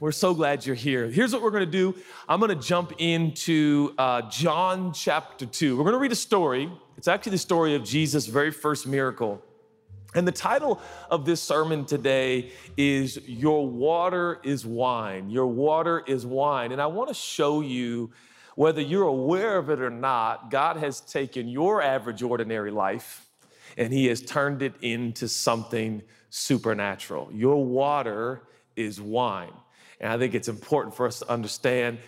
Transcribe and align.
We're 0.00 0.12
so 0.12 0.32
glad 0.32 0.64
you're 0.64 0.74
here. 0.74 1.10
Here's 1.10 1.34
what 1.34 1.42
we're 1.42 1.50
going 1.50 1.66
to 1.66 1.70
do 1.70 1.94
I'm 2.26 2.40
going 2.40 2.48
to 2.48 2.66
jump 2.66 2.94
into 2.96 3.92
uh, 3.98 4.22
John 4.30 4.94
chapter 4.94 5.44
2. 5.44 5.76
We're 5.76 5.82
going 5.82 5.92
to 5.92 5.98
read 5.98 6.10
a 6.10 6.16
story. 6.16 6.72
It's 6.96 7.06
actually 7.06 7.32
the 7.32 7.38
story 7.38 7.74
of 7.74 7.84
Jesus' 7.84 8.24
very 8.24 8.50
first 8.50 8.86
miracle. 8.86 9.42
And 10.14 10.26
the 10.26 10.32
title 10.32 10.80
of 11.10 11.26
this 11.26 11.42
sermon 11.42 11.84
today 11.84 12.50
is 12.78 13.18
Your 13.28 13.68
Water 13.68 14.40
is 14.42 14.64
Wine. 14.64 15.28
Your 15.28 15.46
Water 15.46 16.02
is 16.06 16.24
Wine. 16.24 16.72
And 16.72 16.80
I 16.80 16.86
want 16.86 17.08
to 17.08 17.14
show 17.14 17.60
you, 17.60 18.10
whether 18.54 18.80
you're 18.80 19.06
aware 19.06 19.58
of 19.58 19.68
it 19.68 19.82
or 19.82 19.90
not, 19.90 20.50
God 20.50 20.78
has 20.78 21.00
taken 21.02 21.46
your 21.46 21.82
average, 21.82 22.22
ordinary 22.22 22.70
life 22.70 23.28
and 23.76 23.92
He 23.92 24.06
has 24.06 24.22
turned 24.22 24.62
it 24.62 24.72
into 24.80 25.28
something 25.28 26.00
supernatural. 26.30 27.28
Your 27.34 27.62
water 27.62 28.44
is 28.76 28.98
wine. 28.98 29.52
And 30.00 30.12
I 30.12 30.18
think 30.18 30.34
it's 30.34 30.48
important 30.48 30.94
for 30.94 31.06
us 31.06 31.18
to 31.20 31.30
understand 31.30 31.98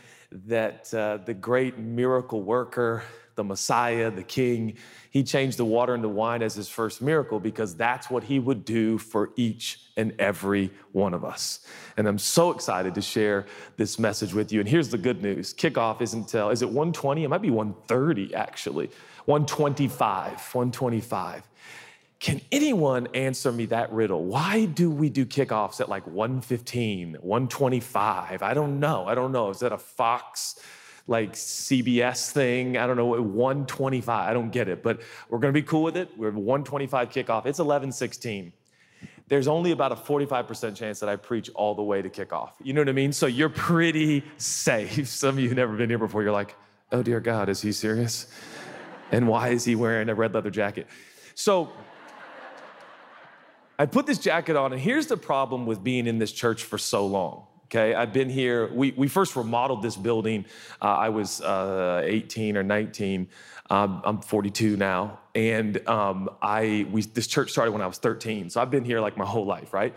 that 0.46 0.92
uh, 0.94 1.18
the 1.18 1.34
great 1.34 1.78
miracle 1.78 2.42
worker, 2.42 3.02
the 3.34 3.44
Messiah, 3.44 4.10
the 4.10 4.22
King, 4.22 4.76
he 5.10 5.22
changed 5.22 5.58
the 5.58 5.64
water 5.64 5.94
into 5.94 6.08
wine 6.08 6.42
as 6.42 6.54
his 6.54 6.68
first 6.68 7.02
miracle 7.02 7.38
because 7.38 7.74
that's 7.74 8.10
what 8.10 8.24
he 8.24 8.38
would 8.38 8.64
do 8.64 8.98
for 8.98 9.30
each 9.36 9.80
and 9.96 10.14
every 10.18 10.70
one 10.92 11.12
of 11.12 11.24
us. 11.24 11.66
And 11.96 12.06
I'm 12.06 12.18
so 12.18 12.50
excited 12.50 12.94
to 12.94 13.02
share 13.02 13.46
this 13.76 13.98
message 13.98 14.32
with 14.32 14.52
you. 14.52 14.60
And 14.60 14.68
here's 14.68 14.88
the 14.88 14.98
good 14.98 15.22
news 15.22 15.52
kickoff 15.52 16.00
isn't 16.00 16.20
until, 16.20 16.50
is 16.50 16.62
it 16.62 16.68
120? 16.68 17.24
It 17.24 17.28
might 17.28 17.42
be 17.42 17.50
130 17.50 18.34
actually. 18.34 18.90
125, 19.26 20.30
125. 20.30 21.42
Can 22.22 22.40
anyone 22.52 23.08
answer 23.14 23.50
me 23.50 23.66
that 23.66 23.92
riddle? 23.92 24.24
Why 24.24 24.66
do 24.66 24.92
we 24.92 25.10
do 25.10 25.26
kickoffs 25.26 25.80
at 25.80 25.88
like 25.88 26.06
115, 26.06 27.16
125? 27.20 28.42
I 28.44 28.54
don't 28.54 28.78
know. 28.78 29.08
I 29.08 29.16
don't 29.16 29.32
know. 29.32 29.50
Is 29.50 29.58
that 29.58 29.72
a 29.72 29.78
Fox 29.78 30.60
like 31.08 31.32
CBS 31.32 32.30
thing? 32.30 32.76
I 32.76 32.86
don't 32.86 32.96
know. 32.96 33.06
125. 33.06 34.08
I 34.08 34.32
don't 34.32 34.50
get 34.50 34.68
it, 34.68 34.84
but 34.84 35.00
we're 35.28 35.40
going 35.40 35.52
to 35.52 35.60
be 35.60 35.66
cool 35.66 35.82
with 35.82 35.96
it. 35.96 36.16
We're 36.16 36.30
125 36.30 37.08
kickoff. 37.08 37.44
It's 37.44 37.58
1116 37.58 38.52
there's 39.28 39.48
only 39.48 39.70
about 39.70 39.92
a 39.92 39.94
45% 39.94 40.76
chance 40.76 41.00
that 41.00 41.08
I 41.08 41.16
preach 41.16 41.48
all 41.54 41.74
the 41.74 41.82
way 41.82 42.02
to 42.02 42.10
kickoff. 42.10 42.50
You 42.62 42.74
know 42.74 42.82
what 42.82 42.90
I 42.90 42.92
mean? 42.92 43.12
So 43.12 43.26
you're 43.26 43.48
pretty 43.48 44.22
safe. 44.36 45.08
Some 45.08 45.36
of 45.36 45.38
you 45.38 45.48
have 45.48 45.56
never 45.56 45.74
been 45.74 45.88
here 45.88 45.98
before. 45.98 46.22
You're 46.22 46.32
like, 46.32 46.54
oh 46.90 47.02
dear 47.02 47.18
God, 47.18 47.48
is 47.48 47.62
he 47.62 47.72
serious? 47.72 48.26
And 49.10 49.26
why 49.26 49.48
is 49.48 49.64
he 49.64 49.74
wearing 49.74 50.10
a 50.10 50.14
red 50.14 50.34
leather 50.34 50.50
jacket? 50.50 50.86
So 51.34 51.72
I 53.78 53.86
put 53.86 54.06
this 54.06 54.18
jacket 54.18 54.56
on, 54.56 54.72
and 54.72 54.80
here's 54.80 55.06
the 55.06 55.16
problem 55.16 55.66
with 55.66 55.82
being 55.82 56.06
in 56.06 56.18
this 56.18 56.32
church 56.32 56.64
for 56.64 56.78
so 56.78 57.06
long. 57.06 57.46
Okay, 57.66 57.94
I've 57.94 58.12
been 58.12 58.28
here. 58.28 58.70
We, 58.72 58.90
we 58.92 59.08
first 59.08 59.34
remodeled 59.34 59.82
this 59.82 59.96
building. 59.96 60.44
Uh, 60.80 60.88
I 60.88 61.08
was 61.08 61.40
uh, 61.40 62.02
18 62.04 62.58
or 62.58 62.62
19. 62.62 63.28
Um, 63.70 64.02
I'm 64.04 64.20
42 64.20 64.76
now, 64.76 65.20
and 65.34 65.88
um, 65.88 66.28
I 66.42 66.86
we 66.90 67.00
this 67.00 67.26
church 67.26 67.50
started 67.50 67.72
when 67.72 67.80
I 67.80 67.86
was 67.86 67.96
13. 67.96 68.50
So 68.50 68.60
I've 68.60 68.70
been 68.70 68.84
here 68.84 69.00
like 69.00 69.16
my 69.16 69.24
whole 69.24 69.46
life, 69.46 69.72
right? 69.72 69.94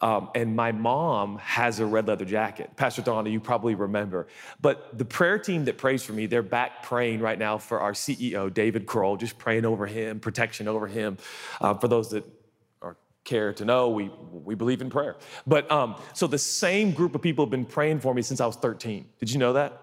Um, 0.00 0.30
and 0.34 0.54
my 0.54 0.70
mom 0.72 1.38
has 1.38 1.80
a 1.80 1.86
red 1.86 2.06
leather 2.06 2.26
jacket. 2.26 2.70
Pastor 2.76 3.02
Donna, 3.02 3.30
you 3.30 3.40
probably 3.40 3.74
remember. 3.74 4.28
But 4.60 4.96
the 4.96 5.06
prayer 5.06 5.38
team 5.38 5.64
that 5.64 5.78
prays 5.78 6.04
for 6.04 6.12
me, 6.12 6.26
they're 6.26 6.42
back 6.42 6.82
praying 6.82 7.20
right 7.20 7.38
now 7.38 7.58
for 7.58 7.80
our 7.80 7.92
CEO, 7.92 8.52
David 8.52 8.86
Kroll, 8.86 9.16
just 9.16 9.38
praying 9.38 9.64
over 9.64 9.86
him, 9.86 10.20
protection 10.20 10.68
over 10.68 10.86
him. 10.86 11.16
Uh, 11.60 11.74
for 11.74 11.88
those 11.88 12.10
that 12.10 12.24
care 13.26 13.52
to 13.52 13.64
know, 13.66 13.90
we, 13.90 14.10
we 14.32 14.54
believe 14.54 14.80
in 14.80 14.88
prayer. 14.88 15.16
But 15.46 15.70
um, 15.70 15.96
so 16.14 16.26
the 16.26 16.38
same 16.38 16.92
group 16.92 17.14
of 17.14 17.20
people 17.20 17.44
have 17.44 17.50
been 17.50 17.66
praying 17.66 18.00
for 18.00 18.14
me 18.14 18.22
since 18.22 18.40
I 18.40 18.46
was 18.46 18.56
13. 18.56 19.04
Did 19.18 19.30
you 19.30 19.38
know 19.38 19.52
that? 19.52 19.82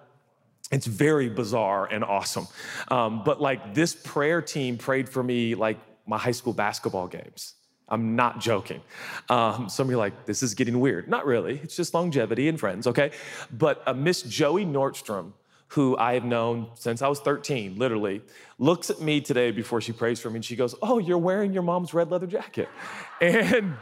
It's 0.72 0.88
very 0.88 1.30
bizarre 1.30 1.86
and 1.86 2.04
awesome. 2.04 2.48
Um, 2.88 3.24
but 3.24 3.40
like 3.40 3.76
this 3.76 3.94
prayer 3.94 4.42
team 4.42 4.78
prayed 4.78 5.08
for 5.08 5.22
me 5.22 5.54
like 5.54 5.78
my 6.08 6.18
high 6.18 6.32
school 6.32 6.54
basketball 6.54 7.08
games. 7.08 7.54
I'm 7.88 8.16
not 8.16 8.40
joking. 8.40 8.82
Um, 9.30 9.70
some 9.70 9.88
of 9.88 9.92
you 9.92 9.98
are 9.98 10.00
like, 10.00 10.26
this 10.26 10.42
is 10.42 10.56
getting 10.56 10.80
weird. 10.80 11.08
Not 11.08 11.28
really. 11.28 11.60
It's 11.62 11.76
just 11.76 11.94
longevity 11.94 12.48
and 12.48 12.60
friends, 12.60 12.88
okay? 12.88 13.12
But 13.52 13.84
uh, 13.86 13.94
Miss 13.94 14.24
Joey 14.24 14.66
Nordstrom, 14.66 15.34
who 15.74 15.98
I 15.98 16.14
have 16.14 16.24
known 16.24 16.70
since 16.76 17.02
I 17.02 17.08
was 17.08 17.20
13, 17.20 17.80
literally, 17.80 18.22
looks 18.60 18.92
at 18.92 19.02
me 19.02 19.22
today 19.22 19.50
before 19.50 19.82
she 19.82 19.92
prays 19.92 20.20
for 20.20 20.30
me 20.30 20.36
and 20.36 20.46
she 20.46 20.56
goes, 20.56 20.76
Oh, 20.84 21.00
you're 21.00 21.18
wearing 21.18 21.52
your 21.52 21.64
mom's 21.64 21.94
red 21.94 22.12
leather 22.12 22.28
jacket. 22.28 22.70
And 23.22 23.74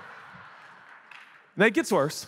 that 1.58 1.74
gets 1.74 1.92
worse. 1.92 2.28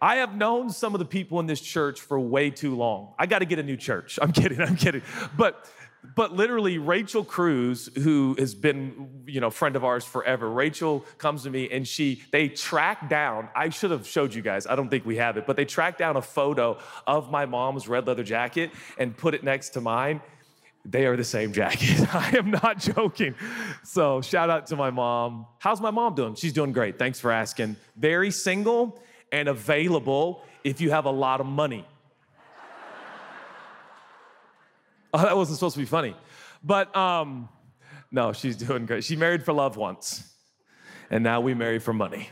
I 0.00 0.16
have 0.16 0.34
known 0.34 0.70
some 0.70 0.94
of 0.94 1.00
the 1.00 1.04
people 1.04 1.38
in 1.38 1.46
this 1.46 1.60
church 1.60 2.00
for 2.00 2.18
way 2.18 2.50
too 2.50 2.74
long. 2.74 3.12
I 3.18 3.26
got 3.26 3.40
to 3.40 3.44
get 3.44 3.58
a 3.58 3.62
new 3.62 3.76
church. 3.76 4.18
I'm 4.22 4.32
kidding, 4.32 4.60
I'm 4.60 4.76
kidding. 4.76 5.02
But 5.36 5.70
but 6.14 6.32
literally 6.32 6.78
rachel 6.78 7.24
cruz 7.24 7.88
who 7.96 8.34
has 8.38 8.54
been 8.54 9.24
you 9.26 9.40
know 9.40 9.50
friend 9.50 9.76
of 9.76 9.84
ours 9.84 10.04
forever 10.04 10.50
rachel 10.50 11.04
comes 11.18 11.42
to 11.42 11.50
me 11.50 11.68
and 11.70 11.86
she 11.86 12.22
they 12.32 12.48
track 12.48 13.08
down 13.08 13.48
i 13.54 13.68
should 13.68 13.90
have 13.90 14.06
showed 14.06 14.34
you 14.34 14.42
guys 14.42 14.66
i 14.66 14.76
don't 14.76 14.88
think 14.88 15.04
we 15.04 15.16
have 15.16 15.36
it 15.36 15.46
but 15.46 15.56
they 15.56 15.64
track 15.64 15.98
down 15.98 16.16
a 16.16 16.22
photo 16.22 16.78
of 17.06 17.30
my 17.30 17.46
mom's 17.46 17.88
red 17.88 18.06
leather 18.06 18.24
jacket 18.24 18.70
and 18.98 19.16
put 19.16 19.34
it 19.34 19.42
next 19.42 19.70
to 19.70 19.80
mine. 19.80 20.20
They 20.84 21.06
are 21.06 21.16
the 21.16 21.24
same 21.24 21.52
jacket. 21.52 22.06
I 22.14 22.36
am 22.36 22.50
not 22.50 22.78
joking. 22.78 23.34
So 23.82 24.20
shout 24.20 24.50
out 24.50 24.66
to 24.68 24.76
my 24.76 24.90
mom. 24.90 25.46
How's 25.58 25.80
my 25.80 25.90
mom 25.90 26.14
doing? 26.14 26.34
She's 26.36 26.52
doing 26.52 26.72
great. 26.72 26.98
Thanks 26.98 27.18
for 27.18 27.32
asking. 27.32 27.76
Very 27.96 28.30
single 28.30 29.00
and 29.32 29.48
available 29.48 30.42
if 30.62 30.80
you 30.80 30.90
have 30.90 31.06
a 31.06 31.10
lot 31.10 31.40
of 31.40 31.46
money 31.46 31.86
Oh, 35.16 35.22
that 35.22 35.34
wasn't 35.34 35.56
supposed 35.56 35.72
to 35.76 35.80
be 35.80 35.86
funny. 35.86 36.14
But 36.62 36.94
um, 36.94 37.48
no, 38.10 38.34
she's 38.34 38.54
doing 38.54 38.84
great. 38.84 39.02
She 39.02 39.16
married 39.16 39.42
for 39.42 39.54
love 39.54 39.78
once, 39.78 40.30
and 41.08 41.24
now 41.24 41.40
we 41.40 41.54
marry 41.54 41.78
for 41.78 41.94
money. 41.94 42.28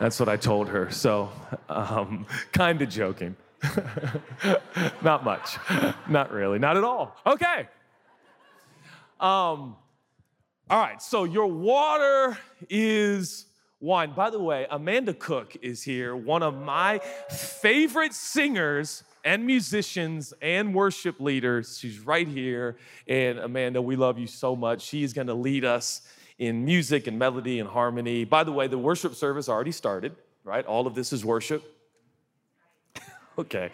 That's 0.00 0.18
what 0.18 0.26
I 0.26 0.38
told 0.38 0.70
her. 0.70 0.90
So, 0.90 1.30
um, 1.68 2.24
kind 2.52 2.80
of 2.80 2.88
joking. 2.88 3.36
not 5.02 5.22
much. 5.22 5.58
Not 6.08 6.32
really. 6.32 6.58
Not 6.58 6.78
at 6.78 6.84
all. 6.84 7.14
Okay. 7.26 7.68
Um, 9.20 9.76
all 10.70 10.80
right. 10.80 11.02
So, 11.02 11.24
your 11.24 11.48
water 11.48 12.38
is 12.70 13.44
wine. 13.80 14.12
By 14.14 14.30
the 14.30 14.40
way, 14.40 14.66
Amanda 14.70 15.12
Cook 15.12 15.58
is 15.60 15.82
here, 15.82 16.16
one 16.16 16.42
of 16.42 16.56
my 16.56 17.00
favorite 17.28 18.14
singers 18.14 19.02
and 19.28 19.44
musicians 19.44 20.32
and 20.40 20.74
worship 20.74 21.20
leaders. 21.20 21.76
She's 21.78 22.00
right 22.00 22.26
here. 22.26 22.78
And 23.06 23.38
Amanda, 23.38 23.82
we 23.82 23.94
love 23.94 24.18
you 24.18 24.26
so 24.26 24.56
much. 24.56 24.80
She 24.80 25.02
is 25.02 25.12
going 25.12 25.26
to 25.26 25.34
lead 25.34 25.66
us 25.66 26.00
in 26.38 26.64
music 26.64 27.06
and 27.06 27.18
melody 27.18 27.60
and 27.60 27.68
harmony. 27.68 28.24
By 28.24 28.42
the 28.42 28.52
way, 28.52 28.68
the 28.68 28.78
worship 28.78 29.14
service 29.14 29.46
already 29.46 29.72
started, 29.72 30.16
right? 30.44 30.64
All 30.64 30.86
of 30.86 30.94
this 30.94 31.12
is 31.12 31.26
worship. 31.26 31.62
okay. 33.38 33.68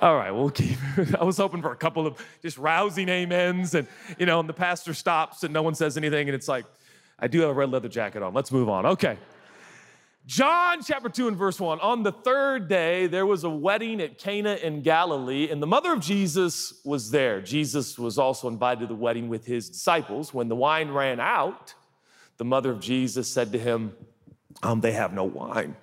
All 0.00 0.16
right, 0.16 0.30
we'll 0.30 0.48
keep. 0.48 0.78
I 1.20 1.24
was 1.24 1.36
hoping 1.36 1.60
for 1.60 1.72
a 1.72 1.76
couple 1.76 2.06
of 2.06 2.16
just 2.40 2.56
rousing 2.56 3.10
amens 3.10 3.74
and, 3.74 3.86
you 4.18 4.24
know, 4.24 4.40
and 4.40 4.48
the 4.48 4.54
pastor 4.54 4.94
stops 4.94 5.44
and 5.44 5.52
no 5.52 5.60
one 5.60 5.74
says 5.74 5.98
anything 5.98 6.28
and 6.28 6.34
it's 6.34 6.48
like, 6.48 6.64
I 7.18 7.26
do 7.26 7.42
have 7.42 7.50
a 7.50 7.52
red 7.52 7.70
leather 7.70 7.90
jacket 7.90 8.22
on. 8.22 8.32
Let's 8.32 8.50
move 8.50 8.70
on. 8.70 8.86
Okay. 8.86 9.18
John 10.28 10.82
chapter 10.82 11.08
2 11.08 11.28
and 11.28 11.36
verse 11.38 11.58
1. 11.58 11.80
On 11.80 12.02
the 12.02 12.12
third 12.12 12.68
day, 12.68 13.06
there 13.06 13.24
was 13.24 13.44
a 13.44 13.48
wedding 13.48 13.98
at 14.02 14.18
Cana 14.18 14.56
in 14.56 14.82
Galilee, 14.82 15.48
and 15.50 15.62
the 15.62 15.66
mother 15.66 15.90
of 15.90 16.00
Jesus 16.00 16.82
was 16.84 17.10
there. 17.10 17.40
Jesus 17.40 17.98
was 17.98 18.18
also 18.18 18.46
invited 18.46 18.80
to 18.80 18.86
the 18.88 18.94
wedding 18.94 19.30
with 19.30 19.46
his 19.46 19.70
disciples. 19.70 20.34
When 20.34 20.48
the 20.48 20.54
wine 20.54 20.90
ran 20.90 21.18
out, 21.18 21.72
the 22.36 22.44
mother 22.44 22.70
of 22.70 22.78
Jesus 22.78 23.26
said 23.26 23.52
to 23.52 23.58
him, 23.58 23.94
um, 24.62 24.82
They 24.82 24.92
have 24.92 25.14
no 25.14 25.24
wine. 25.24 25.74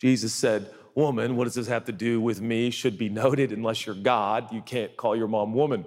Jesus 0.00 0.34
said, 0.34 0.68
Woman, 0.96 1.36
what 1.36 1.44
does 1.44 1.54
this 1.54 1.68
have 1.68 1.84
to 1.84 1.92
do 1.92 2.20
with 2.20 2.40
me? 2.40 2.70
Should 2.70 2.98
be 2.98 3.08
noted, 3.08 3.52
unless 3.52 3.86
you're 3.86 3.94
God, 3.94 4.52
you 4.52 4.62
can't 4.62 4.96
call 4.96 5.14
your 5.14 5.28
mom 5.28 5.54
woman. 5.54 5.84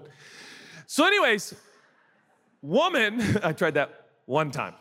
So, 0.88 1.06
anyways, 1.06 1.54
woman, 2.62 3.22
I 3.44 3.52
tried 3.52 3.74
that 3.74 4.06
one 4.26 4.52
time. 4.52 4.76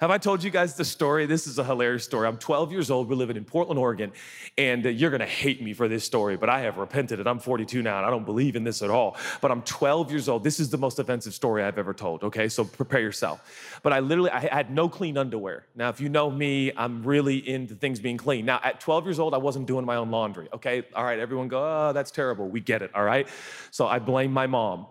Have 0.00 0.10
I 0.10 0.16
told 0.16 0.42
you 0.42 0.48
guys 0.48 0.76
the 0.76 0.84
story? 0.86 1.26
This 1.26 1.46
is 1.46 1.58
a 1.58 1.64
hilarious 1.64 2.04
story. 2.04 2.26
I'm 2.26 2.38
12 2.38 2.72
years 2.72 2.90
old. 2.90 3.10
We're 3.10 3.16
living 3.16 3.36
in 3.36 3.44
Portland, 3.44 3.78
Oregon, 3.78 4.12
and 4.56 4.86
uh, 4.86 4.88
you're 4.88 5.10
gonna 5.10 5.26
hate 5.26 5.62
me 5.62 5.74
for 5.74 5.88
this 5.88 6.04
story, 6.04 6.38
but 6.38 6.48
I 6.48 6.60
have 6.60 6.78
repented 6.78 7.18
and 7.18 7.28
I'm 7.28 7.38
42 7.38 7.82
now 7.82 7.98
and 7.98 8.06
I 8.06 8.08
don't 8.08 8.24
believe 8.24 8.56
in 8.56 8.64
this 8.64 8.80
at 8.80 8.88
all. 8.88 9.18
But 9.42 9.50
I'm 9.50 9.60
12 9.60 10.10
years 10.10 10.26
old. 10.26 10.42
This 10.42 10.58
is 10.58 10.70
the 10.70 10.78
most 10.78 10.98
offensive 10.98 11.34
story 11.34 11.62
I've 11.62 11.76
ever 11.76 11.92
told, 11.92 12.22
okay? 12.24 12.48
So 12.48 12.64
prepare 12.64 13.02
yourself. 13.02 13.78
But 13.82 13.92
I 13.92 14.00
literally, 14.00 14.30
I 14.30 14.40
had 14.40 14.70
no 14.70 14.88
clean 14.88 15.18
underwear. 15.18 15.66
Now, 15.74 15.90
if 15.90 16.00
you 16.00 16.08
know 16.08 16.30
me, 16.30 16.72
I'm 16.78 17.02
really 17.02 17.46
into 17.46 17.74
things 17.74 18.00
being 18.00 18.16
clean. 18.16 18.46
Now, 18.46 18.58
at 18.64 18.80
12 18.80 19.04
years 19.04 19.18
old, 19.18 19.34
I 19.34 19.38
wasn't 19.38 19.66
doing 19.66 19.84
my 19.84 19.96
own 19.96 20.10
laundry, 20.10 20.48
okay? 20.54 20.82
All 20.96 21.04
right, 21.04 21.18
everyone 21.18 21.48
go, 21.48 21.62
oh, 21.62 21.92
that's 21.92 22.10
terrible. 22.10 22.48
We 22.48 22.60
get 22.60 22.80
it, 22.80 22.90
all 22.94 23.04
right? 23.04 23.28
So 23.70 23.86
I 23.86 23.98
blame 23.98 24.32
my 24.32 24.46
mom. 24.46 24.86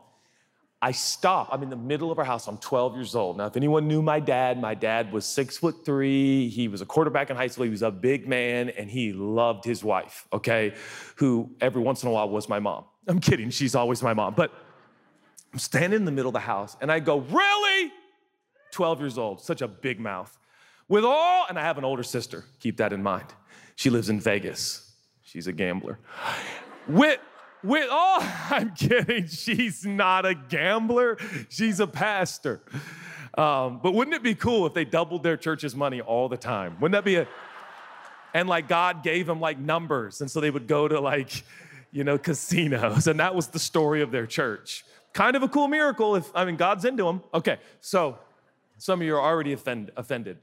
I 0.81 0.91
stop. 0.91 1.49
I'm 1.51 1.61
in 1.61 1.69
the 1.69 1.75
middle 1.75 2.09
of 2.09 2.19
our 2.19 2.25
house. 2.25 2.47
I'm 2.47 2.57
12 2.57 2.95
years 2.95 3.13
old. 3.13 3.37
Now, 3.37 3.47
if 3.47 3.57
anyone 3.57 3.87
knew 3.87 4.01
my 4.01 4.21
dad, 4.21 4.59
my 4.61 4.75
dad 4.75 5.11
was 5.11 5.25
six 5.25 5.57
foot 5.57 5.83
three. 5.83 6.47
He 6.47 6.69
was 6.69 6.79
a 6.79 6.85
quarterback 6.85 7.29
in 7.29 7.35
high 7.35 7.47
school. 7.47 7.65
He 7.65 7.69
was 7.69 7.81
a 7.81 7.91
big 7.91 8.27
man 8.27 8.69
and 8.69 8.89
he 8.89 9.11
loved 9.11 9.65
his 9.65 9.83
wife, 9.83 10.25
okay, 10.31 10.73
who 11.15 11.49
every 11.59 11.81
once 11.81 12.03
in 12.03 12.09
a 12.09 12.11
while 12.13 12.29
was 12.29 12.47
my 12.47 12.59
mom. 12.59 12.85
I'm 13.07 13.19
kidding. 13.19 13.49
She's 13.49 13.75
always 13.75 14.01
my 14.01 14.13
mom. 14.13 14.35
But 14.35 14.53
I'm 15.51 15.59
standing 15.59 15.97
in 15.97 16.05
the 16.05 16.11
middle 16.11 16.29
of 16.29 16.33
the 16.33 16.39
house 16.39 16.77
and 16.79 16.91
I 16.91 16.99
go, 16.99 17.19
Really? 17.19 17.91
12 18.71 18.99
years 19.01 19.17
old, 19.17 19.41
such 19.41 19.61
a 19.61 19.67
big 19.67 19.99
mouth. 19.99 20.37
With 20.87 21.03
all, 21.03 21.45
and 21.49 21.59
I 21.59 21.63
have 21.63 21.77
an 21.77 21.83
older 21.83 22.03
sister, 22.03 22.45
keep 22.59 22.77
that 22.77 22.93
in 22.93 23.03
mind. 23.03 23.25
She 23.75 23.89
lives 23.89 24.09
in 24.09 24.19
Vegas. 24.19 24.93
She's 25.23 25.47
a 25.47 25.53
gambler. 25.53 25.99
With, 26.87 27.19
with 27.63 27.87
oh, 27.89 28.45
I'm 28.49 28.73
kidding. 28.75 29.27
She's 29.27 29.85
not 29.85 30.25
a 30.25 30.33
gambler. 30.33 31.17
She's 31.49 31.79
a 31.79 31.87
pastor. 31.87 32.61
Um, 33.37 33.79
but 33.81 33.93
wouldn't 33.93 34.15
it 34.15 34.23
be 34.23 34.35
cool 34.35 34.65
if 34.65 34.73
they 34.73 34.85
doubled 34.85 35.23
their 35.23 35.37
church's 35.37 35.75
money 35.75 36.01
all 36.01 36.29
the 36.29 36.37
time? 36.37 36.77
Wouldn't 36.79 36.93
that 36.93 37.05
be 37.05 37.15
a? 37.15 37.27
And 38.33 38.47
like 38.47 38.67
God 38.67 39.03
gave 39.03 39.25
them 39.25 39.39
like 39.39 39.57
numbers, 39.57 40.21
and 40.21 40.29
so 40.29 40.39
they 40.39 40.51
would 40.51 40.67
go 40.67 40.87
to 40.87 40.99
like, 40.99 41.43
you 41.91 42.03
know, 42.03 42.17
casinos, 42.17 43.07
and 43.07 43.19
that 43.19 43.33
was 43.33 43.47
the 43.47 43.59
story 43.59 44.01
of 44.01 44.11
their 44.11 44.27
church. 44.27 44.85
Kind 45.13 45.35
of 45.35 45.41
a 45.41 45.47
cool 45.47 45.67
miracle 45.67 46.15
if 46.15 46.29
I 46.35 46.45
mean 46.45 46.55
God's 46.55 46.85
into 46.85 47.05
them. 47.05 47.23
Okay, 47.33 47.57
so 47.81 48.19
some 48.77 49.01
of 49.01 49.07
you 49.07 49.15
are 49.15 49.21
already 49.21 49.53
offend, 49.53 49.91
offended. 49.97 50.37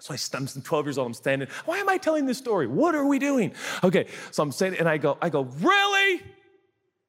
So 0.00 0.14
I, 0.14 0.18
I'm 0.36 0.46
12 0.46 0.86
years 0.86 0.98
old, 0.98 1.08
I'm 1.08 1.14
standing. 1.14 1.48
Why 1.64 1.78
am 1.78 1.88
I 1.88 1.98
telling 1.98 2.26
this 2.26 2.38
story? 2.38 2.68
What 2.68 2.94
are 2.94 3.04
we 3.04 3.18
doing? 3.18 3.52
Okay, 3.82 4.06
so 4.30 4.42
I'm 4.44 4.52
saying, 4.52 4.76
and 4.78 4.88
I 4.88 4.96
go, 4.96 5.18
I 5.20 5.28
go, 5.28 5.42
really? 5.42 5.87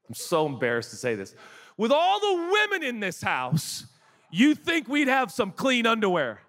I'm 0.10 0.16
so 0.16 0.48
embarrassed 0.48 0.90
to 0.90 0.96
say 0.96 1.16
this. 1.16 1.36
With 1.78 1.92
all 1.92 2.20
the 2.20 2.50
women 2.52 2.84
in 2.84 3.00
this 3.00 3.22
house, 3.22 3.86
you 4.32 4.56
think 4.56 4.88
we'd 4.88 5.08
have 5.08 5.32
some 5.32 5.52
clean 5.52 5.86
underwear? 5.86 6.42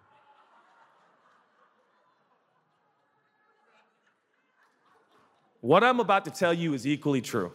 What 5.61 5.85
I'm 5.85 6.01
about 6.01 6.25
to 6.25 6.31
tell 6.31 6.55
you 6.55 6.73
is 6.73 6.87
equally 6.87 7.21
true. 7.21 7.53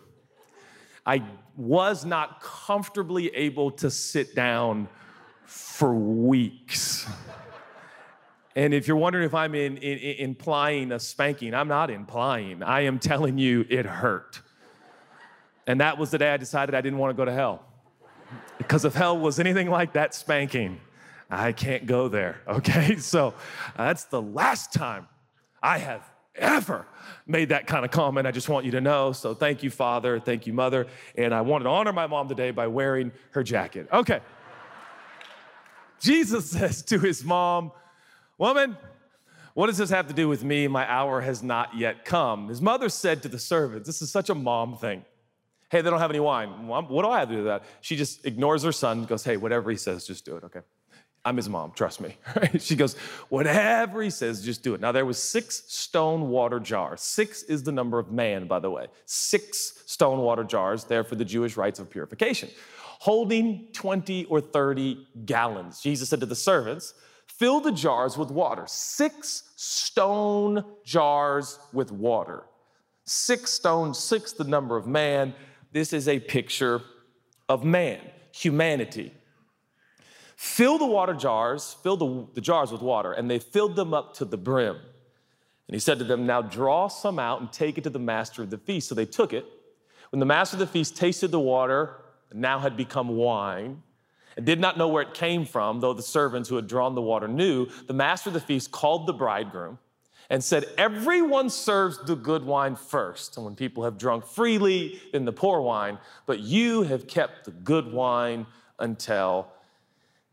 I 1.06 1.24
was 1.58 2.06
not 2.06 2.40
comfortably 2.42 3.36
able 3.36 3.72
to 3.72 3.90
sit 3.90 4.36
down 4.36 4.88
for 5.46 5.94
weeks. 5.94 7.08
And 8.56 8.74
if 8.74 8.88
you're 8.88 8.98
wondering 8.98 9.26
if 9.26 9.34
I'm 9.34 9.54
in, 9.54 9.78
in, 9.78 9.98
in, 9.98 10.16
implying 10.18 10.92
a 10.92 11.00
spanking, 11.00 11.54
I'm 11.54 11.68
not 11.68 11.90
implying. 11.90 12.64
I 12.64 12.82
am 12.82 13.00
telling 13.00 13.38
you 13.38 13.66
it 13.70 13.86
hurt. 13.86 14.42
And 15.68 15.82
that 15.82 15.98
was 15.98 16.12
the 16.12 16.18
day 16.18 16.34
I 16.34 16.38
decided 16.38 16.76
I 16.76 16.82
didn't 16.82 17.00
want 17.00 17.12
to 17.12 17.18
go 17.18 17.26
to 17.26 17.32
hell. 17.32 17.64
Because 18.58 18.86
if 18.86 18.94
hell 18.94 19.18
was 19.18 19.40
anything 19.40 19.70
like 19.70 19.94
that 19.94 20.14
spanking, 20.14 20.80
I 21.30 21.52
can't 21.52 21.86
go 21.86 22.08
there, 22.08 22.42
okay? 22.48 22.98
So 22.98 23.34
uh, 23.76 23.86
that's 23.86 24.06
the 24.06 24.22
last 24.22 24.74
time 24.74 25.08
I 25.62 25.80
have 25.80 26.04
ever 26.36 26.86
made 27.26 27.50
that 27.50 27.66
kind 27.68 27.86
of 27.86 27.92
comment. 27.92 28.28
I 28.28 28.32
just 28.32 28.50
want 28.50 28.66
you 28.66 28.72
to 28.72 28.82
know. 28.82 29.12
So 29.12 29.34
thank 29.34 29.64
you, 29.64 29.70
Father. 29.70 30.20
Thank 30.20 30.48
you, 30.48 30.54
Mother. 30.54 30.88
And 31.16 31.34
I 31.34 31.42
wanted 31.42 31.64
to 31.64 31.70
honor 31.70 31.94
my 31.94 32.08
mom 32.08 32.28
today 32.28 32.52
by 32.52 32.68
wearing 32.68 33.12
her 33.32 33.44
jacket. 33.44 33.88
Okay. 33.92 34.20
Jesus 36.00 36.50
says 36.52 36.82
to 36.84 37.00
his 37.00 37.24
mom, 37.24 37.72
Woman, 38.38 38.78
what 39.54 39.68
does 39.68 39.78
this 39.78 39.90
have 39.90 40.08
to 40.08 40.14
do 40.14 40.28
with 40.28 40.44
me? 40.44 40.68
My 40.68 40.90
hour 40.92 41.22
has 41.22 41.42
not 41.42 41.76
yet 41.78 42.04
come. 42.04 42.50
His 42.50 42.62
mother 42.62 42.90
said 42.90 43.24
to 43.24 43.30
the 43.30 43.40
servants, 43.40 43.88
This 43.88 44.02
is 44.02 44.12
such 44.12 44.30
a 44.30 44.36
mom 44.36 44.78
thing. 44.78 45.06
Hey, 45.72 45.82
they 45.82 45.90
don't 45.90 46.00
have 46.00 46.12
any 46.12 46.20
wine. 46.20 46.68
What 46.68 46.90
do 46.90 47.10
I 47.10 47.20
have 47.20 47.30
to 47.30 47.36
do 47.36 47.44
with 47.44 47.48
that? 47.48 47.64
She 47.82 47.96
just 47.96 48.26
ignores 48.26 48.64
her 48.64 48.72
son, 48.72 49.06
goes, 49.06 49.24
Hey, 49.24 49.38
whatever 49.38 49.72
he 49.72 49.78
says, 49.78 50.06
just 50.06 50.26
do 50.26 50.38
it, 50.38 50.44
okay? 50.44 50.62
I'm 51.26 51.38
his 51.38 51.50
mom, 51.50 51.72
trust 51.72 52.02
me. 52.02 52.16
she 52.60 52.76
goes, 52.76 52.96
whatever 53.30 54.04
he 54.04 54.12
says, 54.12 54.46
just 54.46 54.62
do 54.62 54.76
it. 54.76 54.82
Now 54.82 54.92
there 54.92 55.06
was 55.06 55.22
six 55.22 55.64
stone 55.68 56.30
water 56.30 56.60
jars. 56.60 57.02
Six 57.02 57.42
is 57.44 57.64
the 57.64 57.72
number 57.72 57.98
of 57.98 58.12
man, 58.12 58.46
by 58.46 58.60
the 58.60 58.70
way. 58.70 58.88
Six 59.06 59.84
stone 59.88 60.20
water 60.20 60.44
jars 60.44 60.84
there 60.84 61.04
for 61.04 61.16
the 61.16 61.26
Jewish 61.26 61.58
rites 61.58 61.80
of 61.80 61.90
purification, 61.90 62.50
holding 63.00 63.70
20 63.74 64.26
or 64.26 64.40
30 64.40 65.08
gallons. 65.26 65.82
Jesus 65.82 66.10
said 66.10 66.20
to 66.20 66.28
the 66.28 66.36
servants, 66.36 66.94
fill 67.26 67.60
the 67.60 67.72
jars 67.72 68.20
with 68.20 68.30
water. 68.30 68.66
Six 68.68 69.52
stone 69.56 70.64
jars 70.86 71.58
with 71.74 71.92
water. 71.92 72.44
Six 73.06 73.52
stone, 73.52 73.96
six 73.96 74.32
the 74.32 74.44
number 74.44 74.78
of 74.78 74.86
man. 74.86 75.34
This 75.76 75.92
is 75.92 76.08
a 76.08 76.22
picture 76.22 76.82
of 77.50 77.66
man, 77.66 78.00
humanity 78.32 79.12
Fill 80.38 80.78
the 80.78 80.86
water 80.86 81.14
jars, 81.14 81.76
fill 81.84 81.98
the, 81.98 82.28
the 82.34 82.40
jars 82.40 82.72
with 82.72 82.82
water, 82.82 83.12
and 83.12 83.30
they 83.30 83.40
filled 83.40 83.76
them 83.76 83.94
up 83.94 84.14
to 84.16 84.26
the 84.26 84.38
brim. 84.38 84.76
And 84.76 85.74
he 85.74 85.80
said 85.80 86.00
to 86.00 86.06
them, 86.06 86.26
Now 86.26 86.42
draw 86.42 86.88
some 86.88 87.20
out 87.20 87.42
and 87.42 87.52
take 87.52 87.78
it 87.78 87.84
to 87.84 87.90
the 87.90 88.00
master 88.00 88.42
of 88.42 88.50
the 88.50 88.58
feast. 88.58 88.88
So 88.88 88.96
they 88.96 89.06
took 89.06 89.34
it. 89.34 89.46
When 90.12 90.22
the 90.22 90.26
master 90.26 90.56
of 90.56 90.60
the 90.60 90.68
feast 90.68 90.96
tasted 90.96 91.32
the 91.32 91.40
water, 91.42 91.98
now 92.34 92.60
had 92.60 92.78
become 92.78 93.10
wine, 93.10 93.84
and 94.38 94.46
did 94.46 94.62
not 94.62 94.78
know 94.78 94.88
where 94.88 95.04
it 95.04 95.14
came 95.14 95.46
from, 95.46 95.82
though 95.82 95.94
the 95.94 96.02
servants 96.02 96.48
who 96.48 96.56
had 96.56 96.68
drawn 96.68 96.96
the 96.96 97.02
water 97.02 97.28
knew, 97.28 97.68
the 97.88 97.94
master 97.94 98.30
of 98.30 98.34
the 98.34 98.40
feast 98.40 98.72
called 98.72 99.08
the 99.08 99.14
bridegroom 99.14 99.78
and 100.30 100.44
said, 100.44 100.66
Everyone 100.78 101.50
serves 101.50 102.00
the 102.06 102.16
good 102.16 102.44
wine 102.44 102.76
first. 102.76 103.38
And 103.38 103.46
when 103.46 103.56
people 103.56 103.84
have 103.84 103.98
drunk 103.98 104.26
freely, 104.26 105.02
then 105.12 105.26
the 105.26 105.34
poor 105.34 105.62
wine, 105.62 105.98
but 106.26 106.40
you 106.40 106.84
have 106.84 107.08
kept 107.08 107.46
the 107.46 107.52
good 107.52 107.92
wine 107.92 108.46
until 108.80 109.48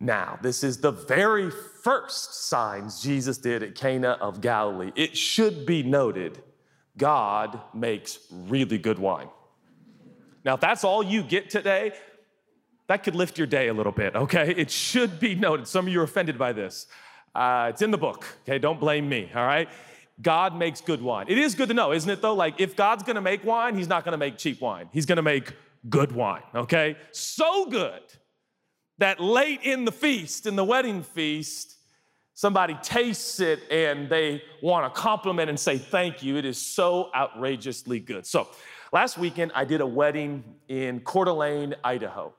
now. 0.00 0.38
This 0.42 0.64
is 0.64 0.78
the 0.78 0.90
very 0.90 1.50
first 1.50 2.48
signs 2.48 3.02
Jesus 3.02 3.38
did 3.38 3.62
at 3.62 3.74
Cana 3.74 4.18
of 4.20 4.40
Galilee. 4.40 4.92
It 4.96 5.16
should 5.16 5.64
be 5.66 5.82
noted 5.82 6.42
God 6.96 7.60
makes 7.72 8.18
really 8.30 8.78
good 8.78 8.98
wine. 8.98 9.28
Now, 10.44 10.54
if 10.54 10.60
that's 10.60 10.84
all 10.84 11.02
you 11.02 11.22
get 11.22 11.50
today, 11.50 11.92
that 12.88 13.04
could 13.04 13.14
lift 13.14 13.38
your 13.38 13.46
day 13.46 13.68
a 13.68 13.74
little 13.74 13.92
bit, 13.92 14.14
okay? 14.14 14.52
It 14.56 14.70
should 14.70 15.20
be 15.20 15.34
noted. 15.34 15.68
Some 15.68 15.86
of 15.86 15.92
you 15.92 16.00
are 16.00 16.04
offended 16.04 16.36
by 16.36 16.52
this. 16.52 16.86
Uh, 17.34 17.68
it's 17.70 17.82
in 17.82 17.90
the 17.90 17.98
book, 17.98 18.26
okay? 18.42 18.58
Don't 18.58 18.78
blame 18.78 19.08
me, 19.08 19.30
all 19.34 19.46
right? 19.46 19.68
God 20.20 20.56
makes 20.56 20.80
good 20.80 21.00
wine. 21.00 21.26
It 21.28 21.38
is 21.38 21.54
good 21.54 21.68
to 21.68 21.74
know, 21.74 21.92
isn't 21.92 22.08
it, 22.08 22.20
though? 22.20 22.34
Like, 22.34 22.60
if 22.60 22.76
God's 22.76 23.02
gonna 23.02 23.22
make 23.22 23.44
wine, 23.44 23.74
He's 23.76 23.88
not 23.88 24.04
gonna 24.04 24.18
make 24.18 24.38
cheap 24.38 24.60
wine. 24.60 24.88
He's 24.92 25.06
gonna 25.06 25.22
make 25.22 25.54
good 25.88 26.12
wine, 26.12 26.42
okay? 26.54 26.96
So 27.10 27.66
good 27.66 28.02
that 28.98 29.20
late 29.20 29.62
in 29.62 29.84
the 29.84 29.92
feast, 29.92 30.46
in 30.46 30.54
the 30.54 30.64
wedding 30.64 31.02
feast, 31.02 31.76
somebody 32.34 32.78
tastes 32.82 33.40
it 33.40 33.60
and 33.70 34.08
they 34.08 34.42
want 34.62 34.92
to 34.92 35.00
compliment 35.00 35.48
and 35.48 35.58
say 35.58 35.76
thank 35.78 36.22
you. 36.22 36.36
It 36.36 36.44
is 36.44 36.56
so 36.58 37.10
outrageously 37.14 38.00
good. 38.00 38.26
So, 38.26 38.48
last 38.92 39.18
weekend 39.18 39.50
I 39.54 39.64
did 39.64 39.80
a 39.80 39.86
wedding 39.86 40.44
in 40.68 41.00
Coeur 41.00 41.24
d'Alene, 41.24 41.74
Idaho. 41.82 42.32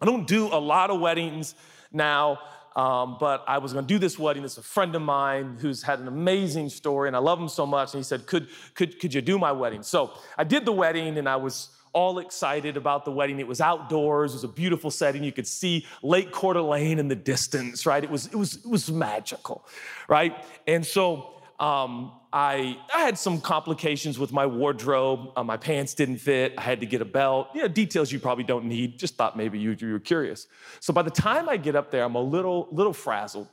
I 0.00 0.06
don't 0.06 0.26
do 0.26 0.46
a 0.46 0.60
lot 0.60 0.90
of 0.90 1.00
weddings 1.00 1.56
now. 1.90 2.38
Um, 2.76 3.16
but 3.18 3.44
I 3.48 3.58
was 3.58 3.72
going 3.72 3.84
to 3.84 3.94
do 3.94 3.98
this 3.98 4.18
wedding. 4.18 4.44
It's 4.44 4.58
a 4.58 4.62
friend 4.62 4.94
of 4.94 5.02
mine 5.02 5.58
who's 5.60 5.82
had 5.82 5.98
an 5.98 6.08
amazing 6.08 6.68
story, 6.68 7.08
and 7.08 7.16
I 7.16 7.18
love 7.18 7.40
him 7.40 7.48
so 7.48 7.66
much. 7.66 7.94
And 7.94 8.00
he 8.00 8.04
said, 8.04 8.26
"Could 8.26 8.48
could 8.74 9.00
could 9.00 9.14
you 9.14 9.20
do 9.20 9.38
my 9.38 9.52
wedding?" 9.52 9.82
So 9.82 10.12
I 10.36 10.44
did 10.44 10.64
the 10.64 10.72
wedding, 10.72 11.18
and 11.18 11.28
I 11.28 11.36
was 11.36 11.70
all 11.92 12.18
excited 12.18 12.76
about 12.76 13.04
the 13.04 13.10
wedding. 13.10 13.40
It 13.40 13.46
was 13.46 13.60
outdoors, 13.60 14.32
it 14.32 14.36
was 14.36 14.44
a 14.44 14.48
beautiful 14.48 14.90
setting. 14.90 15.24
You 15.24 15.32
could 15.32 15.46
see 15.46 15.86
Lake 16.02 16.30
Coeur 16.32 16.54
d'Alene 16.54 16.98
in 16.98 17.08
the 17.08 17.16
distance, 17.16 17.86
right? 17.86 18.04
It 18.04 18.10
was, 18.10 18.26
it 18.26 18.36
was, 18.36 18.56
it 18.56 18.66
was 18.66 18.90
magical, 18.90 19.66
right? 20.08 20.44
And 20.66 20.86
so 20.86 21.37
um, 21.60 22.12
I, 22.32 22.78
I 22.94 23.00
had 23.00 23.18
some 23.18 23.40
complications 23.40 24.18
with 24.18 24.32
my 24.32 24.46
wardrobe. 24.46 25.32
Uh, 25.34 25.42
my 25.42 25.56
pants 25.56 25.94
didn't 25.94 26.18
fit. 26.18 26.54
I 26.56 26.62
had 26.62 26.80
to 26.80 26.86
get 26.86 27.00
a 27.00 27.04
belt. 27.04 27.48
You 27.54 27.62
know, 27.62 27.68
details 27.68 28.12
you 28.12 28.20
probably 28.20 28.44
don't 28.44 28.66
need. 28.66 28.98
Just 28.98 29.16
thought 29.16 29.36
maybe 29.36 29.58
you, 29.58 29.76
you 29.78 29.92
were 29.92 29.98
curious. 29.98 30.46
So 30.80 30.92
by 30.92 31.02
the 31.02 31.10
time 31.10 31.48
I 31.48 31.56
get 31.56 31.74
up 31.74 31.90
there, 31.90 32.04
I'm 32.04 32.14
a 32.14 32.22
little, 32.22 32.68
little 32.70 32.92
frazzled. 32.92 33.48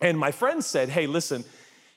And 0.00 0.18
my 0.18 0.30
friend 0.30 0.64
said, 0.64 0.88
hey, 0.88 1.06
listen, 1.06 1.44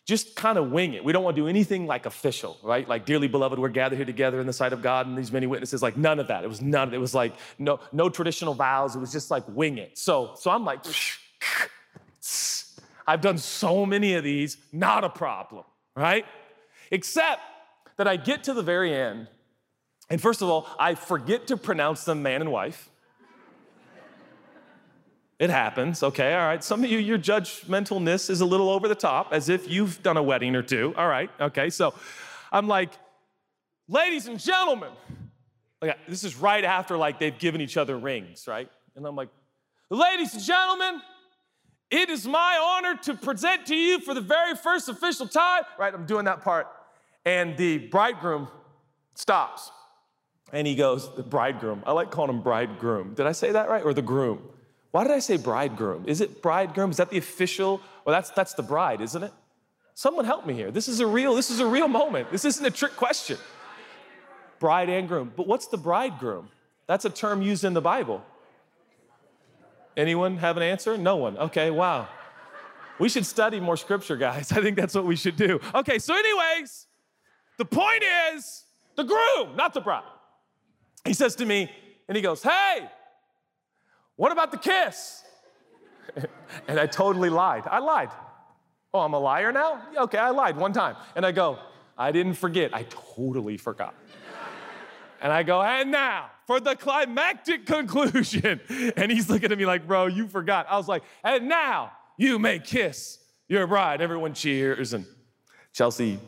just 0.06 0.36
kind 0.36 0.58
of 0.58 0.72
wing 0.72 0.94
it. 0.94 1.04
We 1.04 1.12
don't 1.12 1.24
want 1.24 1.36
to 1.36 1.42
do 1.42 1.48
anything 1.48 1.88
like 1.88 2.06
official, 2.06 2.58
right? 2.64 2.88
Like, 2.88 3.06
dearly 3.06 3.28
beloved, 3.28 3.60
we're 3.60 3.70
gathered 3.70 3.98
here 3.98 4.06
together 4.06 4.40
in 4.40 4.48
the 4.48 4.54
sight 4.54 4.72
of 4.72 4.82
God 4.82 5.08
and 5.08 5.18
these 5.18 5.32
many 5.32 5.48
witnesses. 5.48 5.82
Like, 5.82 5.98
none 5.98 6.20
of 6.20 6.28
that. 6.28 6.44
It 6.44 6.48
was 6.48 6.62
none. 6.62 6.90
Of 6.90 6.94
it. 6.94 6.98
It 6.98 7.00
was 7.00 7.16
like 7.16 7.34
no, 7.58 7.80
no 7.92 8.10
traditional 8.10 8.54
vows. 8.54 8.96
It 8.96 9.00
was 9.00 9.12
just 9.12 9.32
like 9.32 9.44
wing 9.48 9.80
it. 9.80 9.98
So, 9.98 10.36
so 10.38 10.52
I'm 10.52 10.64
like, 10.64 10.84
I've 13.08 13.22
done 13.22 13.38
so 13.38 13.86
many 13.86 14.16
of 14.16 14.24
these, 14.24 14.58
not 14.72 15.04
a 15.04 15.10
problem, 15.10 15.64
right? 15.96 16.26
Except 16.92 17.42
that 17.98 18.08
I 18.08 18.18
get 18.18 18.44
to 18.46 18.54
the 18.54 18.64
very 18.64 18.94
end, 18.94 19.28
and 20.10 20.22
first 20.22 20.42
of 20.42 20.50
all, 20.50 20.68
I 20.80 20.96
forget 20.96 21.48
to 21.48 21.58
pronounce 21.58 22.04
them 22.04 22.22
man 22.22 22.42
and 22.42 22.52
wife. 22.52 22.90
It 25.38 25.50
happens, 25.50 26.02
okay, 26.02 26.34
all 26.34 26.46
right. 26.46 26.64
Some 26.64 26.84
of 26.84 26.90
you, 26.90 26.98
your 26.98 27.18
judgmentalness 27.18 28.30
is 28.30 28.40
a 28.40 28.46
little 28.46 28.70
over 28.70 28.88
the 28.88 28.96
top, 28.96 29.34
as 29.34 29.50
if 29.50 29.70
you've 29.70 30.02
done 30.02 30.16
a 30.16 30.24
wedding 30.24 30.56
or 30.56 30.62
two. 30.62 30.94
All 30.98 31.08
right, 31.08 31.30
okay. 31.42 31.70
So 31.70 31.94
I'm 32.54 32.68
like, 32.68 32.92
ladies 33.90 34.28
and 34.28 34.40
gentlemen, 34.40 34.92
like, 35.82 35.98
this 36.08 36.24
is 36.24 36.38
right 36.38 36.64
after 36.64 36.96
like 36.96 37.20
they've 37.20 37.38
given 37.38 37.60
each 37.60 37.76
other 37.76 37.98
rings, 37.98 38.48
right? 38.48 38.70
And 38.96 39.06
I'm 39.06 39.18
like, 39.18 39.28
ladies 39.90 40.34
and 40.34 40.42
gentlemen, 40.42 41.02
it 41.92 42.10
is 42.10 42.28
my 42.28 42.60
honor 42.62 42.98
to 43.04 43.14
present 43.14 43.66
to 43.68 43.76
you 43.76 44.00
for 44.00 44.14
the 44.14 44.22
very 44.22 44.56
first 44.56 44.90
official 44.90 45.28
time. 45.28 45.64
Right, 45.78 45.94
I'm 45.94 46.06
doing 46.06 46.26
that 46.26 46.42
part. 46.42 46.68
And 47.26 47.58
the 47.58 47.78
bridegroom 47.78 48.48
stops. 49.16 49.72
And 50.54 50.68
he 50.68 50.76
goes, 50.76 51.14
the 51.16 51.24
bridegroom. 51.24 51.84
I 51.86 51.92
like 51.92 52.12
calling 52.12 52.36
him 52.36 52.42
bridegroom. 52.42 53.14
Did 53.14 53.26
I 53.26 53.32
say 53.32 53.52
that 53.52 53.70
right? 53.70 53.84
Or 53.84 53.94
the 53.94 54.02
groom? 54.02 54.42
Why 54.92 55.04
did 55.04 55.12
I 55.12 55.20
say 55.20 55.38
bridegroom? 55.38 56.06
Is 56.08 56.22
it 56.22 56.42
bridegroom? 56.42 56.92
Is 56.92 56.98
that 56.98 57.10
the 57.10 57.18
official? 57.18 57.82
Well, 58.06 58.16
that's 58.16 58.30
that's 58.30 58.54
the 58.54 58.64
bride, 58.64 59.02
isn't 59.02 59.24
it? 59.24 59.34
Someone 59.94 60.26
help 60.26 60.46
me 60.46 60.54
here. 60.54 60.72
This 60.72 60.88
is 60.88 61.00
a 61.00 61.08
real, 61.08 61.36
this 61.36 61.50
is 61.50 61.60
a 61.60 61.66
real 61.66 61.88
moment. 61.88 62.32
This 62.32 62.46
isn't 62.46 62.66
a 62.66 62.72
trick 62.72 62.96
question. 62.96 63.38
Bride 64.60 64.90
and 64.90 65.08
groom. 65.08 65.34
But 65.36 65.48
what's 65.48 65.68
the 65.68 65.78
bridegroom? 65.78 66.50
That's 66.88 67.06
a 67.06 67.10
term 67.10 67.42
used 67.42 67.64
in 67.64 67.74
the 67.74 67.82
Bible. 67.82 68.24
Anyone 69.98 70.38
have 70.38 70.58
an 70.58 70.64
answer? 70.64 70.98
No 70.98 71.16
one. 71.16 71.38
Okay, 71.38 71.72
wow. 71.72 72.08
We 73.00 73.10
should 73.10 73.26
study 73.26 73.60
more 73.60 73.78
scripture, 73.78 74.18
guys. 74.18 74.52
I 74.52 74.62
think 74.62 74.78
that's 74.78 74.96
what 74.96 75.06
we 75.06 75.16
should 75.16 75.36
do. 75.36 75.60
Okay, 75.74 76.00
so, 76.00 76.14
anyways, 76.14 76.88
the 77.58 77.66
point 77.66 78.04
is 78.34 78.66
the 78.96 79.04
groom, 79.04 79.56
not 79.56 79.74
the 79.74 79.82
bride. 79.82 80.04
He 81.06 81.14
says 81.14 81.36
to 81.38 81.46
me, 81.46 81.70
and 82.08 82.16
he 82.16 82.22
goes, 82.22 82.42
Hey, 82.42 82.90
what 84.16 84.32
about 84.32 84.52
the 84.52 84.58
kiss? 84.58 85.24
and 86.68 86.80
I 86.80 86.88
totally 86.88 87.30
lied. 87.30 87.64
I 87.70 87.80
lied. 87.80 88.10
Oh, 88.94 89.00
I'm 89.00 89.14
a 89.14 89.20
liar 89.20 89.52
now? 89.52 89.82
Okay, 89.98 90.18
I 90.18 90.30
lied 90.30 90.56
one 90.56 90.72
time. 90.72 90.96
And 91.16 91.26
I 91.26 91.32
go, 91.32 91.60
I 91.98 92.12
didn't 92.12 92.36
forget. 92.36 92.74
I 92.74 92.84
totally 92.84 93.58
forgot. 93.58 93.94
and 95.22 95.34
I 95.34 95.44
go, 95.44 95.62
and 95.62 95.92
now 95.92 96.30
for 96.46 96.60
the 96.60 96.76
climactic 96.76 97.66
conclusion. 97.66 98.62
And 98.98 99.12
he's 99.12 99.30
looking 99.30 99.52
at 99.52 99.58
me 99.58 99.66
like, 99.66 99.88
bro, 99.88 100.06
you 100.06 100.28
forgot. 100.28 100.68
I 100.70 100.78
was 100.78 100.88
like, 100.88 101.04
and 101.24 101.50
now 101.50 101.92
you 102.18 102.40
may 102.40 102.60
kiss 102.60 103.20
your 103.48 103.68
bride. 103.68 104.02
Everyone 104.02 104.34
cheers. 104.34 104.94
And 104.94 105.06
Chelsea 105.74 106.20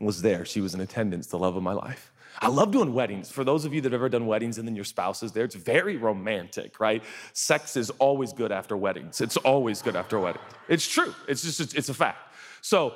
was 0.00 0.22
there. 0.22 0.44
She 0.44 0.60
was 0.60 0.74
in 0.74 0.80
attendance, 0.80 1.26
the 1.26 1.38
love 1.38 1.56
of 1.56 1.62
my 1.62 1.72
life. 1.72 2.12
I 2.40 2.48
love 2.48 2.70
doing 2.72 2.94
weddings. 2.94 3.30
For 3.30 3.44
those 3.44 3.64
of 3.64 3.74
you 3.74 3.80
that 3.82 3.92
have 3.92 4.00
ever 4.00 4.08
done 4.08 4.26
weddings 4.26 4.58
and 4.58 4.66
then 4.66 4.74
your 4.74 4.84
spouse 4.84 5.22
is 5.22 5.32
there, 5.32 5.44
it's 5.44 5.54
very 5.54 5.96
romantic, 5.96 6.80
right? 6.80 7.02
Sex 7.34 7.76
is 7.76 7.90
always 7.90 8.32
good 8.32 8.50
after 8.50 8.76
weddings. 8.76 9.20
It's 9.20 9.36
always 9.38 9.82
good 9.82 9.96
after 9.96 10.16
a 10.16 10.20
wedding. 10.20 10.42
It's 10.68 10.88
true. 10.88 11.14
It's 11.28 11.42
just, 11.42 11.76
it's 11.76 11.88
a 11.88 11.94
fact. 11.94 12.34
So 12.62 12.94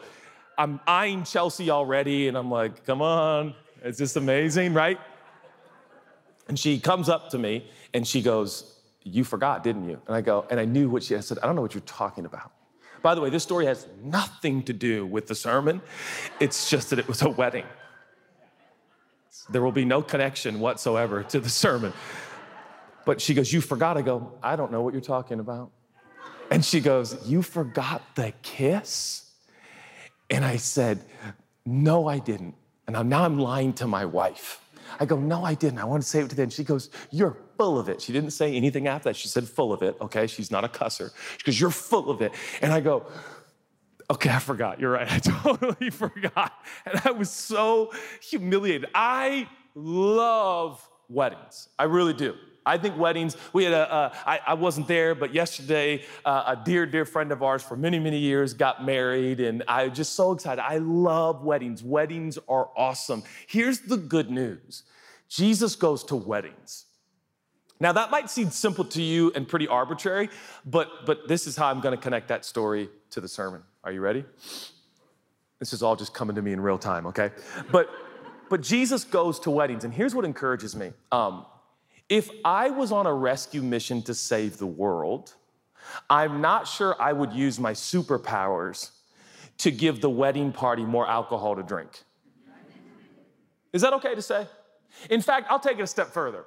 I'm 0.58 0.80
eyeing 0.86 1.24
Chelsea 1.24 1.70
already, 1.70 2.28
and 2.28 2.36
I'm 2.36 2.50
like, 2.50 2.84
come 2.86 3.02
on, 3.02 3.54
it's 3.82 3.98
just 3.98 4.16
amazing, 4.16 4.72
right? 4.72 4.98
And 6.48 6.58
she 6.58 6.78
comes 6.78 7.08
up 7.08 7.30
to 7.30 7.38
me 7.38 7.68
and 7.92 8.06
she 8.06 8.22
goes, 8.22 8.80
You 9.02 9.24
forgot, 9.24 9.62
didn't 9.62 9.88
you? 9.88 10.00
And 10.06 10.14
I 10.16 10.20
go, 10.20 10.46
and 10.50 10.60
I 10.60 10.64
knew 10.64 10.88
what 10.88 11.02
she 11.02 11.16
I 11.16 11.20
said, 11.20 11.38
I 11.42 11.46
don't 11.46 11.56
know 11.56 11.62
what 11.62 11.74
you're 11.74 11.80
talking 11.82 12.24
about. 12.24 12.52
By 13.02 13.14
the 13.14 13.20
way, 13.20 13.30
this 13.30 13.42
story 13.42 13.66
has 13.66 13.86
nothing 14.02 14.62
to 14.64 14.72
do 14.72 15.06
with 15.06 15.26
the 15.26 15.34
sermon. 15.34 15.80
It's 16.40 16.68
just 16.70 16.90
that 16.90 16.98
it 16.98 17.06
was 17.06 17.22
a 17.22 17.30
wedding. 17.30 17.64
There 19.48 19.62
will 19.62 19.72
be 19.72 19.84
no 19.84 20.02
connection 20.02 20.60
whatsoever 20.60 21.22
to 21.24 21.40
the 21.40 21.48
sermon. 21.48 21.92
But 23.04 23.20
she 23.20 23.34
goes, 23.34 23.52
You 23.52 23.60
forgot. 23.60 23.96
I 23.96 24.02
go, 24.02 24.32
I 24.42 24.56
don't 24.56 24.72
know 24.72 24.82
what 24.82 24.92
you're 24.92 25.00
talking 25.00 25.40
about. 25.40 25.70
And 26.50 26.64
she 26.64 26.80
goes, 26.80 27.28
You 27.28 27.42
forgot 27.42 28.02
the 28.14 28.32
kiss? 28.42 29.30
And 30.30 30.44
I 30.44 30.56
said, 30.56 31.04
No, 31.64 32.08
I 32.08 32.18
didn't. 32.18 32.54
And 32.88 33.08
now 33.08 33.24
I'm 33.24 33.38
lying 33.38 33.72
to 33.74 33.86
my 33.86 34.04
wife. 34.04 34.60
I 35.00 35.04
go, 35.04 35.16
No, 35.18 35.44
I 35.44 35.54
didn't. 35.54 35.78
I 35.78 35.84
want 35.84 36.02
to 36.02 36.08
say 36.08 36.20
it 36.20 36.30
to 36.30 36.36
them. 36.36 36.50
She 36.50 36.64
goes, 36.64 36.90
You're 37.10 37.36
full 37.56 37.78
of 37.78 37.88
it. 37.88 38.00
She 38.00 38.12
didn't 38.12 38.30
say 38.30 38.54
anything 38.54 38.86
after 38.86 39.10
that. 39.10 39.16
She 39.16 39.28
said, 39.28 39.48
Full 39.48 39.72
of 39.72 39.82
it. 39.82 39.96
Okay. 40.00 40.26
She's 40.26 40.50
not 40.50 40.64
a 40.64 40.68
cusser. 40.68 41.10
She 41.38 41.44
goes, 41.44 41.60
You're 41.60 41.70
full 41.70 42.10
of 42.10 42.22
it. 42.22 42.32
And 42.62 42.72
I 42.72 42.80
go, 42.80 43.06
Okay, 44.10 44.30
I 44.30 44.38
forgot. 44.38 44.80
You're 44.80 44.92
right. 44.92 45.10
I 45.12 45.18
totally 45.18 45.90
forgot. 45.90 46.52
And 46.84 47.00
I 47.04 47.10
was 47.10 47.30
so 47.30 47.92
humiliated. 48.20 48.88
I 48.94 49.48
love 49.74 50.86
weddings. 51.08 51.68
I 51.78 51.84
really 51.84 52.14
do. 52.14 52.34
I 52.66 52.76
think 52.78 52.98
weddings, 52.98 53.36
we 53.52 53.64
had 53.64 53.72
a. 53.72 53.92
Uh, 53.92 54.14
I, 54.26 54.40
I 54.48 54.54
wasn't 54.54 54.88
there, 54.88 55.14
but 55.14 55.32
yesterday, 55.32 56.04
uh, 56.24 56.54
a 56.58 56.64
dear, 56.64 56.84
dear 56.84 57.04
friend 57.04 57.30
of 57.30 57.42
ours 57.42 57.62
for 57.62 57.76
many, 57.76 57.98
many 57.98 58.18
years 58.18 58.52
got 58.52 58.84
married, 58.84 59.40
and 59.40 59.62
I 59.68 59.86
was 59.86 59.96
just 59.96 60.14
so 60.14 60.32
excited. 60.32 60.60
I 60.60 60.78
love 60.78 61.44
weddings. 61.44 61.82
Weddings 61.82 62.38
are 62.48 62.68
awesome. 62.76 63.22
Here's 63.46 63.80
the 63.80 63.96
good 63.96 64.30
news 64.30 64.82
Jesus 65.28 65.76
goes 65.76 66.02
to 66.04 66.16
weddings. 66.16 66.86
Now, 67.78 67.92
that 67.92 68.10
might 68.10 68.30
seem 68.30 68.50
simple 68.50 68.86
to 68.86 69.02
you 69.02 69.32
and 69.34 69.46
pretty 69.46 69.68
arbitrary, 69.68 70.30
but, 70.64 71.04
but 71.04 71.28
this 71.28 71.46
is 71.46 71.56
how 71.56 71.70
I'm 71.70 71.82
to 71.82 71.96
connect 71.98 72.28
that 72.28 72.46
story 72.46 72.88
to 73.10 73.20
the 73.20 73.28
sermon. 73.28 73.62
Are 73.84 73.92
you 73.92 74.00
ready? 74.00 74.24
This 75.58 75.74
is 75.74 75.82
all 75.82 75.94
just 75.94 76.14
coming 76.14 76.36
to 76.36 76.42
me 76.42 76.52
in 76.52 76.60
real 76.60 76.78
time, 76.78 77.06
okay? 77.06 77.32
But 77.70 77.90
but 78.48 78.60
Jesus 78.60 79.04
goes 79.04 79.40
to 79.40 79.50
weddings, 79.50 79.84
and 79.84 79.92
here's 79.92 80.14
what 80.14 80.24
encourages 80.24 80.76
me. 80.76 80.92
Um, 81.10 81.46
if 82.08 82.30
I 82.44 82.70
was 82.70 82.92
on 82.92 83.06
a 83.06 83.12
rescue 83.12 83.62
mission 83.62 84.02
to 84.02 84.14
save 84.14 84.58
the 84.58 84.66
world, 84.66 85.34
I'm 86.08 86.40
not 86.40 86.66
sure 86.66 87.00
I 87.00 87.12
would 87.12 87.32
use 87.32 87.58
my 87.58 87.72
superpowers 87.72 88.90
to 89.58 89.70
give 89.70 90.00
the 90.00 90.10
wedding 90.10 90.52
party 90.52 90.84
more 90.84 91.08
alcohol 91.08 91.56
to 91.56 91.62
drink. 91.62 92.02
Is 93.72 93.82
that 93.82 93.92
okay 93.94 94.14
to 94.14 94.22
say? 94.22 94.46
In 95.10 95.20
fact, 95.20 95.46
I'll 95.50 95.60
take 95.60 95.78
it 95.78 95.82
a 95.82 95.86
step 95.86 96.08
further. 96.08 96.44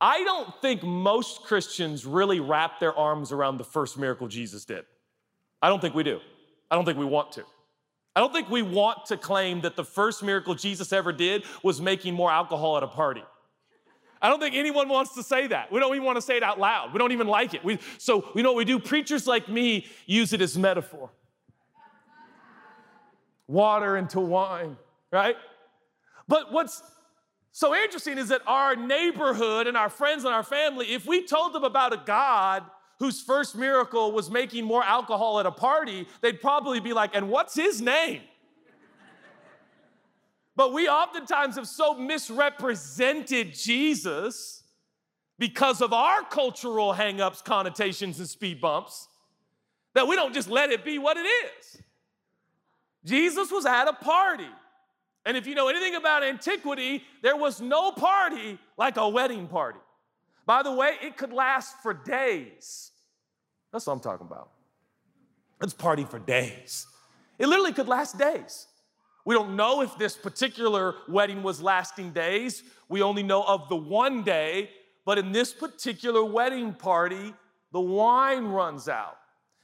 I 0.00 0.22
don't 0.24 0.54
think 0.62 0.82
most 0.82 1.42
Christians 1.42 2.06
really 2.06 2.40
wrap 2.40 2.78
their 2.78 2.96
arms 2.96 3.32
around 3.32 3.58
the 3.58 3.64
first 3.64 3.98
miracle 3.98 4.28
Jesus 4.28 4.64
did. 4.64 4.84
I 5.60 5.68
don't 5.68 5.80
think 5.80 5.94
we 5.94 6.04
do. 6.04 6.20
I 6.70 6.76
don't 6.76 6.84
think 6.84 6.98
we 6.98 7.04
want 7.04 7.32
to. 7.32 7.44
I 8.14 8.20
don't 8.20 8.32
think 8.32 8.48
we 8.48 8.62
want 8.62 9.06
to 9.06 9.16
claim 9.16 9.60
that 9.62 9.76
the 9.76 9.84
first 9.84 10.22
miracle 10.22 10.54
Jesus 10.54 10.92
ever 10.92 11.12
did 11.12 11.44
was 11.62 11.80
making 11.80 12.14
more 12.14 12.30
alcohol 12.30 12.76
at 12.76 12.82
a 12.82 12.88
party. 12.88 13.22
I 14.20 14.28
don't 14.28 14.40
think 14.40 14.54
anyone 14.54 14.88
wants 14.88 15.14
to 15.14 15.22
say 15.22 15.46
that. 15.48 15.70
We 15.70 15.80
don't 15.80 15.94
even 15.94 16.04
want 16.04 16.16
to 16.16 16.22
say 16.22 16.36
it 16.36 16.42
out 16.42 16.58
loud. 16.58 16.92
We 16.92 16.98
don't 16.98 17.12
even 17.12 17.26
like 17.26 17.54
it. 17.54 17.64
We, 17.64 17.78
so, 17.98 18.30
you 18.34 18.42
know 18.42 18.52
what 18.52 18.58
we 18.58 18.64
do? 18.64 18.78
Preachers 18.78 19.26
like 19.26 19.48
me 19.48 19.86
use 20.06 20.32
it 20.32 20.40
as 20.40 20.56
metaphor 20.58 21.10
water 23.48 23.96
into 23.96 24.20
wine, 24.20 24.76
right? 25.10 25.36
But 26.28 26.52
what's 26.52 26.82
so 27.50 27.74
interesting 27.74 28.18
is 28.18 28.28
that 28.28 28.42
our 28.46 28.76
neighborhood 28.76 29.66
and 29.66 29.76
our 29.76 29.88
friends 29.88 30.24
and 30.24 30.32
our 30.32 30.42
family, 30.42 30.92
if 30.92 31.06
we 31.06 31.26
told 31.26 31.54
them 31.54 31.64
about 31.64 31.92
a 31.92 32.02
God 32.04 32.62
whose 32.98 33.22
first 33.22 33.56
miracle 33.56 34.12
was 34.12 34.30
making 34.30 34.64
more 34.64 34.84
alcohol 34.84 35.40
at 35.40 35.46
a 35.46 35.50
party, 35.50 36.06
they'd 36.20 36.40
probably 36.40 36.78
be 36.78 36.92
like, 36.92 37.10
and 37.14 37.30
what's 37.30 37.54
his 37.54 37.80
name? 37.80 38.20
But 40.58 40.72
we 40.72 40.88
oftentimes 40.88 41.54
have 41.54 41.68
so 41.68 41.94
misrepresented 41.94 43.54
Jesus 43.54 44.64
because 45.38 45.80
of 45.80 45.92
our 45.92 46.22
cultural 46.22 46.92
hangups, 46.92 47.44
connotations, 47.44 48.18
and 48.18 48.28
speed 48.28 48.60
bumps 48.60 49.06
that 49.94 50.08
we 50.08 50.16
don't 50.16 50.34
just 50.34 50.50
let 50.50 50.72
it 50.72 50.84
be 50.84 50.98
what 50.98 51.16
it 51.16 51.26
is. 51.26 51.80
Jesus 53.04 53.52
was 53.52 53.66
at 53.66 53.86
a 53.86 53.92
party. 53.92 54.48
And 55.24 55.36
if 55.36 55.46
you 55.46 55.54
know 55.54 55.68
anything 55.68 55.94
about 55.94 56.24
antiquity, 56.24 57.04
there 57.22 57.36
was 57.36 57.60
no 57.60 57.92
party 57.92 58.58
like 58.76 58.96
a 58.96 59.08
wedding 59.08 59.46
party. 59.46 59.78
By 60.44 60.64
the 60.64 60.72
way, 60.72 60.96
it 61.00 61.16
could 61.16 61.32
last 61.32 61.76
for 61.84 61.94
days. 61.94 62.90
That's 63.72 63.86
what 63.86 63.92
I'm 63.92 64.00
talking 64.00 64.26
about. 64.26 64.50
Let's 65.60 65.72
party 65.72 66.04
for 66.04 66.18
days. 66.18 66.84
It 67.38 67.46
literally 67.46 67.72
could 67.72 67.86
last 67.86 68.18
days. 68.18 68.67
We 69.28 69.34
don't 69.34 69.56
know 69.56 69.82
if 69.82 69.98
this 69.98 70.16
particular 70.16 70.94
wedding 71.06 71.42
was 71.42 71.60
lasting 71.60 72.12
days. 72.12 72.62
We 72.88 73.02
only 73.02 73.22
know 73.22 73.42
of 73.42 73.68
the 73.68 73.76
one 73.76 74.22
day, 74.22 74.70
but 75.04 75.18
in 75.18 75.32
this 75.32 75.52
particular 75.52 76.24
wedding 76.24 76.72
party, 76.72 77.34
the 77.70 77.80
wine 77.80 78.46
runs 78.46 78.88
out. 78.88 79.18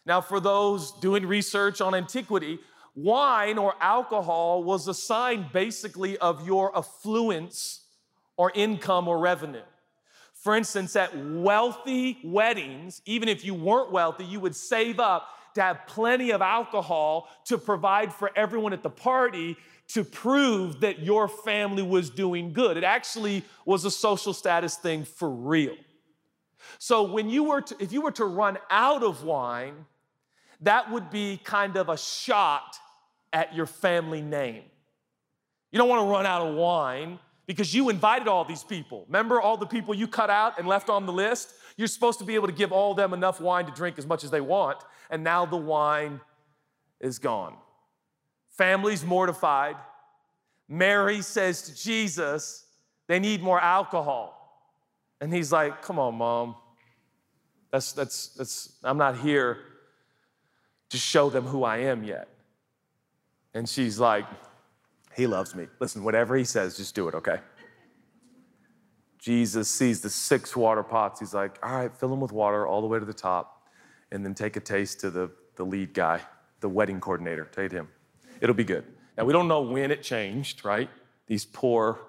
Now, 0.05 0.21
for 0.21 0.39
those 0.39 0.93
doing 1.01 1.25
research 1.25 1.81
on 1.81 1.95
antiquity, 1.95 2.59
wine 2.95 3.57
or 3.57 3.75
alcohol 3.81 4.63
was 4.63 4.87
a 4.87 4.93
sign 4.93 5.47
basically 5.51 6.19
of 6.19 6.47
your 6.47 6.77
affluence 6.77 7.87
or 8.37 8.53
income 8.55 9.09
or 9.09 9.19
revenue. 9.19 9.65
For 10.35 10.55
instance, 10.55 10.95
at 10.95 11.17
wealthy 11.17 12.19
weddings, 12.23 13.01
even 13.07 13.31
if 13.31 13.47
you 13.47 13.55
weren't 13.55 13.91
wealthy, 13.91 14.27
you 14.27 14.41
would 14.41 14.55
save 14.55 15.01
up 15.01 15.27
to 15.55 15.63
have 15.63 15.87
plenty 15.87 16.31
of 16.31 16.43
alcohol 16.43 17.29
to 17.47 17.59
provide 17.59 18.13
for 18.13 18.31
everyone 18.37 18.73
at 18.73 18.83
the 18.83 18.91
party 18.91 19.57
to 19.89 20.05
prove 20.05 20.81
that 20.81 21.01
your 21.01 21.29
family 21.29 21.83
was 21.83 22.11
doing 22.11 22.53
good. 22.53 22.77
It 22.77 22.85
actually 22.85 23.45
was 23.65 23.85
a 23.85 23.91
social 23.91 24.33
status 24.33 24.77
thing 24.77 25.05
for 25.05 25.29
real. 25.31 25.77
So 26.79 27.03
when 27.03 27.29
you 27.29 27.45
were 27.45 27.61
to, 27.61 27.77
if 27.79 27.93
you 27.93 28.01
were 28.01 28.13
to 28.13 28.25
run 28.25 28.59
out 28.71 29.03
of 29.03 29.25
wine, 29.25 29.85
that 30.61 30.91
would 30.91 31.11
be 31.11 31.39
kind 31.45 31.77
of 31.77 31.89
a 31.89 31.97
shot 31.97 32.77
at 33.33 33.55
your 33.55 33.67
family 33.67 34.23
name. 34.23 34.63
You 35.71 35.79
don't 35.79 35.89
want 35.89 36.07
to 36.07 36.11
run 36.11 36.25
out 36.25 36.47
of 36.47 36.55
wine 36.55 37.19
because 37.47 37.75
you 37.75 37.91
invited 37.91 38.29
all 38.29 38.45
these 38.45 38.65
people. 38.65 39.05
Remember 39.07 39.41
all 39.41 39.57
the 39.57 39.67
people 39.67 39.95
you 39.95 40.07
cut 40.07 40.31
out 40.31 40.59
and 40.59 40.67
left 40.67 40.89
on 40.89 41.05
the 41.05 41.13
list? 41.13 41.53
You're 41.77 41.89
supposed 41.89 42.19
to 42.21 42.25
be 42.25 42.35
able 42.35 42.47
to 42.47 42.53
give 42.53 42.73
all 42.73 42.95
them 42.95 43.13
enough 43.13 43.41
wine 43.41 43.67
to 43.67 43.73
drink 43.73 43.99
as 43.99 44.07
much 44.07 44.25
as 44.25 44.31
they 44.31 44.41
want, 44.41 44.79
and 45.11 45.25
now 45.25 45.45
the 45.45 45.57
wine 45.57 46.21
is 47.01 47.19
gone. 47.19 47.57
Family's 48.57 49.05
mortified. 49.05 49.77
Mary 50.69 51.21
says 51.21 51.63
to 51.63 51.75
Jesus, 51.75 52.65
they 53.07 53.19
need 53.19 53.43
more 53.43 53.61
alcohol. 53.61 54.41
And 55.21 55.33
he's 55.33 55.53
like, 55.53 55.83
Come 55.83 55.99
on, 55.99 56.15
mom. 56.15 56.57
That's, 57.71 57.93
that's, 57.93 58.29
that's, 58.29 58.73
I'm 58.85 58.99
not 58.99 59.19
here 59.19 59.59
to 60.91 60.97
show 60.97 61.29
them 61.29 61.45
who 61.45 61.65
I 61.65 61.79
am 61.79 62.05
yet. 62.05 62.29
And 63.53 63.69
she's 63.69 63.99
like, 63.99 64.25
He 65.17 65.27
loves 65.27 65.55
me. 65.55 65.67
Listen, 65.81 66.05
whatever 66.05 66.37
he 66.37 66.45
says, 66.45 66.77
just 66.77 66.95
do 66.95 67.09
it, 67.09 67.15
okay? 67.15 67.41
Jesus 69.25 69.71
sees 69.71 70.03
the 70.03 70.11
six 70.11 70.55
water 70.55 70.83
pots. 70.83 71.19
He's 71.19 71.33
like, 71.33 71.59
All 71.63 71.75
right, 71.75 71.97
fill 71.97 72.11
them 72.11 72.21
with 72.21 72.31
water 72.31 72.67
all 72.67 72.83
the 72.83 72.87
way 72.87 72.99
to 72.99 73.07
the 73.07 73.15
top, 73.15 73.67
and 74.13 74.23
then 74.23 74.35
take 74.35 74.57
a 74.57 74.61
taste 74.61 75.01
to 75.01 75.09
the, 75.09 75.31
the 75.57 75.65
lead 75.65 75.95
guy, 75.95 76.21
the 76.61 76.69
wedding 76.69 77.01
coordinator. 77.01 77.47
Take 77.47 77.73
him. 77.73 77.89
It'll 78.43 78.55
be 78.55 78.65
good. 78.65 78.85
Now, 79.17 79.25
we 79.25 79.33
don't 79.33 79.49
know 79.49 79.63
when 79.63 79.91
it 79.91 80.03
changed, 80.03 80.63
right? 80.63 80.91
These 81.27 81.47
poor 81.47 82.01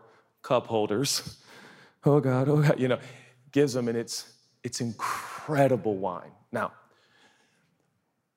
cup 0.41 0.67
holders. 0.67 1.41
Oh 2.07 2.19
God, 2.19 2.47
oh 2.49 2.61
God, 2.61 2.79
you 2.79 2.87
know, 2.87 2.99
gives 3.51 3.73
them, 3.73 3.87
and 3.87 3.97
it's, 3.97 4.31
it's 4.63 4.79
incredible 4.79 5.95
wine. 5.95 6.29
Now, 6.51 6.71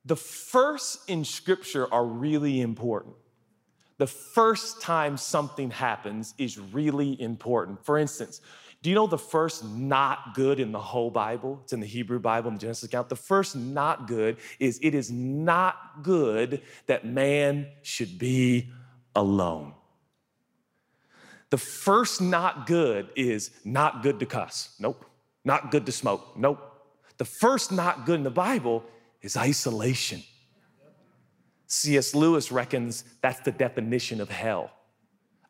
the 0.06 0.16
first 0.16 1.00
in 1.11 1.23
scripture 1.26 1.87
are 1.92 2.06
really 2.06 2.62
important. 2.62 3.14
The 3.99 4.06
first 4.06 4.80
time 4.80 5.18
something 5.18 5.70
happens 5.70 6.32
is 6.38 6.58
really 6.58 7.20
important. 7.20 7.85
For 7.85 7.99
instance, 7.99 8.40
do 8.82 8.90
you 8.90 8.94
know 8.94 9.06
the 9.08 9.18
first 9.18 9.64
not 9.64 10.35
good 10.35 10.61
in 10.61 10.70
the 10.70 10.80
whole 10.80 11.11
Bible? 11.11 11.61
It's 11.64 11.73
in 11.73 11.80
the 11.80 11.87
Hebrew 11.87 12.20
Bible, 12.20 12.49
in 12.49 12.54
the 12.54 12.61
Genesis 12.61 12.85
account. 12.85 13.08
The 13.08 13.16
first 13.16 13.56
not 13.56 14.06
good 14.06 14.37
is 14.61 14.78
it 14.82 14.94
is 14.94 15.11
not 15.11 16.02
good 16.02 16.62
that 16.87 17.04
man 17.04 17.66
should 17.82 18.18
be 18.18 18.70
alone. 19.16 19.75
The 21.50 21.58
first 21.58 22.20
not 22.20 22.66
good 22.66 23.08
is 23.16 23.50
not 23.64 24.02
good 24.02 24.20
to 24.20 24.26
cuss. 24.26 24.75
Nope. 24.78 25.04
Not 25.44 25.70
good 25.70 25.87
to 25.87 25.92
smoke. 25.92 26.37
Nope. 26.37 26.61
The 27.16 27.25
first 27.25 27.73
not 27.73 28.06
good 28.06 28.16
in 28.16 28.23
the 28.23 28.30
Bible 28.30 28.85
is 29.23 29.37
isolation. 29.37 30.23
C.S. 31.66 32.14
Lewis 32.14 32.52
reckons 32.52 33.04
that's 33.23 33.40
the 33.40 33.52
definition 33.52 34.20
of 34.20 34.30
hell 34.30 34.70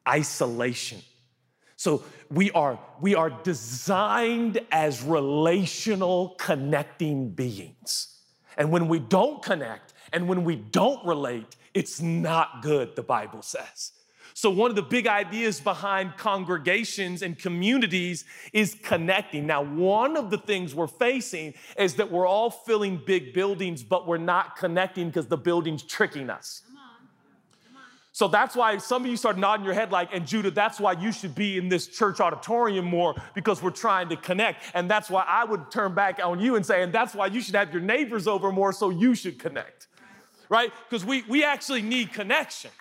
isolation. 0.09 1.03
So 1.79 2.03
we 2.29 2.51
are, 2.51 2.77
we 3.01 3.15
are 3.15 3.31
designed 3.31 4.61
as 4.73 5.01
relational 5.01 6.31
connecting 6.31 7.31
beings. 7.31 8.19
And 8.57 8.73
when 8.73 8.89
we 8.89 8.99
don't 8.99 9.41
connect 9.45 9.95
and 10.13 10.29
when 10.29 10.43
we 10.43 10.57
don't 10.57 11.07
relate, 11.07 11.55
it's 11.75 12.01
not 12.01 12.63
good, 12.63 12.97
the 12.97 13.05
Bible 13.05 13.43
says. 13.43 13.93
So, 14.35 14.51
one 14.51 14.71
of 14.71 14.77
the 14.77 14.83
big 14.83 15.07
ideas 15.07 15.61
behind 15.61 16.17
congregations 16.17 17.23
and 17.23 17.39
communities 17.39 18.25
is 18.53 18.77
connecting. 18.83 19.47
Now, 19.47 19.63
one 19.63 20.17
of 20.17 20.31
the 20.31 20.39
things 20.39 20.75
we're 20.75 20.87
facing 20.87 21.55
is 21.77 21.95
that 21.95 22.11
we're 22.11 22.27
all 22.27 22.51
filling 22.51 23.03
big 23.05 23.35
buildings, 23.35 23.83
but 23.83 24.07
we're 24.07 24.19
not 24.19 24.57
connecting 24.57 25.09
because 25.09 25.27
the 25.27 25.37
building's 25.37 25.83
tricking 25.83 26.31
us. 26.31 26.63
So 28.19 28.27
that's 28.27 28.57
why 28.57 28.79
some 28.79 29.05
of 29.05 29.09
you 29.09 29.17
start 29.17 29.39
nodding 29.39 29.65
your 29.65 29.75
head 29.75 29.93
like, 29.93 30.09
and 30.13 30.27
Judah, 30.27 30.51
that's 30.51 30.81
why 30.81 30.91
you 30.91 31.13
should 31.13 31.37
be 31.37 31.57
in 31.57 31.69
this 31.69 31.87
church 31.87 32.19
auditorium 32.19 32.85
more 32.85 33.15
because 33.33 33.63
we're 33.63 33.71
trying 33.71 34.09
to 34.09 34.17
connect. 34.17 34.65
And 34.75 34.91
that's 34.91 35.09
why 35.09 35.25
I 35.25 35.45
would 35.45 35.71
turn 35.71 35.95
back 35.95 36.19
on 36.21 36.41
you 36.41 36.57
and 36.57 36.67
say, 36.67 36.83
and 36.83 36.93
that's 36.93 37.15
why 37.15 37.27
you 37.27 37.41
should 37.41 37.55
have 37.55 37.73
your 37.73 37.81
neighbors 37.81 38.27
over 38.27 38.51
more 38.51 38.73
so 38.73 38.91
you 38.91 39.15
should 39.15 39.39
connect, 39.39 39.87
right? 40.49 40.73
Because 40.91 41.05
we, 41.05 41.23
we 41.29 41.45
actually 41.45 41.81
need 41.81 42.13
connection. 42.13 42.73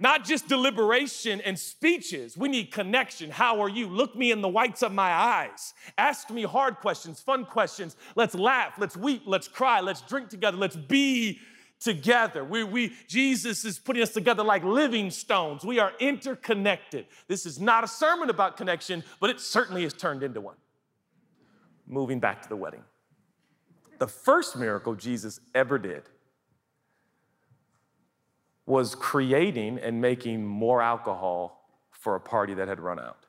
Not 0.00 0.24
just 0.24 0.48
deliberation 0.48 1.40
and 1.42 1.56
speeches. 1.56 2.36
We 2.36 2.48
need 2.48 2.72
connection. 2.72 3.30
How 3.30 3.60
are 3.60 3.68
you? 3.68 3.86
Look 3.86 4.16
me 4.16 4.32
in 4.32 4.40
the 4.40 4.48
whites 4.48 4.82
of 4.82 4.92
my 4.92 5.12
eyes. 5.12 5.72
Ask 5.98 6.30
me 6.30 6.42
hard 6.42 6.78
questions, 6.78 7.20
fun 7.20 7.44
questions. 7.44 7.94
Let's 8.16 8.34
laugh, 8.34 8.72
let's 8.76 8.96
weep, 8.96 9.22
let's 9.24 9.46
cry, 9.46 9.80
let's 9.80 10.00
drink 10.00 10.30
together, 10.30 10.56
let's 10.56 10.74
be 10.74 11.38
together. 11.80 12.44
We, 12.44 12.64
we, 12.64 12.92
Jesus 13.06 13.64
is 13.64 13.78
putting 13.78 14.02
us 14.02 14.12
together 14.12 14.42
like 14.42 14.64
living 14.64 15.10
stones. 15.10 15.64
We 15.64 15.78
are 15.78 15.92
interconnected. 16.00 17.06
This 17.28 17.46
is 17.46 17.60
not 17.60 17.84
a 17.84 17.88
sermon 17.88 18.30
about 18.30 18.56
connection, 18.56 19.04
but 19.20 19.30
it 19.30 19.40
certainly 19.40 19.82
has 19.82 19.92
turned 19.92 20.22
into 20.22 20.40
one. 20.40 20.56
Moving 21.86 22.18
back 22.18 22.42
to 22.42 22.48
the 22.48 22.56
wedding. 22.56 22.82
The 23.98 24.08
first 24.08 24.56
miracle 24.56 24.94
Jesus 24.94 25.40
ever 25.54 25.78
did 25.78 26.02
was 28.66 28.94
creating 28.94 29.78
and 29.78 30.00
making 30.00 30.44
more 30.44 30.82
alcohol 30.82 31.70
for 31.92 32.16
a 32.16 32.20
party 32.20 32.54
that 32.54 32.68
had 32.68 32.80
run 32.80 32.98
out. 32.98 33.26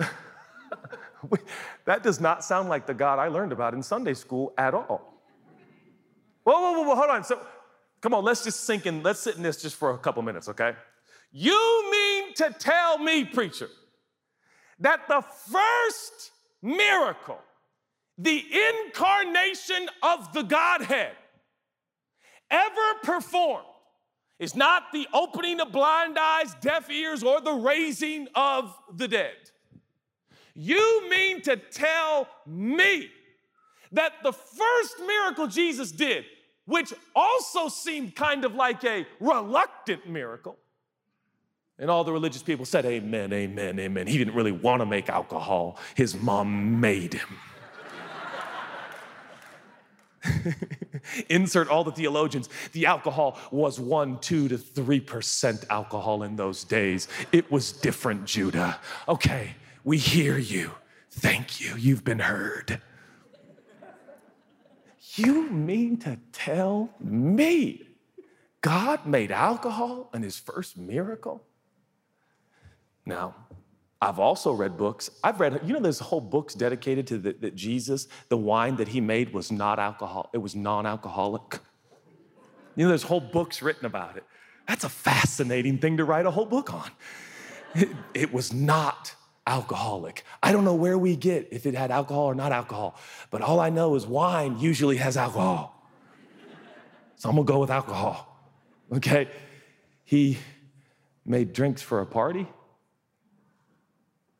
that 1.84 2.02
does 2.02 2.20
not 2.20 2.44
sound 2.44 2.68
like 2.68 2.86
the 2.86 2.94
God 2.94 3.18
I 3.18 3.28
learned 3.28 3.52
about 3.52 3.72
in 3.72 3.82
Sunday 3.82 4.14
school 4.14 4.52
at 4.58 4.74
all. 4.74 5.15
Whoa, 6.46 6.60
whoa, 6.60 6.72
whoa, 6.74 6.82
whoa, 6.84 6.94
hold 6.94 7.10
on. 7.10 7.24
So, 7.24 7.40
come 8.00 8.14
on, 8.14 8.22
let's 8.22 8.44
just 8.44 8.60
sink 8.60 8.86
in. 8.86 9.02
Let's 9.02 9.18
sit 9.18 9.36
in 9.36 9.42
this 9.42 9.60
just 9.60 9.74
for 9.74 9.90
a 9.90 9.98
couple 9.98 10.22
minutes, 10.22 10.48
okay? 10.48 10.74
You 11.32 11.90
mean 11.90 12.34
to 12.34 12.54
tell 12.56 12.98
me, 12.98 13.24
preacher, 13.24 13.68
that 14.78 15.08
the 15.08 15.22
first 15.22 16.30
miracle, 16.62 17.40
the 18.16 18.44
incarnation 18.84 19.88
of 20.04 20.32
the 20.32 20.42
Godhead, 20.42 21.16
ever 22.48 22.94
performed 23.02 23.66
is 24.38 24.54
not 24.54 24.92
the 24.92 25.08
opening 25.12 25.60
of 25.60 25.72
blind 25.72 26.16
eyes, 26.16 26.54
deaf 26.60 26.88
ears, 26.88 27.24
or 27.24 27.40
the 27.40 27.54
raising 27.54 28.28
of 28.36 28.72
the 28.94 29.08
dead. 29.08 29.34
You 30.54 31.10
mean 31.10 31.42
to 31.42 31.56
tell 31.56 32.28
me 32.46 33.10
that 33.90 34.12
the 34.22 34.32
first 34.32 35.00
miracle 35.04 35.48
Jesus 35.48 35.90
did, 35.90 36.24
which 36.66 36.92
also 37.14 37.68
seemed 37.68 38.14
kind 38.14 38.44
of 38.44 38.54
like 38.54 38.84
a 38.84 39.06
reluctant 39.20 40.08
miracle, 40.08 40.58
and 41.78 41.90
all 41.90 42.04
the 42.04 42.12
religious 42.12 42.42
people 42.42 42.64
said, 42.64 42.84
Amen, 42.84 43.32
amen, 43.32 43.78
amen. 43.78 44.06
He 44.06 44.18
didn't 44.18 44.34
really 44.34 44.52
want 44.52 44.80
to 44.80 44.86
make 44.86 45.08
alcohol, 45.08 45.78
his 45.94 46.14
mom 46.14 46.80
made 46.80 47.14
him. 47.14 47.38
Insert 51.28 51.68
all 51.68 51.84
the 51.84 51.92
theologians. 51.92 52.48
The 52.72 52.86
alcohol 52.86 53.38
was 53.50 53.78
one, 53.78 54.18
two 54.18 54.48
to 54.48 54.58
three 54.58 54.98
percent 55.00 55.64
alcohol 55.70 56.22
in 56.22 56.36
those 56.36 56.64
days. 56.64 57.08
It 57.32 57.50
was 57.50 57.72
different, 57.72 58.24
Judah. 58.24 58.80
Okay, 59.08 59.54
we 59.84 59.98
hear 59.98 60.36
you. 60.36 60.72
Thank 61.10 61.60
you. 61.60 61.76
You've 61.76 62.04
been 62.04 62.18
heard. 62.18 62.80
You 65.16 65.48
mean 65.50 65.96
to 65.98 66.18
tell 66.32 66.90
me 67.00 67.88
God 68.60 69.06
made 69.06 69.30
alcohol 69.32 70.10
in 70.12 70.22
his 70.22 70.38
first 70.38 70.76
miracle? 70.76 71.42
Now, 73.04 73.34
I've 74.00 74.18
also 74.18 74.52
read 74.52 74.76
books. 74.76 75.10
I've 75.24 75.40
read, 75.40 75.60
you 75.64 75.72
know, 75.72 75.80
there's 75.80 76.00
whole 76.00 76.20
books 76.20 76.54
dedicated 76.54 77.06
to 77.08 77.18
the, 77.18 77.32
that 77.40 77.54
Jesus, 77.54 78.08
the 78.28 78.36
wine 78.36 78.76
that 78.76 78.88
he 78.88 79.00
made 79.00 79.32
was 79.32 79.50
not 79.50 79.78
alcohol, 79.78 80.28
it 80.34 80.38
was 80.38 80.54
non-alcoholic. 80.54 81.60
You 82.74 82.84
know, 82.84 82.88
there's 82.90 83.04
whole 83.04 83.20
books 83.20 83.62
written 83.62 83.86
about 83.86 84.18
it. 84.18 84.24
That's 84.68 84.84
a 84.84 84.88
fascinating 84.88 85.78
thing 85.78 85.96
to 85.96 86.04
write 86.04 86.26
a 86.26 86.30
whole 86.30 86.44
book 86.44 86.74
on. 86.74 86.90
It, 87.74 87.88
it 88.12 88.32
was 88.32 88.52
not 88.52 89.14
alcoholic. 89.46 90.24
I 90.42 90.52
don't 90.52 90.64
know 90.64 90.74
where 90.74 90.98
we 90.98 91.16
get 91.16 91.48
if 91.52 91.66
it 91.66 91.74
had 91.74 91.90
alcohol 91.90 92.24
or 92.24 92.34
not 92.34 92.52
alcohol, 92.52 92.98
but 93.30 93.42
all 93.42 93.60
I 93.60 93.70
know 93.70 93.94
is 93.94 94.06
wine 94.06 94.58
usually 94.58 94.96
has 94.96 95.16
alcohol. 95.16 95.88
So 97.16 97.28
I'm 97.28 97.36
gonna 97.36 97.46
go 97.46 97.58
with 97.60 97.70
alcohol. 97.70 98.36
Okay? 98.92 99.28
He 100.04 100.38
made 101.24 101.52
drinks 101.52 101.82
for 101.82 102.00
a 102.00 102.06
party. 102.06 102.46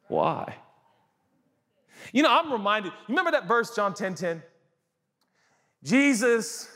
Why? 0.09 0.57
You 2.13 2.23
know, 2.23 2.31
I'm 2.31 2.53
reminded, 2.53 2.93
you 2.93 3.15
remember 3.15 3.33
that 3.33 3.49
verse, 3.49 3.75
John 3.75 3.95
10 3.95 4.15
10? 4.15 4.43
Jesus 5.83 6.69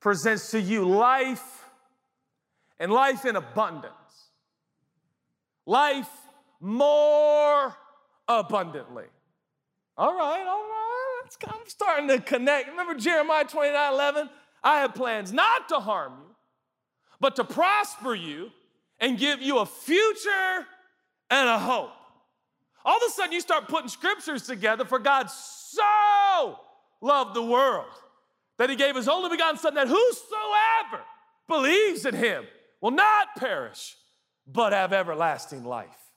presents 0.00 0.50
to 0.52 0.60
you 0.60 0.84
life 0.84 1.64
and 2.78 2.92
life 2.92 3.24
in 3.24 3.36
abundance. 3.36 3.92
Life 5.66 6.08
more 6.60 7.74
abundantly. 8.26 9.04
All 9.96 10.14
right, 10.14 10.46
all 10.46 10.62
right. 10.62 10.78
I'm 11.48 11.66
starting 11.66 12.08
to 12.08 12.20
connect. 12.20 12.68
Remember 12.68 12.94
Jeremiah 12.94 13.44
29 13.44 13.92
11? 13.92 14.30
I 14.62 14.80
have 14.80 14.94
plans 14.94 15.32
not 15.32 15.68
to 15.68 15.76
harm 15.76 16.14
you, 16.18 16.34
but 17.20 17.36
to 17.36 17.44
prosper 17.44 18.14
you 18.14 18.50
and 18.98 19.18
give 19.18 19.40
you 19.40 19.58
a 19.58 19.66
future 19.66 20.66
and 21.30 21.48
a 21.48 21.58
hope. 21.58 21.90
All 22.84 22.96
of 22.96 23.02
a 23.06 23.10
sudden, 23.10 23.32
you 23.32 23.40
start 23.40 23.68
putting 23.68 23.88
scriptures 23.88 24.46
together 24.46 24.84
for 24.84 24.98
God 24.98 25.30
so 25.30 26.58
loved 27.00 27.34
the 27.34 27.42
world 27.42 27.86
that 28.58 28.70
he 28.70 28.76
gave 28.76 28.96
his 28.96 29.08
only 29.08 29.30
begotten 29.30 29.58
Son, 29.58 29.74
that 29.74 29.88
whosoever 29.88 31.04
believes 31.46 32.04
in 32.04 32.14
him 32.14 32.44
will 32.80 32.90
not 32.90 33.28
perish, 33.36 33.96
but 34.46 34.72
have 34.72 34.92
everlasting 34.92 35.64
life. 35.64 36.07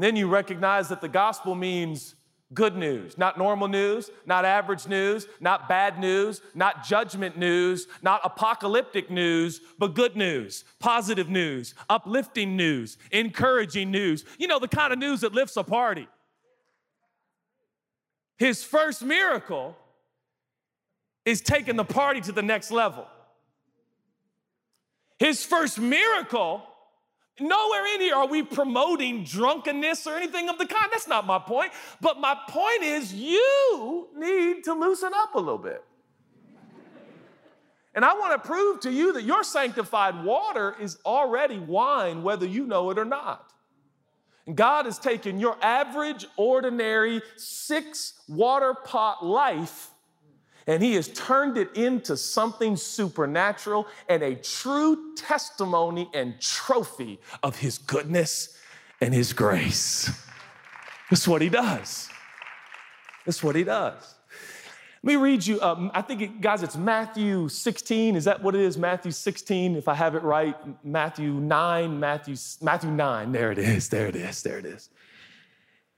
And 0.00 0.06
then 0.06 0.16
you 0.16 0.28
recognize 0.28 0.88
that 0.88 1.02
the 1.02 1.10
gospel 1.10 1.54
means 1.54 2.14
good 2.54 2.74
news, 2.74 3.18
not 3.18 3.36
normal 3.36 3.68
news, 3.68 4.10
not 4.24 4.46
average 4.46 4.86
news, 4.86 5.26
not 5.40 5.68
bad 5.68 5.98
news, 5.98 6.40
not 6.54 6.86
judgment 6.86 7.36
news, 7.36 7.86
not 8.00 8.22
apocalyptic 8.24 9.10
news, 9.10 9.60
but 9.78 9.94
good 9.94 10.16
news, 10.16 10.64
positive 10.78 11.28
news, 11.28 11.74
uplifting 11.90 12.56
news, 12.56 12.96
encouraging 13.12 13.90
news. 13.90 14.24
You 14.38 14.48
know, 14.48 14.58
the 14.58 14.68
kind 14.68 14.90
of 14.90 14.98
news 14.98 15.20
that 15.20 15.34
lifts 15.34 15.58
a 15.58 15.64
party. 15.64 16.08
His 18.38 18.64
first 18.64 19.02
miracle 19.02 19.76
is 21.26 21.42
taking 21.42 21.76
the 21.76 21.84
party 21.84 22.22
to 22.22 22.32
the 22.32 22.40
next 22.40 22.70
level. 22.70 23.06
His 25.18 25.44
first 25.44 25.78
miracle 25.78 26.62
Nowhere 27.38 27.94
in 27.94 28.00
here 28.00 28.14
are 28.16 28.26
we 28.26 28.42
promoting 28.42 29.24
drunkenness 29.24 30.06
or 30.06 30.16
anything 30.16 30.48
of 30.48 30.58
the 30.58 30.66
kind. 30.66 30.88
That's 30.90 31.08
not 31.08 31.26
my 31.26 31.38
point. 31.38 31.72
But 32.00 32.20
my 32.20 32.36
point 32.48 32.82
is, 32.82 33.14
you 33.14 34.08
need 34.16 34.64
to 34.64 34.74
loosen 34.74 35.12
up 35.14 35.34
a 35.34 35.38
little 35.38 35.58
bit. 35.58 35.84
And 37.94 38.04
I 38.04 38.14
want 38.14 38.40
to 38.40 38.46
prove 38.46 38.80
to 38.80 38.92
you 38.92 39.12
that 39.14 39.24
your 39.24 39.42
sanctified 39.42 40.22
water 40.24 40.76
is 40.80 40.98
already 41.04 41.58
wine, 41.58 42.22
whether 42.22 42.46
you 42.46 42.66
know 42.66 42.90
it 42.90 42.98
or 42.98 43.04
not. 43.04 43.52
And 44.46 44.56
God 44.56 44.84
has 44.84 44.98
taken 44.98 45.40
your 45.40 45.56
average, 45.62 46.26
ordinary, 46.36 47.22
six 47.36 48.20
water 48.28 48.74
pot 48.74 49.24
life 49.24 49.90
and 50.66 50.82
he 50.82 50.94
has 50.94 51.08
turned 51.08 51.56
it 51.56 51.74
into 51.76 52.16
something 52.16 52.76
supernatural 52.76 53.86
and 54.08 54.22
a 54.22 54.34
true 54.34 55.14
testimony 55.14 56.08
and 56.14 56.40
trophy 56.40 57.20
of 57.42 57.58
his 57.58 57.78
goodness 57.78 58.56
and 59.00 59.14
his 59.14 59.32
grace. 59.32 60.10
That's 61.10 61.26
what 61.26 61.42
he 61.42 61.48
does. 61.48 62.08
That's 63.24 63.42
what 63.42 63.56
he 63.56 63.64
does. 63.64 64.14
Let 65.02 65.14
me 65.14 65.16
read 65.16 65.46
you, 65.46 65.60
um, 65.62 65.90
I 65.94 66.02
think, 66.02 66.20
it, 66.20 66.40
guys, 66.42 66.62
it's 66.62 66.76
Matthew 66.76 67.48
16. 67.48 68.16
Is 68.16 68.24
that 68.24 68.42
what 68.42 68.54
it 68.54 68.60
is? 68.60 68.76
Matthew 68.76 69.12
16, 69.12 69.76
if 69.76 69.88
I 69.88 69.94
have 69.94 70.14
it 70.14 70.22
right. 70.22 70.54
Matthew 70.84 71.32
9, 71.32 71.98
Matthew, 71.98 72.36
Matthew 72.60 72.90
9. 72.90 73.32
There 73.32 73.50
it 73.50 73.58
is, 73.58 73.88
there 73.88 74.08
it 74.08 74.16
is, 74.16 74.42
there 74.42 74.58
it 74.58 74.66
is. 74.66 74.90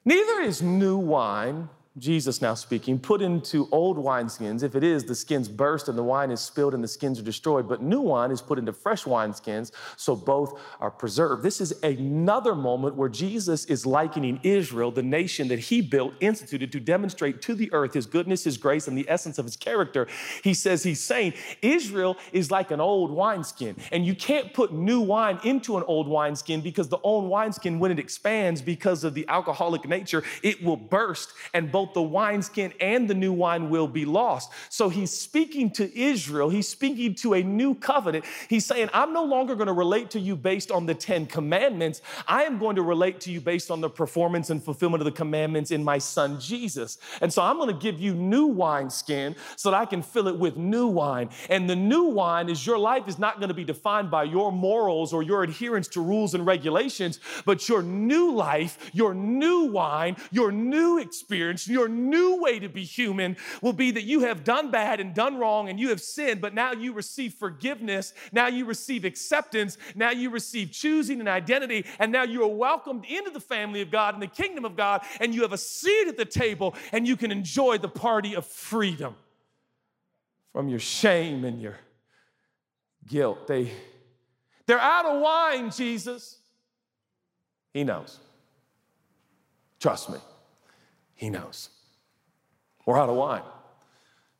Neither 0.04 0.40
is 0.42 0.62
new 0.62 0.96
wine 0.96 1.68
Jesus 1.98 2.40
now 2.40 2.54
speaking, 2.54 2.98
put 2.98 3.20
into 3.20 3.68
old 3.70 3.98
wineskins. 3.98 4.62
If 4.62 4.74
it 4.74 4.82
is, 4.82 5.04
the 5.04 5.14
skins 5.14 5.46
burst 5.46 5.88
and 5.88 5.98
the 5.98 6.02
wine 6.02 6.30
is 6.30 6.40
spilled 6.40 6.72
and 6.72 6.82
the 6.82 6.88
skins 6.88 7.20
are 7.20 7.22
destroyed. 7.22 7.68
But 7.68 7.82
new 7.82 8.00
wine 8.00 8.30
is 8.30 8.40
put 8.40 8.58
into 8.58 8.72
fresh 8.72 9.04
wineskins, 9.04 9.72
so 9.96 10.16
both 10.16 10.58
are 10.80 10.90
preserved. 10.90 11.42
This 11.42 11.60
is 11.60 11.74
another 11.82 12.54
moment 12.54 12.96
where 12.96 13.10
Jesus 13.10 13.66
is 13.66 13.84
likening 13.84 14.40
Israel, 14.42 14.90
the 14.90 15.02
nation 15.02 15.48
that 15.48 15.58
he 15.58 15.82
built, 15.82 16.14
instituted 16.20 16.72
to 16.72 16.80
demonstrate 16.80 17.42
to 17.42 17.54
the 17.54 17.70
earth 17.74 17.92
his 17.92 18.06
goodness, 18.06 18.44
his 18.44 18.56
grace, 18.56 18.88
and 18.88 18.96
the 18.96 19.04
essence 19.06 19.36
of 19.36 19.44
his 19.44 19.56
character. 19.56 20.08
He 20.42 20.54
says, 20.54 20.82
He's 20.82 21.02
saying, 21.02 21.34
Israel 21.60 22.16
is 22.32 22.50
like 22.50 22.70
an 22.70 22.80
old 22.80 23.10
wineskin, 23.10 23.76
and 23.90 24.06
you 24.06 24.14
can't 24.14 24.54
put 24.54 24.72
new 24.72 25.00
wine 25.02 25.40
into 25.44 25.76
an 25.76 25.82
old 25.86 26.08
wineskin 26.08 26.62
because 26.62 26.88
the 26.88 26.98
old 26.98 27.28
wineskin, 27.28 27.78
when 27.78 27.90
it 27.90 27.98
expands 27.98 28.62
because 28.62 29.04
of 29.04 29.12
the 29.12 29.28
alcoholic 29.28 29.86
nature, 29.86 30.24
it 30.42 30.62
will 30.64 30.78
burst 30.78 31.34
and 31.52 31.70
both 31.70 31.81
both 31.82 31.94
the 31.94 32.02
wineskin 32.02 32.72
and 32.80 33.08
the 33.08 33.14
new 33.14 33.32
wine 33.32 33.68
will 33.68 33.88
be 33.88 34.04
lost. 34.04 34.52
So 34.68 34.88
he's 34.88 35.10
speaking 35.10 35.70
to 35.72 35.98
Israel, 35.98 36.48
he's 36.48 36.68
speaking 36.68 37.14
to 37.16 37.34
a 37.34 37.42
new 37.42 37.74
covenant. 37.74 38.24
He's 38.48 38.64
saying, 38.64 38.88
I'm 38.92 39.12
no 39.12 39.24
longer 39.24 39.56
going 39.56 39.66
to 39.66 39.72
relate 39.72 40.10
to 40.10 40.20
you 40.20 40.36
based 40.36 40.70
on 40.70 40.86
the 40.86 40.94
10 40.94 41.26
commandments. 41.26 42.00
I 42.28 42.44
am 42.44 42.58
going 42.58 42.76
to 42.76 42.82
relate 42.82 43.20
to 43.22 43.32
you 43.32 43.40
based 43.40 43.70
on 43.70 43.80
the 43.80 43.90
performance 43.90 44.50
and 44.50 44.62
fulfillment 44.62 45.00
of 45.00 45.06
the 45.06 45.12
commandments 45.12 45.72
in 45.72 45.82
my 45.82 45.98
son 45.98 46.38
Jesus. 46.38 46.98
And 47.20 47.32
so 47.32 47.42
I'm 47.42 47.56
going 47.56 47.68
to 47.68 47.80
give 47.80 48.00
you 48.00 48.14
new 48.14 48.46
wineskin 48.46 49.34
so 49.56 49.70
that 49.72 49.76
I 49.76 49.84
can 49.84 50.02
fill 50.02 50.28
it 50.28 50.38
with 50.38 50.56
new 50.56 50.86
wine. 50.86 51.30
And 51.50 51.68
the 51.68 51.76
new 51.76 52.04
wine 52.04 52.48
is 52.48 52.64
your 52.64 52.78
life 52.78 53.08
is 53.08 53.18
not 53.18 53.38
going 53.38 53.48
to 53.48 53.54
be 53.54 53.64
defined 53.64 54.08
by 54.08 54.22
your 54.22 54.52
morals 54.52 55.12
or 55.12 55.24
your 55.24 55.42
adherence 55.42 55.88
to 55.88 56.00
rules 56.00 56.34
and 56.34 56.46
regulations, 56.46 57.18
but 57.44 57.68
your 57.68 57.82
new 57.82 58.32
life, 58.32 58.78
your 58.92 59.14
new 59.14 59.64
wine, 59.64 60.16
your 60.30 60.52
new 60.52 60.98
experience, 60.98 61.66
your 61.72 61.88
new 61.88 62.40
way 62.40 62.58
to 62.58 62.68
be 62.68 62.84
human 62.84 63.36
will 63.60 63.72
be 63.72 63.90
that 63.90 64.02
you 64.04 64.20
have 64.20 64.44
done 64.44 64.70
bad 64.70 65.00
and 65.00 65.14
done 65.14 65.38
wrong 65.38 65.68
and 65.68 65.80
you 65.80 65.88
have 65.88 66.00
sinned, 66.00 66.40
but 66.40 66.54
now 66.54 66.72
you 66.72 66.92
receive 66.92 67.34
forgiveness. 67.34 68.12
Now 68.30 68.48
you 68.48 68.64
receive 68.64 69.04
acceptance. 69.04 69.78
Now 69.94 70.10
you 70.10 70.30
receive 70.30 70.70
choosing 70.70 71.20
and 71.20 71.28
identity. 71.28 71.86
And 71.98 72.12
now 72.12 72.22
you 72.22 72.42
are 72.44 72.54
welcomed 72.54 73.04
into 73.06 73.30
the 73.30 73.40
family 73.40 73.80
of 73.80 73.90
God 73.90 74.14
and 74.14 74.22
the 74.22 74.26
kingdom 74.26 74.64
of 74.64 74.76
God. 74.76 75.02
And 75.20 75.34
you 75.34 75.42
have 75.42 75.52
a 75.52 75.58
seat 75.58 76.08
at 76.08 76.16
the 76.16 76.24
table 76.24 76.74
and 76.92 77.06
you 77.06 77.16
can 77.16 77.32
enjoy 77.32 77.78
the 77.78 77.88
party 77.88 78.36
of 78.36 78.46
freedom 78.46 79.14
from 80.52 80.68
your 80.68 80.78
shame 80.78 81.44
and 81.44 81.60
your 81.60 81.78
guilt. 83.08 83.46
They, 83.46 83.72
they're 84.66 84.78
out 84.78 85.06
of 85.06 85.20
wine, 85.20 85.70
Jesus. 85.70 86.38
He 87.72 87.84
knows. 87.84 88.18
Trust 89.80 90.10
me. 90.10 90.18
He 91.22 91.30
knows. 91.30 91.68
We're 92.84 92.98
out 92.98 93.08
of 93.08 93.14
wine. 93.14 93.44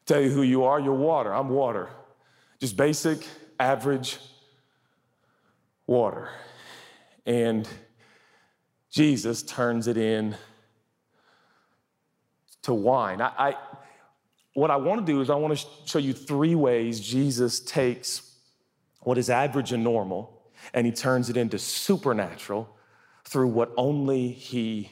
Tell 0.04 0.20
you 0.20 0.30
who 0.30 0.42
you 0.42 0.64
are, 0.64 0.80
you're 0.80 0.92
water. 0.92 1.32
I'm 1.32 1.48
water. 1.48 1.90
Just 2.58 2.76
basic, 2.76 3.24
average 3.60 4.18
water. 5.86 6.28
And 7.24 7.68
Jesus 8.90 9.44
turns 9.44 9.86
it 9.86 9.96
in 9.96 10.34
to 12.62 12.74
wine. 12.74 13.20
I, 13.20 13.30
I, 13.38 13.54
what 14.54 14.72
I 14.72 14.76
want 14.76 15.06
to 15.06 15.12
do 15.12 15.20
is 15.20 15.30
I 15.30 15.36
want 15.36 15.56
to 15.56 15.66
show 15.84 16.00
you 16.00 16.12
three 16.12 16.56
ways 16.56 16.98
Jesus 16.98 17.60
takes 17.60 18.38
what 19.02 19.18
is 19.18 19.30
average 19.30 19.70
and 19.70 19.84
normal 19.84 20.50
and 20.74 20.84
he 20.84 20.92
turns 20.92 21.30
it 21.30 21.36
into 21.36 21.60
supernatural 21.60 22.76
through 23.24 23.50
what 23.50 23.72
only 23.76 24.30
he 24.32 24.90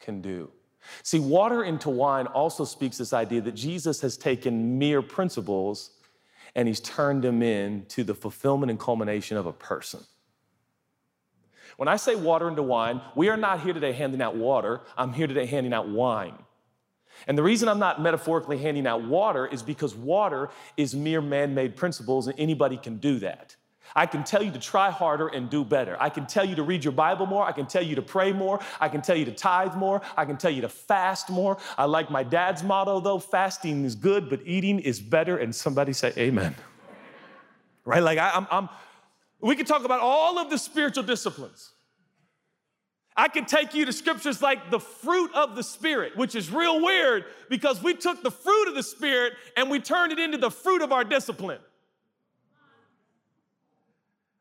can 0.00 0.20
do. 0.20 0.50
See, 1.02 1.18
water 1.18 1.64
into 1.64 1.90
wine 1.90 2.26
also 2.26 2.64
speaks 2.64 2.98
this 2.98 3.12
idea 3.12 3.40
that 3.42 3.54
Jesus 3.54 4.00
has 4.00 4.16
taken 4.16 4.78
mere 4.78 5.02
principles 5.02 5.90
and 6.54 6.66
he's 6.66 6.80
turned 6.80 7.22
them 7.22 7.42
into 7.42 8.04
the 8.04 8.14
fulfillment 8.14 8.70
and 8.70 8.80
culmination 8.80 9.36
of 9.36 9.46
a 9.46 9.52
person. 9.52 10.00
When 11.76 11.88
I 11.88 11.96
say 11.96 12.16
water 12.16 12.48
into 12.48 12.62
wine, 12.62 13.00
we 13.14 13.28
are 13.28 13.36
not 13.36 13.60
here 13.60 13.72
today 13.72 13.92
handing 13.92 14.20
out 14.20 14.34
water. 14.34 14.80
I'm 14.96 15.12
here 15.12 15.28
today 15.28 15.46
handing 15.46 15.72
out 15.72 15.88
wine. 15.88 16.34
And 17.26 17.36
the 17.36 17.42
reason 17.42 17.68
I'm 17.68 17.78
not 17.78 18.00
metaphorically 18.00 18.58
handing 18.58 18.86
out 18.86 19.04
water 19.04 19.46
is 19.46 19.62
because 19.62 19.94
water 19.94 20.50
is 20.76 20.94
mere 20.94 21.20
man 21.20 21.54
made 21.54 21.76
principles 21.76 22.26
and 22.26 22.38
anybody 22.38 22.76
can 22.76 22.96
do 22.96 23.18
that. 23.20 23.56
I 23.94 24.06
can 24.06 24.24
tell 24.24 24.42
you 24.42 24.50
to 24.52 24.58
try 24.58 24.90
harder 24.90 25.28
and 25.28 25.48
do 25.50 25.64
better. 25.64 25.96
I 26.00 26.10
can 26.10 26.26
tell 26.26 26.44
you 26.44 26.56
to 26.56 26.62
read 26.62 26.84
your 26.84 26.92
Bible 26.92 27.26
more. 27.26 27.44
I 27.44 27.52
can 27.52 27.66
tell 27.66 27.82
you 27.82 27.94
to 27.96 28.02
pray 28.02 28.32
more. 28.32 28.60
I 28.80 28.88
can 28.88 29.02
tell 29.02 29.16
you 29.16 29.24
to 29.24 29.32
tithe 29.32 29.74
more. 29.74 30.02
I 30.16 30.24
can 30.24 30.36
tell 30.36 30.50
you 30.50 30.62
to 30.62 30.68
fast 30.68 31.30
more. 31.30 31.58
I 31.76 31.84
like 31.84 32.10
my 32.10 32.22
dad's 32.22 32.62
motto 32.62 33.00
though 33.00 33.18
fasting 33.18 33.84
is 33.84 33.94
good, 33.94 34.28
but 34.28 34.40
eating 34.44 34.78
is 34.80 35.00
better. 35.00 35.38
And 35.38 35.54
somebody 35.54 35.92
say, 35.92 36.12
Amen. 36.16 36.54
right? 37.84 38.02
Like, 38.02 38.18
I, 38.18 38.30
I'm, 38.30 38.46
I'm, 38.50 38.68
we 39.40 39.56
can 39.56 39.66
talk 39.66 39.84
about 39.84 40.00
all 40.00 40.38
of 40.38 40.50
the 40.50 40.58
spiritual 40.58 41.04
disciplines. 41.04 41.72
I 43.18 43.26
can 43.26 43.46
take 43.46 43.74
you 43.74 43.84
to 43.84 43.92
scriptures 43.92 44.40
like 44.40 44.70
the 44.70 44.78
fruit 44.78 45.34
of 45.34 45.56
the 45.56 45.64
Spirit, 45.64 46.16
which 46.16 46.36
is 46.36 46.52
real 46.52 46.80
weird 46.80 47.24
because 47.50 47.82
we 47.82 47.94
took 47.94 48.22
the 48.22 48.30
fruit 48.30 48.68
of 48.68 48.76
the 48.76 48.82
Spirit 48.84 49.32
and 49.56 49.68
we 49.68 49.80
turned 49.80 50.12
it 50.12 50.20
into 50.20 50.38
the 50.38 50.52
fruit 50.52 50.82
of 50.82 50.92
our 50.92 51.02
discipline. 51.02 51.58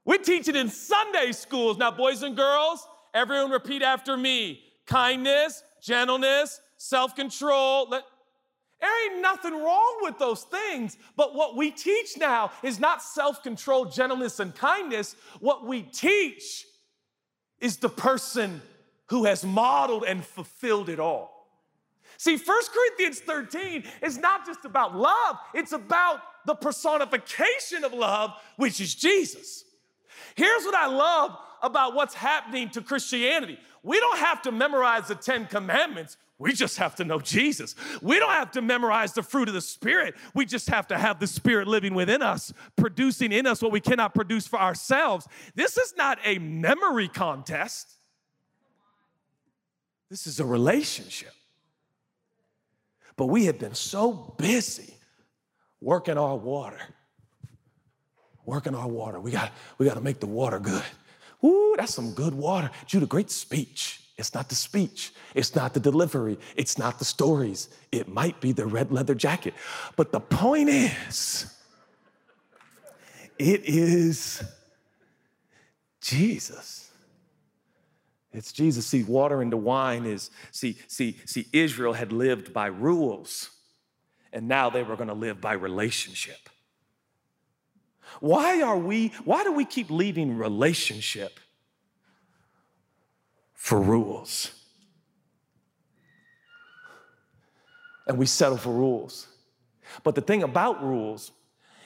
We 0.07 0.17
teach 0.17 0.47
it 0.47 0.55
in 0.55 0.69
Sunday 0.69 1.33
schools. 1.33 1.77
Now, 1.77 1.91
boys 1.91 2.23
and 2.23 2.35
girls, 2.35 2.87
everyone 3.13 3.51
repeat 3.51 3.83
after 3.83 4.15
me 4.15 4.61
kindness, 4.85 5.61
gentleness, 5.83 6.61
self 6.77 7.13
control. 7.13 7.87
There 7.87 8.01
ain't 9.11 9.21
nothing 9.21 9.51
wrong 9.51 9.97
with 10.01 10.17
those 10.17 10.43
things, 10.43 10.95
but 11.17 11.35
what 11.35 11.57
we 11.57 11.71
teach 11.71 12.17
now 12.17 12.51
is 12.63 12.79
not 12.79 13.03
self 13.03 13.43
control, 13.43 13.83
gentleness, 13.83 14.39
and 14.39 14.55
kindness. 14.55 15.17
What 15.41 15.65
we 15.65 15.81
teach 15.81 16.65
is 17.59 17.75
the 17.77 17.89
person 17.89 18.61
who 19.07 19.25
has 19.25 19.43
modeled 19.43 20.05
and 20.05 20.23
fulfilled 20.23 20.87
it 20.87 21.01
all. 21.01 21.49
See, 22.17 22.37
1 22.37 22.61
Corinthians 22.73 23.19
13 23.19 23.83
is 24.01 24.17
not 24.17 24.45
just 24.45 24.63
about 24.63 24.95
love, 24.95 25.37
it's 25.53 25.73
about 25.73 26.21
the 26.45 26.55
personification 26.55 27.83
of 27.83 27.93
love, 27.93 28.31
which 28.55 28.79
is 28.79 28.95
Jesus. 28.95 29.65
Here's 30.36 30.63
what 30.63 30.75
I 30.75 30.88
love 30.88 31.38
about 31.62 31.95
what's 31.95 32.13
happening 32.13 32.69
to 32.71 32.82
Christianity. 32.82 33.58
We 33.84 33.99
don't 33.99 34.19
have 34.19 34.41
to 34.43 34.51
memorize 34.51 35.08
the 35.08 35.15
10 35.15 35.47
commandments. 35.47 36.17
We 36.39 36.53
just 36.53 36.77
have 36.77 36.95
to 36.95 37.03
know 37.03 37.19
Jesus. 37.19 37.73
We 38.01 38.19
don't 38.19 38.32
have 38.32 38.51
to 38.51 38.62
memorize 38.62 39.13
the 39.13 39.23
fruit 39.23 39.47
of 39.47 39.56
the 39.56 39.62
Spirit. 39.62 40.15
We 40.36 40.45
just 40.45 40.69
have 40.69 40.88
to 40.88 40.97
have 40.97 41.19
the 41.19 41.25
Spirit 41.25 41.67
living 41.67 41.95
within 41.95 42.21
us, 42.21 42.53
producing 42.75 43.32
in 43.32 43.47
us 43.47 43.62
what 43.62 43.71
we 43.71 43.80
cannot 43.80 44.13
produce 44.13 44.45
for 44.45 44.60
ourselves. 44.60 45.27
This 45.56 45.77
is 45.77 45.95
not 45.97 46.19
a 46.23 46.38
memory 46.38 47.08
contest, 47.08 47.93
this 50.10 50.27
is 50.27 50.39
a 50.39 50.45
relationship. 50.45 51.32
But 53.15 53.25
we 53.25 53.45
have 53.45 53.58
been 53.58 53.73
so 53.73 54.36
busy 54.38 54.93
working 55.82 56.19
our 56.19 56.36
water. 56.36 56.77
Working 58.47 58.73
our 58.73 58.88
water. 58.88 59.19
We 59.19 59.31
got, 59.31 59.51
we 59.77 59.86
got 59.86 59.95
to 59.95 60.01
make 60.01 60.21
the 60.21 60.25
water 60.25 60.57
good. 60.57 60.86
Ooh, 61.43 61.75
that's 61.77 61.93
some 61.93 62.13
good 62.13 62.33
water. 62.33 62.71
Judah, 62.86 63.05
great 63.05 63.29
speech. 63.29 64.01
It's 64.17 64.33
not 64.33 64.47
the 64.47 64.55
speech. 64.55 65.13
It's 65.36 65.53
not 65.53 65.73
the 65.73 65.81
delivery. 65.81 66.39
It's 66.55 66.77
not 66.77 66.97
the 66.97 67.03
stories. 67.03 67.67
It 67.91 68.07
might 68.07 68.39
be 68.39 68.53
the 68.53 68.65
red 68.65 68.89
leather 68.89 69.13
jacket. 69.13 69.53
But 69.97 70.13
the 70.13 70.21
point 70.21 70.69
is, 70.69 71.53
it 73.38 73.65
is 73.65 74.41
Jesus. 75.99 76.89
It's 78.31 78.53
Jesus. 78.53 78.88
See, 78.88 79.03
water 79.03 79.41
into 79.41 79.57
wine 79.57 80.05
is, 80.05 80.31
see, 80.51 80.77
see, 80.88 81.19
see, 81.25 81.47
Israel 81.51 81.93
had 81.93 82.13
lived 82.13 82.53
by 82.53 82.67
rules, 82.67 83.49
and 84.31 84.47
now 84.47 84.69
they 84.69 84.83
were 84.83 84.95
going 84.95 85.10
to 85.10 85.13
live 85.13 85.41
by 85.41 85.51
relationship. 85.53 86.49
Why 88.19 88.62
are 88.62 88.77
we, 88.77 89.10
why 89.25 89.43
do 89.43 89.51
we 89.51 89.65
keep 89.65 89.89
leaving 89.89 90.38
relationship 90.38 91.39
for 93.53 93.80
rules? 93.80 94.51
And 98.08 98.17
we 98.17 98.25
settle 98.25 98.58
for 98.58 98.71
rules. 98.71 99.27
But 100.03 100.15
the 100.15 100.21
thing 100.21 100.43
about 100.43 100.84
rules 100.84 101.32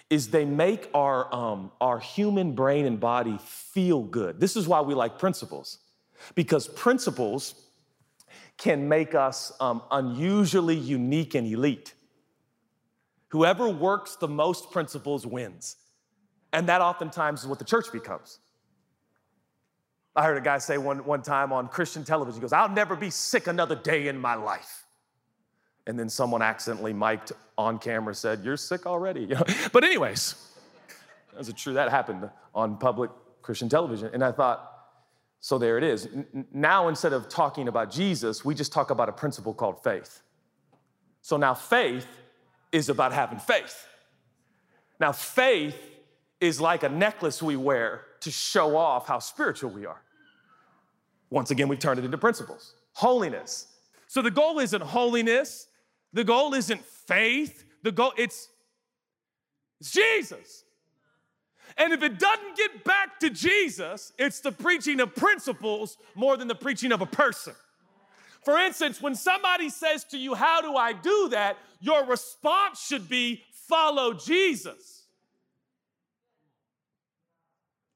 is 0.10 0.30
they 0.30 0.46
make 0.46 0.90
our, 0.94 1.34
um, 1.34 1.72
our 1.80 1.98
human 1.98 2.54
brain 2.54 2.86
and 2.86 3.00
body 3.00 3.40
feel 3.44 4.02
good. 4.04 4.40
This 4.40 4.56
is 4.56 4.68
why 4.68 4.82
we 4.82 4.94
like 4.94 5.18
principles, 5.18 5.80
because 6.36 6.68
principles 6.68 7.56
can 8.58 8.88
make 8.88 9.16
us 9.16 9.54
um, 9.60 9.82
unusually 9.90 10.76
unique 10.76 11.34
and 11.34 11.48
elite. 11.48 11.94
Whoever 13.30 13.70
works 13.70 14.18
the 14.18 14.28
most 14.28 14.72
principles 14.72 15.26
wins. 15.26 15.78
And 16.54 16.68
that 16.68 16.82
oftentimes 16.82 17.42
is 17.42 17.48
what 17.48 17.60
the 17.60 17.66
church 17.66 17.92
becomes. 17.92 18.40
I 20.16 20.26
heard 20.26 20.38
a 20.38 20.42
guy 20.42 20.58
say 20.58 20.78
one, 20.78 21.06
one 21.06 21.22
time 21.22 21.54
on 21.54 21.70
Christian 21.70 22.04
television, 22.04 22.40
he 22.40 22.42
goes, 22.42 22.52
I'll 22.52 22.70
never 22.70 22.96
be 22.96 23.10
sick 23.10 23.48
another 23.48 23.76
day 23.76 24.08
in 24.08 24.20
my 24.20 24.36
life. 24.36 24.86
And 25.88 25.98
then 25.98 26.10
someone 26.10 26.42
accidentally 26.42 26.94
mic'd 26.94 27.32
on 27.58 27.80
camera 27.80 28.14
said, 28.14 28.42
You're 28.44 28.58
sick 28.58 28.86
already. 28.86 29.34
But, 29.72 29.84
anyways, 29.84 30.36
that's 31.34 31.48
a 31.48 31.54
true, 31.54 31.74
that 31.74 31.90
happened 31.90 32.30
on 32.54 32.78
public 32.78 33.10
Christian 33.42 33.70
television. 33.70 34.10
And 34.14 34.24
I 34.24 34.32
thought, 34.32 34.68
so 35.40 35.58
there 35.58 35.78
it 35.78 35.84
is. 35.84 36.08
Now, 36.54 36.88
instead 36.88 37.14
of 37.14 37.28
talking 37.28 37.68
about 37.68 37.90
Jesus, 37.90 38.46
we 38.46 38.54
just 38.54 38.72
talk 38.72 38.92
about 38.92 39.10
a 39.10 39.12
principle 39.12 39.54
called 39.54 39.84
faith. 39.84 40.22
So 41.24 41.38
now 41.38 41.56
faith 41.56 42.06
is 42.72 42.90
about 42.90 43.12
having 43.12 43.40
faith. 43.40 43.88
Now, 45.00 45.12
faith 45.12 45.76
is 46.42 46.60
like 46.60 46.84
a 46.84 46.90
necklace 46.90 47.42
we 47.42 47.56
wear 47.56 48.02
to 48.22 48.32
show 48.32 48.76
off 48.76 49.08
how 49.08 49.20
spiritual 49.20 49.70
we 49.70 49.86
are. 49.86 50.02
Once 51.30 51.52
again, 51.52 51.68
we've 51.68 51.80
turned 51.80 52.00
it 52.00 52.06
into 52.06 52.18
principles. 52.18 52.74
Holiness. 52.94 53.68
So 54.08 54.22
the 54.22 54.32
goal 54.32 54.60
isn't 54.60 54.82
holiness, 54.82 55.68
the 56.12 56.26
goal 56.26 56.54
isn't 56.54 56.84
faith, 56.84 57.64
the 57.84 57.92
goal 57.92 58.12
it's, 58.18 58.50
it's 59.80 59.92
Jesus. 59.92 60.66
And 61.78 61.94
if 61.94 62.04
it 62.04 62.20
doesn't 62.20 62.58
get 62.58 62.84
back 62.84 63.20
to 63.22 63.30
Jesus, 63.30 64.12
it's 64.18 64.42
the 64.42 64.52
preaching 64.52 65.00
of 65.00 65.16
principles 65.16 65.98
more 66.16 66.36
than 66.36 66.50
the 66.50 66.56
preaching 66.56 66.92
of 66.92 67.02
a 67.02 67.06
person. 67.06 67.54
For 68.44 68.58
instance, 68.58 69.02
when 69.02 69.16
somebody 69.16 69.70
says 69.70 70.04
to 70.06 70.18
you, 70.18 70.34
How 70.34 70.62
do 70.62 70.76
I 70.76 70.94
do 70.94 71.30
that? 71.30 71.58
your 71.80 72.06
response 72.06 72.86
should 72.86 73.08
be, 73.08 73.44
Follow 73.52 74.14
Jesus. 74.14 75.01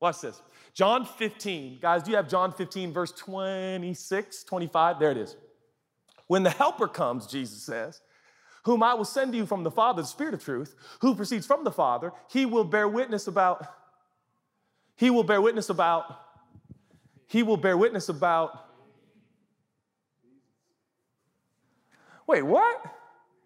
Watch 0.05 0.21
this. 0.21 0.39
John 0.75 1.03
15. 1.03 1.79
Guys, 1.81 2.03
do 2.03 2.11
you 2.11 2.17
have 2.17 2.29
John 2.29 2.51
15, 2.51 2.93
verse 2.93 3.11
26, 3.13 4.43
25? 4.43 4.99
There 4.99 5.09
it 5.09 5.17
is. 5.17 5.35
When 6.27 6.43
the 6.43 6.51
Helper 6.51 6.87
comes, 6.87 7.25
Jesus 7.25 7.63
says, 7.63 8.01
whom 8.65 8.83
I 8.83 8.93
will 8.93 9.03
send 9.03 9.33
you 9.33 9.47
from 9.47 9.63
the 9.63 9.71
Father, 9.71 10.03
the 10.03 10.07
Spirit 10.07 10.35
of 10.35 10.43
truth, 10.43 10.75
who 11.01 11.15
proceeds 11.15 11.47
from 11.47 11.63
the 11.63 11.71
Father, 11.71 12.11
he 12.29 12.45
will 12.45 12.65
bear 12.65 12.87
witness 12.87 13.25
about, 13.25 13.65
he 14.95 15.09
will 15.09 15.23
bear 15.23 15.41
witness 15.41 15.69
about, 15.69 16.05
he 17.25 17.41
will 17.41 17.57
bear 17.57 17.75
witness 17.75 18.07
about. 18.07 18.63
Wait, 22.27 22.43
what? 22.43 22.77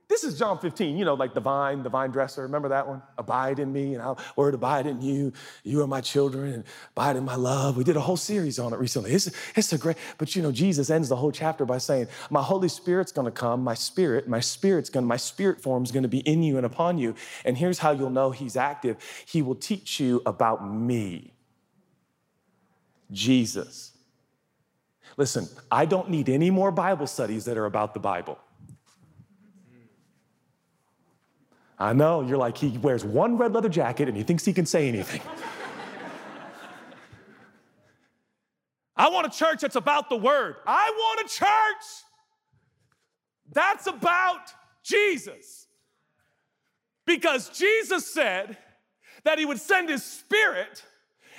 This 0.09 0.23
is 0.23 0.39
John 0.39 0.57
15, 0.57 0.97
you 0.97 1.05
know, 1.05 1.13
like 1.13 1.35
the 1.35 1.39
vine, 1.39 1.83
the 1.83 1.89
vine 1.89 2.09
dresser. 2.09 2.41
Remember 2.41 2.69
that 2.69 2.87
one? 2.87 3.03
Abide 3.19 3.59
in 3.59 3.71
me, 3.71 3.93
and 3.93 4.01
I'll 4.01 4.17
word 4.35 4.55
abide 4.55 4.87
in 4.87 5.03
you. 5.03 5.31
You 5.63 5.83
are 5.83 5.87
my 5.87 6.01
children, 6.01 6.51
and 6.51 6.63
abide 6.95 7.15
in 7.15 7.23
my 7.23 7.35
love. 7.35 7.77
We 7.77 7.83
did 7.83 7.95
a 7.95 8.01
whole 8.01 8.17
series 8.17 8.57
on 8.57 8.73
it 8.73 8.79
recently. 8.79 9.11
It's, 9.11 9.29
it's 9.55 9.71
a 9.71 9.77
great, 9.77 9.97
but 10.17 10.35
you 10.35 10.41
know, 10.41 10.51
Jesus 10.51 10.89
ends 10.89 11.09
the 11.09 11.15
whole 11.15 11.31
chapter 11.31 11.63
by 11.63 11.77
saying, 11.77 12.07
My 12.31 12.41
Holy 12.41 12.69
Spirit's 12.69 13.11
gonna 13.11 13.29
come, 13.29 13.63
my 13.63 13.75
spirit, 13.75 14.27
my 14.27 14.39
spirit's 14.39 14.89
gonna, 14.89 15.05
my 15.05 15.15
spirit 15.15 15.61
form's 15.61 15.91
gonna 15.91 16.07
be 16.07 16.21
in 16.21 16.41
you 16.41 16.57
and 16.57 16.65
upon 16.65 16.97
you. 16.97 17.13
And 17.45 17.55
here's 17.55 17.77
how 17.77 17.91
you'll 17.91 18.09
know 18.09 18.31
he's 18.31 18.57
active. 18.57 18.97
He 19.27 19.43
will 19.43 19.55
teach 19.55 19.99
you 19.99 20.23
about 20.25 20.67
me. 20.67 21.35
Jesus. 23.11 23.91
Listen, 25.17 25.47
I 25.69 25.85
don't 25.85 26.09
need 26.09 26.29
any 26.29 26.49
more 26.49 26.71
Bible 26.71 27.05
studies 27.05 27.45
that 27.45 27.59
are 27.59 27.65
about 27.65 27.93
the 27.93 27.99
Bible. 27.99 28.39
I 31.79 31.93
know, 31.93 32.21
you're 32.21 32.37
like, 32.37 32.57
he 32.57 32.77
wears 32.77 33.05
one 33.05 33.37
red 33.37 33.53
leather 33.53 33.69
jacket 33.69 34.09
and 34.09 34.17
he 34.17 34.23
thinks 34.23 34.43
he 34.43 34.53
can 34.53 34.65
say 34.65 34.87
anything. 34.87 35.21
I 38.95 39.09
want 39.09 39.27
a 39.27 39.29
church 39.29 39.61
that's 39.61 39.77
about 39.77 40.09
the 40.09 40.17
word. 40.17 40.57
I 40.67 40.91
want 40.93 41.21
a 41.21 41.33
church 41.33 41.85
that's 43.51 43.87
about 43.87 44.51
Jesus. 44.83 45.67
Because 47.05 47.49
Jesus 47.49 48.05
said 48.13 48.57
that 49.23 49.39
he 49.39 49.45
would 49.45 49.59
send 49.59 49.89
his 49.89 50.03
spirit, 50.03 50.83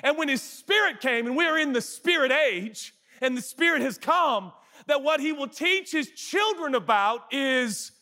and 0.02 0.18
when 0.18 0.28
his 0.28 0.42
spirit 0.42 1.00
came, 1.00 1.26
and 1.26 1.36
we're 1.36 1.58
in 1.58 1.72
the 1.72 1.80
spirit 1.80 2.32
age, 2.32 2.92
and 3.20 3.36
the 3.36 3.42
spirit 3.42 3.82
has 3.82 3.96
come, 3.96 4.52
that 4.86 5.02
what 5.02 5.20
he 5.20 5.32
will 5.32 5.46
teach 5.46 5.92
his 5.92 6.10
children 6.10 6.74
about 6.74 7.32
is 7.32 7.92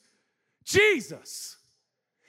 Jesus. 0.64 1.57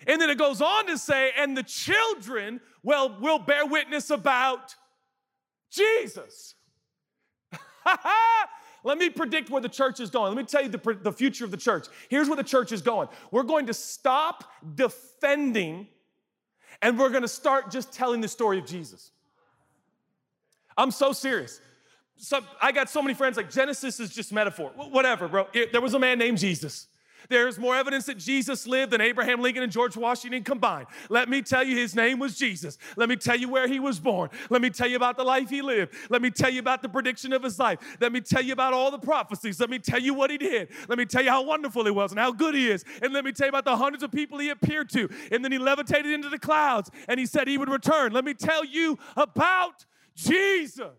And 0.07 0.21
then 0.21 0.29
it 0.29 0.37
goes 0.37 0.61
on 0.61 0.87
to 0.87 0.97
say, 0.97 1.31
and 1.37 1.57
the 1.57 1.63
children 1.63 2.61
well, 2.83 3.17
will 3.19 3.39
bear 3.39 3.65
witness 3.65 4.09
about 4.09 4.75
Jesus. 5.71 6.55
Let 8.83 8.97
me 8.97 9.09
predict 9.09 9.49
where 9.49 9.61
the 9.61 9.69
church 9.69 9.99
is 9.99 10.09
going. 10.09 10.33
Let 10.33 10.37
me 10.37 10.45
tell 10.45 10.63
you 10.63 10.69
the, 10.69 10.99
the 11.01 11.11
future 11.11 11.43
of 11.43 11.51
the 11.51 11.57
church. 11.57 11.87
Here's 12.09 12.27
where 12.27 12.37
the 12.37 12.43
church 12.43 12.71
is 12.71 12.81
going. 12.81 13.09
We're 13.31 13.43
going 13.43 13.65
to 13.65 13.73
stop 13.73 14.45
defending 14.75 15.87
and 16.81 16.97
we're 16.97 17.09
going 17.09 17.23
to 17.23 17.27
start 17.27 17.71
just 17.71 17.91
telling 17.91 18.21
the 18.21 18.27
story 18.27 18.57
of 18.57 18.65
Jesus. 18.65 19.11
I'm 20.77 20.91
so 20.91 21.11
serious. 21.11 21.59
So, 22.15 22.39
I 22.61 22.71
got 22.71 22.89
so 22.89 23.01
many 23.01 23.13
friends 23.13 23.37
like 23.37 23.49
Genesis 23.49 23.99
is 23.99 24.13
just 24.13 24.31
metaphor. 24.31 24.71
Whatever, 24.75 25.27
bro. 25.27 25.47
There 25.71 25.81
was 25.81 25.93
a 25.93 25.99
man 25.99 26.17
named 26.17 26.37
Jesus. 26.37 26.87
There's 27.29 27.59
more 27.59 27.75
evidence 27.75 28.05
that 28.07 28.17
Jesus 28.17 28.65
lived 28.65 28.91
than 28.91 29.01
Abraham 29.01 29.39
Lincoln 29.41 29.61
and 29.61 29.71
George 29.71 29.95
Washington 29.95 30.43
combined. 30.43 30.87
Let 31.09 31.29
me 31.29 31.43
tell 31.43 31.63
you, 31.63 31.77
his 31.77 31.95
name 31.95 32.17
was 32.17 32.35
Jesus. 32.35 32.79
Let 32.95 33.07
me 33.07 33.15
tell 33.15 33.35
you 33.35 33.47
where 33.47 33.67
he 33.67 33.79
was 33.79 33.99
born. 33.99 34.29
Let 34.49 34.61
me 34.61 34.71
tell 34.71 34.87
you 34.87 34.95
about 34.95 35.15
the 35.15 35.23
life 35.23 35.49
he 35.49 35.61
lived. 35.61 35.93
Let 36.09 36.23
me 36.23 36.31
tell 36.31 36.49
you 36.49 36.59
about 36.59 36.81
the 36.81 36.89
prediction 36.89 37.31
of 37.31 37.43
his 37.43 37.59
life. 37.59 37.79
Let 38.01 38.11
me 38.11 38.21
tell 38.21 38.41
you 38.41 38.53
about 38.53 38.73
all 38.73 38.89
the 38.89 38.97
prophecies. 38.97 39.59
Let 39.59 39.69
me 39.69 39.77
tell 39.77 39.99
you 39.99 40.15
what 40.15 40.31
he 40.31 40.39
did. 40.39 40.69
Let 40.87 40.97
me 40.97 41.05
tell 41.05 41.23
you 41.23 41.29
how 41.29 41.43
wonderful 41.43 41.85
he 41.85 41.91
was 41.91 42.11
and 42.11 42.19
how 42.19 42.31
good 42.31 42.55
he 42.55 42.69
is. 42.69 42.83
And 43.03 43.13
let 43.13 43.23
me 43.23 43.31
tell 43.31 43.45
you 43.45 43.49
about 43.49 43.65
the 43.65 43.77
hundreds 43.77 44.03
of 44.03 44.11
people 44.11 44.39
he 44.39 44.49
appeared 44.49 44.89
to. 44.89 45.07
And 45.31 45.45
then 45.45 45.51
he 45.51 45.59
levitated 45.59 46.11
into 46.11 46.29
the 46.29 46.39
clouds 46.39 46.89
and 47.07 47.19
he 47.19 47.27
said 47.27 47.47
he 47.47 47.59
would 47.59 47.69
return. 47.69 48.11
Let 48.11 48.25
me 48.25 48.33
tell 48.33 48.65
you 48.65 48.97
about 49.15 49.85
Jesus. 50.15 50.97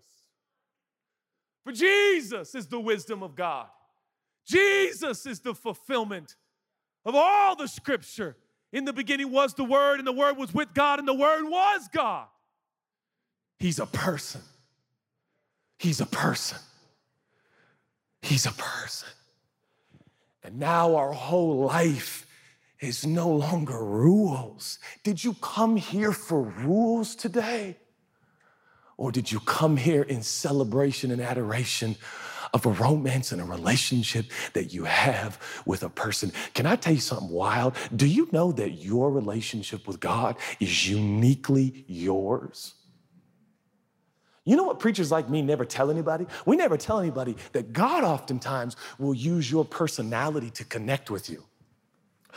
For 1.64 1.72
Jesus 1.72 2.54
is 2.54 2.68
the 2.68 2.80
wisdom 2.80 3.24
of 3.24 3.34
God. 3.34 3.66
Jesus 4.46 5.26
is 5.26 5.40
the 5.40 5.54
fulfillment 5.54 6.36
of 7.04 7.14
all 7.14 7.56
the 7.56 7.68
scripture. 7.68 8.36
In 8.72 8.84
the 8.84 8.92
beginning 8.92 9.32
was 9.32 9.54
the 9.54 9.64
Word, 9.64 9.98
and 9.98 10.06
the 10.06 10.12
Word 10.12 10.36
was 10.36 10.54
with 10.54 10.72
God, 10.74 10.98
and 10.98 11.08
the 11.08 11.14
Word 11.14 11.44
was 11.44 11.88
God. 11.92 12.26
He's 13.58 13.78
a 13.78 13.86
person. 13.86 14.40
He's 15.78 16.00
a 16.00 16.06
person. 16.06 16.58
He's 18.22 18.46
a 18.46 18.52
person. 18.52 19.08
And 20.42 20.58
now 20.58 20.94
our 20.94 21.12
whole 21.12 21.66
life 21.66 22.26
is 22.80 23.06
no 23.06 23.28
longer 23.28 23.84
rules. 23.84 24.78
Did 25.04 25.22
you 25.22 25.34
come 25.34 25.76
here 25.76 26.12
for 26.12 26.42
rules 26.42 27.14
today? 27.14 27.76
Or 28.96 29.10
did 29.10 29.32
you 29.32 29.40
come 29.40 29.76
here 29.76 30.02
in 30.02 30.22
celebration 30.22 31.10
and 31.10 31.20
adoration 31.20 31.96
of 32.52 32.66
a 32.66 32.70
romance 32.70 33.32
and 33.32 33.40
a 33.40 33.44
relationship 33.44 34.26
that 34.52 34.72
you 34.72 34.84
have 34.84 35.38
with 35.66 35.82
a 35.82 35.88
person? 35.88 36.32
Can 36.54 36.66
I 36.66 36.76
tell 36.76 36.94
you 36.94 37.00
something 37.00 37.30
wild? 37.30 37.74
Do 37.94 38.06
you 38.06 38.28
know 38.32 38.52
that 38.52 38.72
your 38.72 39.10
relationship 39.10 39.86
with 39.86 40.00
God 40.00 40.36
is 40.58 40.88
uniquely 40.88 41.84
yours? 41.86 42.74
You 44.44 44.56
know 44.56 44.64
what 44.64 44.80
preachers 44.80 45.12
like 45.12 45.28
me 45.28 45.42
never 45.42 45.64
tell 45.64 45.90
anybody? 45.90 46.26
We 46.46 46.56
never 46.56 46.76
tell 46.76 46.98
anybody 46.98 47.36
that 47.52 47.72
God 47.72 48.04
oftentimes 48.04 48.76
will 48.98 49.14
use 49.14 49.50
your 49.50 49.64
personality 49.64 50.50
to 50.50 50.64
connect 50.64 51.10
with 51.10 51.28
you. 51.28 51.44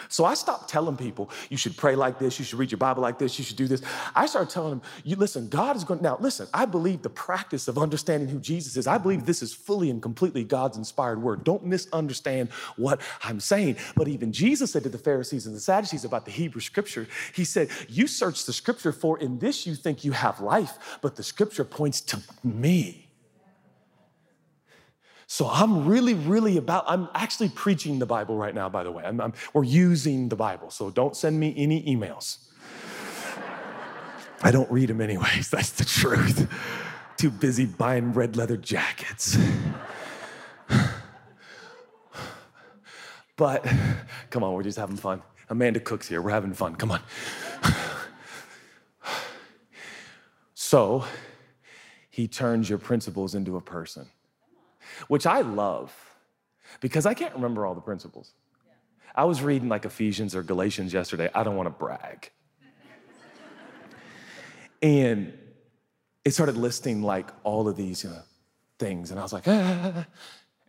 So 0.10 0.26
I 0.26 0.34
stopped 0.34 0.70
telling 0.70 0.98
people, 0.98 1.30
you 1.50 1.58
should 1.58 1.78
pray 1.78 1.96
like 1.96 2.20
this, 2.20 2.40
you 2.40 2.46
should 2.46 2.60
read 2.60 2.72
your 2.72 2.78
Bible 2.78 3.02
like 3.02 3.20
this, 3.20 3.38
you 3.38 3.46
should 3.46 3.58
do 3.58 3.68
this. 3.68 3.82
I 4.16 4.26
started 4.26 4.50
telling 4.52 4.72
them, 4.72 4.82
you 5.04 5.16
listen, 5.16 5.50
God 5.50 5.76
is 5.76 5.84
going 5.84 6.02
now 6.02 6.18
listen, 6.20 6.48
I 6.54 6.66
believe 6.66 7.02
the 7.02 7.10
practice 7.10 7.68
of 7.68 7.78
understanding 7.78 8.30
who 8.30 8.40
Jesus 8.40 8.78
is, 8.78 8.88
I 8.88 8.98
believe 8.98 9.26
this 9.26 9.42
is 9.42 9.54
fully 9.54 9.90
and 9.90 10.02
completely 10.02 10.44
God's 10.44 10.78
inspired 10.78 11.22
word. 11.22 11.44
Don't 11.44 11.66
misunderstand 11.66 12.50
what 12.76 13.02
I'm 13.24 13.40
saying. 13.40 13.78
But 13.96 14.08
even 14.08 14.32
Jesus 14.32 14.72
said 14.72 14.84
to 14.84 14.90
the 14.90 14.98
Pharisees 14.98 15.46
and 15.46 15.56
the 15.56 15.60
Sadducees 15.60 16.06
about 16.06 16.26
the 16.26 16.32
Hebrew 16.32 16.62
scripture, 16.62 17.08
he 17.34 17.46
said, 17.46 17.70
You 17.90 18.08
search 18.08 18.46
the 18.46 18.54
scripture 18.54 18.92
for 18.92 19.20
in 19.20 19.40
this 19.40 19.66
you 19.66 19.76
think 19.76 20.04
you 20.04 20.12
have 20.12 20.40
life, 20.40 21.00
but 21.02 21.16
the 21.16 21.24
scripture 21.24 21.64
points 21.64 22.02
to 22.02 22.22
me. 22.44 23.03
So 25.34 25.50
I'm 25.50 25.86
really, 25.86 26.14
really 26.14 26.58
about, 26.58 26.84
I'm 26.86 27.10
actually 27.16 27.50
preaching 27.50 27.98
the 27.98 28.06
Bible 28.06 28.38
right 28.38 28.54
now, 28.54 28.70
by 28.70 28.84
the 28.84 28.92
way. 28.92 29.04
I'm, 29.04 29.20
I'm, 29.20 29.34
we're 29.52 29.64
using 29.64 30.30
the 30.30 30.36
Bible, 30.36 30.70
so 30.70 30.92
don't 30.92 31.16
send 31.16 31.40
me 31.40 31.56
any 31.58 31.82
emails. 31.86 32.38
I 34.44 34.52
don't 34.52 34.72
read 34.72 34.90
them 34.90 35.02
anyways, 35.02 35.50
that's 35.52 35.72
the 35.72 35.86
truth. 35.86 36.48
Too 37.18 37.32
busy 37.32 37.66
buying 37.66 38.14
red 38.14 38.38
leather 38.38 38.58
jackets. 38.58 39.36
But 43.36 43.66
come 44.30 44.44
on, 44.44 44.54
we're 44.54 44.62
just 44.62 44.78
having 44.78 44.98
fun. 44.98 45.24
Amanda 45.50 45.80
Cook's 45.80 46.08
here, 46.08 46.22
we're 46.22 46.30
having 46.30 46.54
fun, 46.54 46.76
come 46.76 46.92
on. 46.92 47.02
So, 50.54 51.06
he 52.12 52.28
turns 52.28 52.70
your 52.70 52.78
principles 52.78 53.34
into 53.34 53.58
a 53.58 53.62
person 53.62 54.08
which 55.08 55.26
I 55.26 55.42
love 55.42 55.94
because 56.82 57.06
I 57.06 57.14
can't 57.14 57.34
remember 57.34 57.66
all 57.66 57.76
the 57.76 57.82
principles. 57.82 58.34
I 59.16 59.26
was 59.26 59.42
reading 59.42 59.70
like 59.70 59.86
Ephesians 59.86 60.36
or 60.36 60.42
Galatians 60.42 60.94
yesterday. 60.94 61.30
I 61.34 61.44
don't 61.44 61.56
want 61.56 61.68
to 61.68 61.72
brag. 61.72 62.32
and 64.82 65.34
it 66.26 66.34
started 66.34 66.58
listing 66.58 67.04
like 67.04 67.30
all 67.44 67.68
of 67.68 67.76
these 67.76 68.04
know, 68.04 68.18
things. 68.80 69.12
And 69.12 69.20
I 69.20 69.24
was 69.24 69.34
like, 69.34 69.48
ah. 69.48 70.06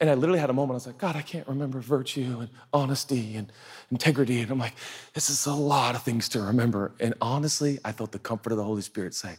And 0.00 0.10
I 0.10 0.14
literally 0.14 0.40
had 0.40 0.50
a 0.50 0.52
moment, 0.52 0.72
I 0.72 0.74
was 0.74 0.86
like, 0.88 0.98
God, 0.98 1.14
I 1.14 1.22
can't 1.22 1.46
remember 1.46 1.80
virtue 1.80 2.38
and 2.40 2.50
honesty 2.72 3.36
and 3.36 3.50
integrity. 3.92 4.40
And 4.40 4.50
I'm 4.50 4.58
like, 4.58 4.74
this 5.14 5.30
is 5.30 5.46
a 5.46 5.54
lot 5.54 5.94
of 5.94 6.02
things 6.02 6.28
to 6.30 6.42
remember. 6.42 6.92
And 6.98 7.14
honestly, 7.20 7.78
I 7.84 7.92
felt 7.92 8.10
the 8.10 8.18
comfort 8.18 8.50
of 8.50 8.58
the 8.58 8.64
Holy 8.64 8.82
Spirit 8.82 9.14
say, 9.14 9.36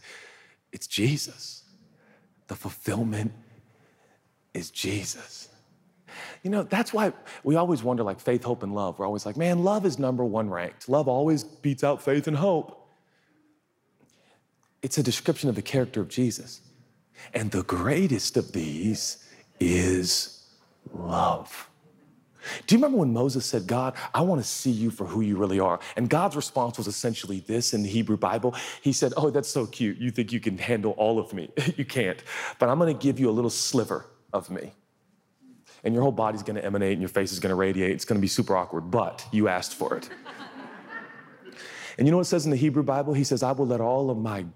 it's 0.72 0.86
Jesus, 0.86 1.62
the 2.48 2.54
fulfillment 2.56 3.32
is 4.56 4.70
Jesus. 4.70 5.48
You 6.42 6.50
know, 6.50 6.62
that's 6.62 6.92
why 6.92 7.12
we 7.44 7.56
always 7.56 7.82
wonder 7.82 8.02
like 8.02 8.20
faith, 8.20 8.44
hope, 8.44 8.62
and 8.62 8.74
love. 8.74 8.98
We're 8.98 9.06
always 9.06 9.26
like, 9.26 9.36
man, 9.36 9.64
love 9.64 9.84
is 9.84 9.98
number 9.98 10.24
one 10.24 10.48
ranked. 10.48 10.88
Love 10.88 11.08
always 11.08 11.44
beats 11.44 11.84
out 11.84 12.02
faith 12.02 12.26
and 12.26 12.36
hope. 12.36 12.88
It's 14.82 14.98
a 14.98 15.02
description 15.02 15.48
of 15.48 15.54
the 15.54 15.62
character 15.62 16.00
of 16.00 16.08
Jesus. 16.08 16.60
And 17.34 17.50
the 17.50 17.62
greatest 17.64 18.36
of 18.36 18.52
these 18.52 19.24
is 19.58 20.46
love. 20.92 21.68
Do 22.66 22.74
you 22.74 22.78
remember 22.78 22.98
when 22.98 23.12
Moses 23.12 23.44
said, 23.44 23.66
God, 23.66 23.94
I 24.14 24.20
want 24.20 24.40
to 24.40 24.46
see 24.46 24.70
you 24.70 24.90
for 24.90 25.04
who 25.04 25.20
you 25.20 25.36
really 25.36 25.58
are? 25.58 25.80
And 25.96 26.08
God's 26.08 26.36
response 26.36 26.78
was 26.78 26.86
essentially 26.86 27.40
this 27.40 27.74
in 27.74 27.82
the 27.82 27.88
Hebrew 27.88 28.16
Bible. 28.16 28.54
He 28.82 28.92
said, 28.92 29.12
Oh, 29.16 29.30
that's 29.30 29.48
so 29.48 29.66
cute. 29.66 29.98
You 29.98 30.12
think 30.12 30.32
you 30.32 30.38
can 30.38 30.56
handle 30.58 30.92
all 30.92 31.18
of 31.18 31.32
me. 31.32 31.50
you 31.76 31.84
can't. 31.84 32.22
But 32.58 32.68
I'm 32.68 32.78
going 32.78 32.96
to 32.96 33.02
give 33.02 33.18
you 33.18 33.28
a 33.28 33.32
little 33.32 33.50
sliver 33.50 34.06
of 34.32 34.50
me. 34.50 34.72
And 35.84 35.94
your 35.94 36.02
whole 36.02 36.12
body's 36.12 36.42
gonna 36.42 36.60
emanate 36.60 36.92
and 36.92 37.00
your 37.00 37.08
face 37.08 37.32
is 37.32 37.40
gonna 37.40 37.54
radiate. 37.54 37.92
It's 37.92 38.04
gonna 38.04 38.20
be 38.20 38.28
super 38.28 38.56
awkward, 38.56 38.90
but 38.90 39.26
you 39.32 39.48
asked 39.48 39.74
for 39.74 39.96
it. 39.96 40.08
and 41.98 42.06
you 42.06 42.10
know 42.10 42.18
what 42.18 42.26
it 42.26 42.30
says 42.30 42.44
in 42.44 42.50
the 42.50 42.56
Hebrew 42.56 42.82
Bible? 42.82 43.14
He 43.14 43.24
says, 43.24 43.42
I 43.42 43.52
will 43.52 43.66
let 43.66 43.80
all 43.80 44.10
of 44.10 44.18
my 44.18 44.46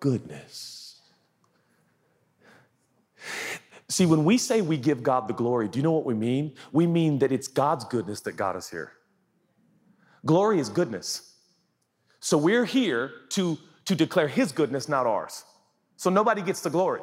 goodness. 0.00 1.00
See, 3.88 4.06
when 4.06 4.24
we 4.24 4.38
say 4.38 4.62
we 4.62 4.78
give 4.78 5.02
God 5.02 5.28
the 5.28 5.34
glory, 5.34 5.68
do 5.68 5.78
you 5.78 5.82
know 5.82 5.92
what 5.92 6.06
we 6.06 6.14
mean? 6.14 6.54
We 6.72 6.86
mean 6.86 7.18
that 7.18 7.30
it's 7.30 7.46
God's 7.46 7.84
goodness 7.84 8.20
that 8.22 8.36
got 8.36 8.56
us 8.56 8.70
here. 8.70 8.92
Glory 10.24 10.60
is 10.60 10.70
goodness. 10.70 11.34
So 12.18 12.38
we're 12.38 12.64
here 12.64 13.12
to, 13.30 13.58
to 13.84 13.94
declare 13.94 14.28
His 14.28 14.50
goodness, 14.50 14.88
not 14.88 15.06
ours. 15.06 15.44
So 15.96 16.08
nobody 16.08 16.40
gets 16.40 16.62
the 16.62 16.70
glory. 16.70 17.02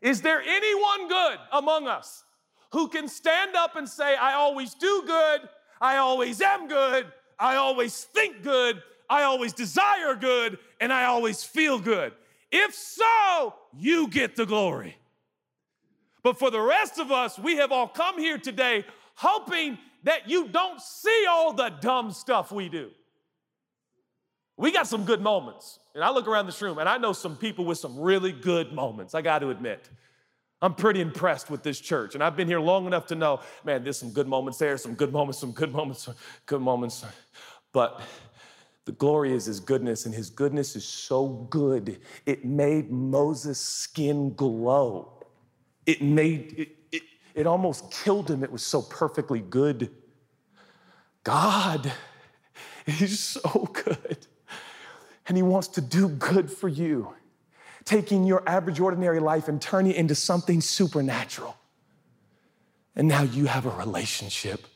Is 0.00 0.22
there 0.22 0.42
anyone 0.42 1.08
good 1.08 1.38
among 1.52 1.86
us 1.86 2.24
who 2.72 2.88
can 2.88 3.08
stand 3.08 3.56
up 3.56 3.76
and 3.76 3.88
say, 3.88 4.16
I 4.16 4.34
always 4.34 4.74
do 4.74 5.02
good, 5.06 5.48
I 5.80 5.96
always 5.96 6.40
am 6.40 6.68
good, 6.68 7.06
I 7.38 7.56
always 7.56 8.04
think 8.04 8.42
good, 8.42 8.82
I 9.08 9.24
always 9.24 9.52
desire 9.52 10.14
good, 10.14 10.58
and 10.80 10.92
I 10.92 11.04
always 11.04 11.42
feel 11.42 11.78
good? 11.78 12.12
If 12.50 12.74
so, 12.74 13.54
you 13.76 14.08
get 14.08 14.36
the 14.36 14.46
glory. 14.46 14.96
But 16.22 16.38
for 16.38 16.50
the 16.50 16.60
rest 16.60 16.98
of 16.98 17.10
us, 17.10 17.38
we 17.38 17.56
have 17.56 17.72
all 17.72 17.88
come 17.88 18.18
here 18.18 18.38
today 18.38 18.84
hoping 19.14 19.78
that 20.04 20.28
you 20.28 20.48
don't 20.48 20.80
see 20.80 21.26
all 21.28 21.52
the 21.52 21.68
dumb 21.80 22.10
stuff 22.10 22.50
we 22.50 22.68
do. 22.68 22.90
We 24.60 24.70
got 24.70 24.86
some 24.86 25.06
good 25.06 25.22
moments. 25.22 25.78
And 25.94 26.04
I 26.04 26.10
look 26.10 26.28
around 26.28 26.44
this 26.44 26.60
room 26.60 26.76
and 26.76 26.86
I 26.86 26.98
know 26.98 27.14
some 27.14 27.34
people 27.34 27.64
with 27.64 27.78
some 27.78 27.98
really 27.98 28.30
good 28.30 28.74
moments, 28.74 29.14
I 29.14 29.22
got 29.22 29.38
to 29.38 29.48
admit. 29.48 29.88
I'm 30.60 30.74
pretty 30.74 31.00
impressed 31.00 31.48
with 31.48 31.62
this 31.62 31.80
church. 31.80 32.14
And 32.14 32.22
I've 32.22 32.36
been 32.36 32.46
here 32.46 32.60
long 32.60 32.86
enough 32.86 33.06
to 33.06 33.14
know, 33.14 33.40
man, 33.64 33.82
there's 33.82 33.98
some 33.98 34.10
good 34.10 34.28
moments 34.28 34.58
there, 34.58 34.76
some 34.76 34.92
good 34.92 35.12
moments, 35.12 35.38
some 35.38 35.52
good 35.52 35.72
moments, 35.72 36.10
good 36.44 36.60
moments. 36.60 37.06
But 37.72 38.02
the 38.84 38.92
glory 38.92 39.32
is 39.32 39.46
his 39.46 39.60
goodness, 39.60 40.04
and 40.04 40.14
his 40.14 40.28
goodness 40.28 40.76
is 40.76 40.84
so 40.84 41.46
good. 41.48 41.98
It 42.26 42.44
made 42.44 42.90
Moses' 42.90 43.58
skin 43.58 44.34
glow. 44.34 45.24
It 45.86 46.02
made 46.02 46.54
it, 46.58 46.68
it, 46.92 47.02
it 47.34 47.46
almost 47.46 47.90
killed 47.90 48.30
him. 48.30 48.44
It 48.44 48.52
was 48.52 48.62
so 48.62 48.82
perfectly 48.82 49.40
good. 49.40 49.90
God 51.24 51.90
is 52.86 53.18
so 53.18 53.70
good 53.72 54.26
and 55.30 55.36
He 55.36 55.44
wants 55.44 55.68
to 55.68 55.80
do 55.80 56.08
good 56.08 56.50
for 56.50 56.68
you, 56.68 57.14
taking 57.84 58.24
your 58.24 58.42
average, 58.48 58.80
ordinary 58.80 59.20
life 59.20 59.46
and 59.46 59.62
turning 59.62 59.92
it 59.92 59.96
into 59.96 60.16
something 60.16 60.60
supernatural. 60.60 61.56
And 62.96 63.06
now 63.06 63.22
you 63.22 63.46
have 63.46 63.64
a 63.64 63.70
relationship 63.70 64.66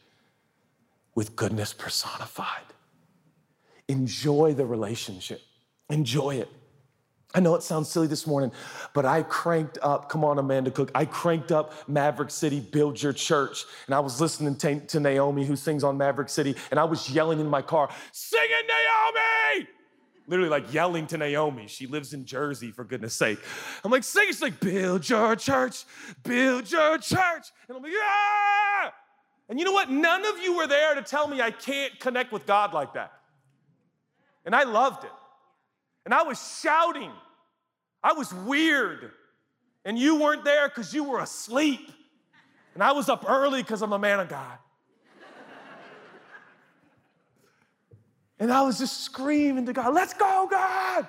with 1.17 1.35
goodness 1.35 1.73
personified. 1.73 2.63
Enjoy 3.89 4.55
the 4.55 4.65
relationship, 4.65 5.41
enjoy 5.91 6.37
it. 6.37 6.49
I 7.35 7.41
know 7.41 7.57
it 7.57 7.65
sounds 7.65 7.91
silly 7.91 8.07
this 8.07 8.25
morning, 8.25 8.53
but 8.93 9.05
I 9.05 9.25
cranked 9.25 9.79
up, 9.83 10.09
come 10.09 10.25
on, 10.25 10.39
Amanda 10.39 10.71
Cook, 10.71 10.93
I 10.95 11.05
cranked 11.05 11.51
up 11.51 11.73
Maverick 11.89 12.31
City, 12.31 12.61
Build 12.61 13.03
Your 13.03 13.13
Church. 13.13 13.65
And 13.87 13.95
I 13.97 13.99
was 13.99 14.21
listening 14.21 14.55
to, 14.55 15.01
Naomi, 15.01 15.45
who 15.47 15.57
sings 15.57 15.83
on 15.83 15.99
Maverick 15.99 16.29
City, 16.29 16.55
and 16.71 16.79
I 16.79 16.85
was 16.85 17.11
yelling 17.11 17.41
in 17.41 17.49
my 17.49 17.61
car, 17.61 17.91
Sing 18.13 18.39
it, 18.41 18.67
Naomi! 18.69 19.69
Literally 20.27 20.51
like 20.51 20.73
yelling 20.73 21.07
to 21.09 21.19
Naomi. 21.19 21.67
She 21.67 21.87
lives 21.87 22.15
in 22.15 22.25
Jersey, 22.25 22.71
for 22.71 22.85
goodness 22.85 23.15
sake. 23.15 23.39
I'm 23.85 23.91
like, 23.91 24.05
sing. 24.05 24.27
She's 24.27 24.43
like, 24.43 24.61
build 24.61 25.09
your 25.09 25.37
church, 25.37 25.85
build 26.23 26.71
your 26.71 26.99
church. 26.99 27.53
And 27.69 27.77
I'm 27.77 27.83
like, 27.83 27.93
yeah. 27.93 28.91
And 29.49 29.59
you 29.59 29.65
know 29.65 29.73
what? 29.73 29.91
None 29.91 30.25
of 30.25 30.39
you 30.39 30.57
were 30.57 30.67
there 30.67 30.95
to 30.95 31.03
tell 31.03 31.29
me 31.29 31.41
I 31.41 31.51
can't 31.51 31.99
connect 32.01 32.33
with 32.33 32.47
God 32.47 32.73
like 32.73 32.95
that. 32.95 33.13
And 34.47 34.55
I 34.55 34.65
loved 34.65 35.05
it. 35.05 35.11
And 36.05 36.15
I 36.15 36.23
was 36.23 36.61
shouting. 36.63 37.13
I 38.03 38.13
was 38.13 38.33
weird. 38.33 39.11
And 39.85 39.99
you 39.99 40.21
weren't 40.21 40.45
there 40.45 40.69
because 40.69 40.95
you 40.95 41.05
were 41.05 41.21
asleep. 41.21 41.91
And 42.75 42.83
I 42.83 42.93
was 42.93 43.09
up 43.09 43.25
early 43.29 43.63
because 43.63 43.83
I'm 43.83 43.93
a 43.93 43.99
man 43.99 44.21
of 44.21 44.29
God. 44.29 44.59
And 48.39 48.53
I 48.53 48.63
was 48.63 48.79
just 48.79 49.03
screaming 49.03 49.67
to 49.67 49.73
God, 49.73 49.95
let's 49.95 50.13
go, 50.13 50.49
God. 50.51 51.07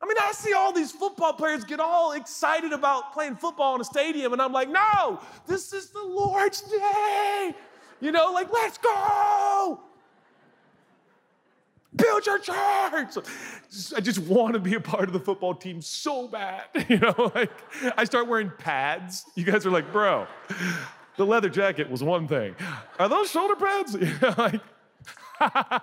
I 0.00 0.06
mean, 0.06 0.16
I 0.20 0.32
see 0.32 0.52
all 0.52 0.72
these 0.72 0.92
football 0.92 1.32
players 1.32 1.64
get 1.64 1.80
all 1.80 2.12
excited 2.12 2.72
about 2.72 3.12
playing 3.12 3.36
football 3.36 3.74
in 3.74 3.80
a 3.80 3.84
stadium, 3.84 4.32
and 4.32 4.40
I'm 4.40 4.52
like, 4.52 4.68
no, 4.68 5.20
this 5.46 5.72
is 5.72 5.90
the 5.90 6.02
Lord's 6.02 6.62
day. 6.62 7.54
You 8.00 8.12
know, 8.12 8.32
like, 8.32 8.52
let's 8.52 8.78
go. 8.78 9.80
Build 11.96 12.26
your 12.26 12.38
church. 12.38 13.18
I 13.96 14.00
just 14.00 14.20
want 14.20 14.54
to 14.54 14.60
be 14.60 14.74
a 14.74 14.80
part 14.80 15.04
of 15.04 15.12
the 15.12 15.18
football 15.18 15.54
team 15.54 15.82
so 15.82 16.28
bad. 16.28 16.64
You 16.88 16.98
know, 16.98 17.32
like 17.34 17.50
I 17.96 18.04
start 18.04 18.28
wearing 18.28 18.52
pads. 18.56 19.24
You 19.34 19.44
guys 19.44 19.66
are 19.66 19.70
like, 19.70 19.90
bro, 19.92 20.26
the 21.16 21.26
leather 21.26 21.48
jacket 21.48 21.90
was 21.90 22.02
one 22.02 22.28
thing. 22.28 22.54
Are 22.98 23.08
those 23.08 23.30
shoulder 23.30 23.56
pads? 23.56 23.94
You 23.94 24.14
know, 24.22 24.34
like, 24.38 24.60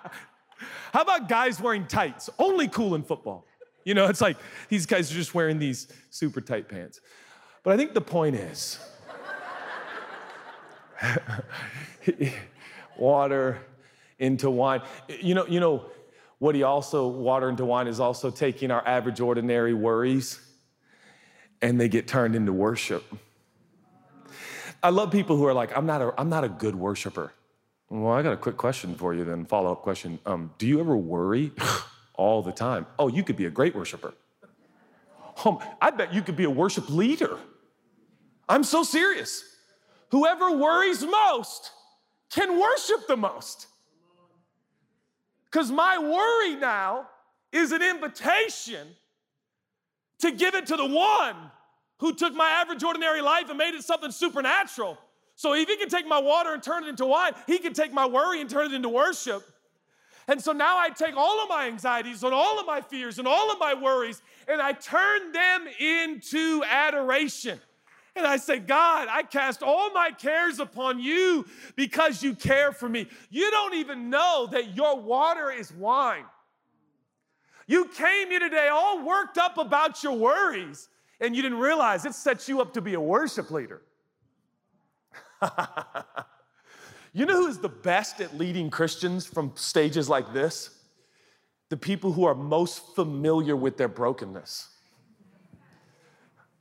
how 0.96 1.02
about 1.02 1.28
guys 1.28 1.60
wearing 1.60 1.86
tights? 1.88 2.30
Only 2.39 2.70
cool 2.70 2.96
in 2.96 3.04
football. 3.04 3.46
You 3.84 3.93
know, 3.93 4.06
it's 4.06 4.22
like 4.22 4.38
these 4.70 4.86
guys 4.86 5.12
are 5.12 5.16
just 5.16 5.36
wearing 5.36 5.60
these 5.60 5.91
super 6.10 6.39
tight 6.39 6.70
pants. 6.70 7.02
But 7.64 7.74
I 7.74 7.78
think 7.78 7.93
the 7.93 8.00
point 8.00 8.38
is 8.38 8.80
water 12.98 13.58
into 14.20 14.50
wine. 14.50 14.84
You 15.10 15.36
know, 15.36 15.46
you 15.48 15.60
know 15.60 15.86
what 16.39 16.56
he 16.56 16.64
also 16.64 17.10
water 17.10 17.50
into 17.50 17.66
wine 17.66 17.88
is 17.88 18.00
also 18.00 18.32
taking 18.32 18.72
our 18.72 18.88
average 18.88 19.20
ordinary 19.20 19.74
worries 19.74 20.39
and 21.62 21.78
they 21.78 21.89
get 21.89 22.08
turned 22.08 22.38
into 22.38 22.54
worship. 22.54 23.04
I 24.82 24.91
love 24.91 25.12
people 25.12 25.36
who 25.36 25.46
are 25.46 25.54
like, 25.54 25.78
I'm 25.78 25.88
not 25.88 26.02
a, 26.02 26.14
I'm 26.18 26.30
not 26.30 26.46
a 26.46 26.50
good 26.50 26.74
worshiper. 26.78 27.34
Well, 27.90 28.14
I 28.14 28.24
got 28.24 28.34
a 28.34 28.38
quick 28.38 28.58
question 28.58 28.96
for 28.96 29.14
you 29.14 29.24
then, 29.24 29.46
follow 29.46 29.72
up 29.72 29.82
question. 29.82 30.20
Um, 30.26 30.52
do 30.58 30.68
you 30.68 30.80
ever 30.80 30.98
worry 30.98 31.52
all 32.16 32.42
the 32.42 32.52
time? 32.52 32.88
Oh, 32.98 33.08
you 33.08 33.24
could 33.24 33.36
be 33.36 33.46
a 33.46 33.50
great 33.50 33.76
worshiper. 33.76 34.14
Um, 35.44 35.60
I 35.82 35.92
bet 35.92 36.14
you 36.14 36.22
could 36.22 36.36
be 36.36 36.46
a 36.46 36.50
worship 36.50 36.90
leader. 36.90 37.38
I'm 38.48 38.64
so 38.64 38.84
serious. 38.84 39.44
Whoever 40.10 40.52
worries 40.58 41.04
most 41.04 41.72
can 42.30 42.60
worship 42.60 43.08
the 43.08 43.18
most. 43.18 43.68
Because 45.46 45.72
my 45.72 45.98
worry 45.98 46.56
now 46.60 47.08
is 47.52 47.72
an 47.72 47.82
invitation 47.82 48.88
to 50.20 50.32
give 50.32 50.56
it 50.56 50.68
to 50.68 50.76
the 50.76 50.86
one 50.86 51.36
who 52.00 52.14
took 52.14 52.34
my 52.34 52.50
average 52.50 52.84
ordinary 52.84 53.22
life 53.22 53.50
and 53.50 53.58
made 53.58 53.74
it 53.74 53.84
something 53.84 54.12
supernatural. 54.12 54.98
So 55.36 55.54
if 55.54 55.68
he 55.68 55.78
can 55.78 55.90
take 55.90 56.08
my 56.08 56.20
water 56.20 56.54
and 56.54 56.64
turn 56.64 56.86
it 56.86 56.90
into 56.90 57.06
wine, 57.06 57.34
he 57.46 57.58
can 57.58 57.74
take 57.74 57.92
my 57.92 58.06
worry 58.06 58.42
and 58.42 58.50
turn 58.50 58.68
it 58.68 58.74
into 58.74 58.90
worship. 58.90 59.44
And 60.28 60.42
so 60.42 60.54
now 60.54 60.80
I 60.80 60.90
take 60.90 61.16
all 61.16 61.44
of 61.44 61.50
my 61.50 61.68
anxieties 61.68 62.24
and 62.24 62.34
all 62.34 62.60
of 62.60 62.66
my 62.66 62.82
fears 62.82 63.20
and 63.20 63.28
all 63.28 63.52
of 63.52 63.60
my 63.60 63.74
worries 63.76 64.22
and 64.48 64.62
I 64.62 64.74
turn 64.74 65.32
them 65.32 65.68
into 65.80 66.64
adoration. 66.70 67.60
And 68.16 68.26
I 68.26 68.38
say, 68.38 68.60
God, 68.60 69.08
I 69.12 69.24
cast 69.24 69.62
all 69.62 69.92
my 69.92 70.12
cares 70.12 70.60
upon 70.60 71.00
you 71.00 71.46
because 71.76 72.24
you 72.24 72.34
care 72.34 72.72
for 72.72 72.88
me. 72.88 73.08
You 73.30 73.52
don't 73.52 73.76
even 73.76 74.10
know 74.10 74.48
that 74.52 74.76
your 74.76 75.00
water 75.00 75.52
is 75.52 75.72
wine. 75.74 76.24
You 77.68 77.90
came 77.90 78.30
here 78.30 78.40
today 78.40 78.70
all 78.72 79.06
worked 79.06 79.38
up 79.38 79.58
about 79.58 80.02
your 80.02 80.14
worries, 80.14 80.88
and 81.20 81.36
you 81.36 81.42
didn't 81.42 81.58
realize 81.58 82.06
it 82.06 82.14
sets 82.14 82.48
you 82.48 82.62
up 82.62 82.74
to 82.74 82.82
be 82.82 82.94
a 82.94 83.02
worship 83.02 83.52
leader. 83.52 83.82
you 87.14 87.26
know 87.26 87.36
who's 87.36 87.58
the 87.58 87.70
best 87.70 88.22
at 88.22 88.38
leading 88.38 88.70
Christians 88.70 89.26
from 89.26 89.52
stages 89.56 90.10
like 90.10 90.34
this? 90.34 90.70
The 91.70 91.78
people 91.78 92.12
who 92.12 92.26
are 92.26 92.36
most 92.36 92.96
familiar 92.96 93.56
with 93.56 93.78
their 93.78 93.88
brokenness. 93.88 94.70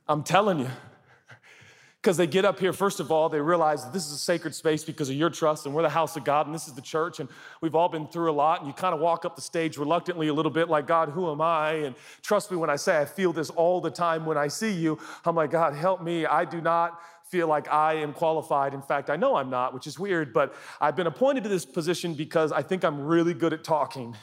I'm 0.07 0.23
telling 0.23 0.59
you. 0.59 0.69
Because 2.05 2.17
they 2.17 2.27
get 2.27 2.45
up 2.45 2.59
here, 2.59 2.71
first 2.71 2.99
of 2.99 3.11
all, 3.11 3.29
they 3.29 3.41
realize 3.41 3.89
this 3.89 4.05
is 4.05 4.11
a 4.11 4.17
sacred 4.19 4.53
space 4.53 4.83
because 4.83 5.09
of 5.09 5.15
your 5.15 5.31
trust, 5.31 5.65
and 5.65 5.73
we're 5.73 5.81
the 5.81 5.89
house 5.89 6.15
of 6.15 6.23
God, 6.23 6.45
and 6.45 6.53
this 6.53 6.67
is 6.67 6.75
the 6.75 6.81
church, 6.81 7.19
and 7.19 7.27
we've 7.61 7.73
all 7.73 7.89
been 7.89 8.05
through 8.05 8.29
a 8.29 8.31
lot. 8.31 8.59
And 8.59 8.67
you 8.67 8.73
kind 8.73 8.93
of 8.93 9.01
walk 9.01 9.25
up 9.25 9.35
the 9.35 9.41
stage 9.41 9.79
reluctantly 9.79 10.27
a 10.27 10.33
little 10.33 10.51
bit, 10.51 10.69
like, 10.69 10.85
God, 10.85 11.09
who 11.09 11.31
am 11.31 11.41
I? 11.41 11.71
And 11.71 11.95
trust 12.21 12.51
me 12.51 12.57
when 12.57 12.69
I 12.69 12.75
say 12.75 13.01
I 13.01 13.05
feel 13.05 13.33
this 13.33 13.49
all 13.49 13.81
the 13.81 13.89
time 13.89 14.23
when 14.23 14.37
I 14.37 14.49
see 14.49 14.71
you. 14.71 14.99
I'm 15.25 15.35
like, 15.35 15.49
God, 15.49 15.73
help 15.73 16.03
me. 16.03 16.27
I 16.27 16.45
do 16.45 16.61
not 16.61 17.01
feel 17.29 17.47
like 17.47 17.71
I 17.71 17.95
am 17.95 18.13
qualified. 18.13 18.73
In 18.73 18.81
fact, 18.81 19.09
I 19.09 19.15
know 19.15 19.35
I'm 19.35 19.49
not, 19.49 19.73
which 19.73 19.87
is 19.87 19.97
weird, 19.97 20.33
but 20.33 20.55
I've 20.79 20.95
been 20.95 21.07
appointed 21.07 21.43
to 21.43 21.49
this 21.49 21.65
position 21.65 22.13
because 22.13 22.51
I 22.51 22.61
think 22.61 22.83
I'm 22.83 23.01
really 23.05 23.33
good 23.33 23.53
at 23.53 23.63
talking. 23.63 24.15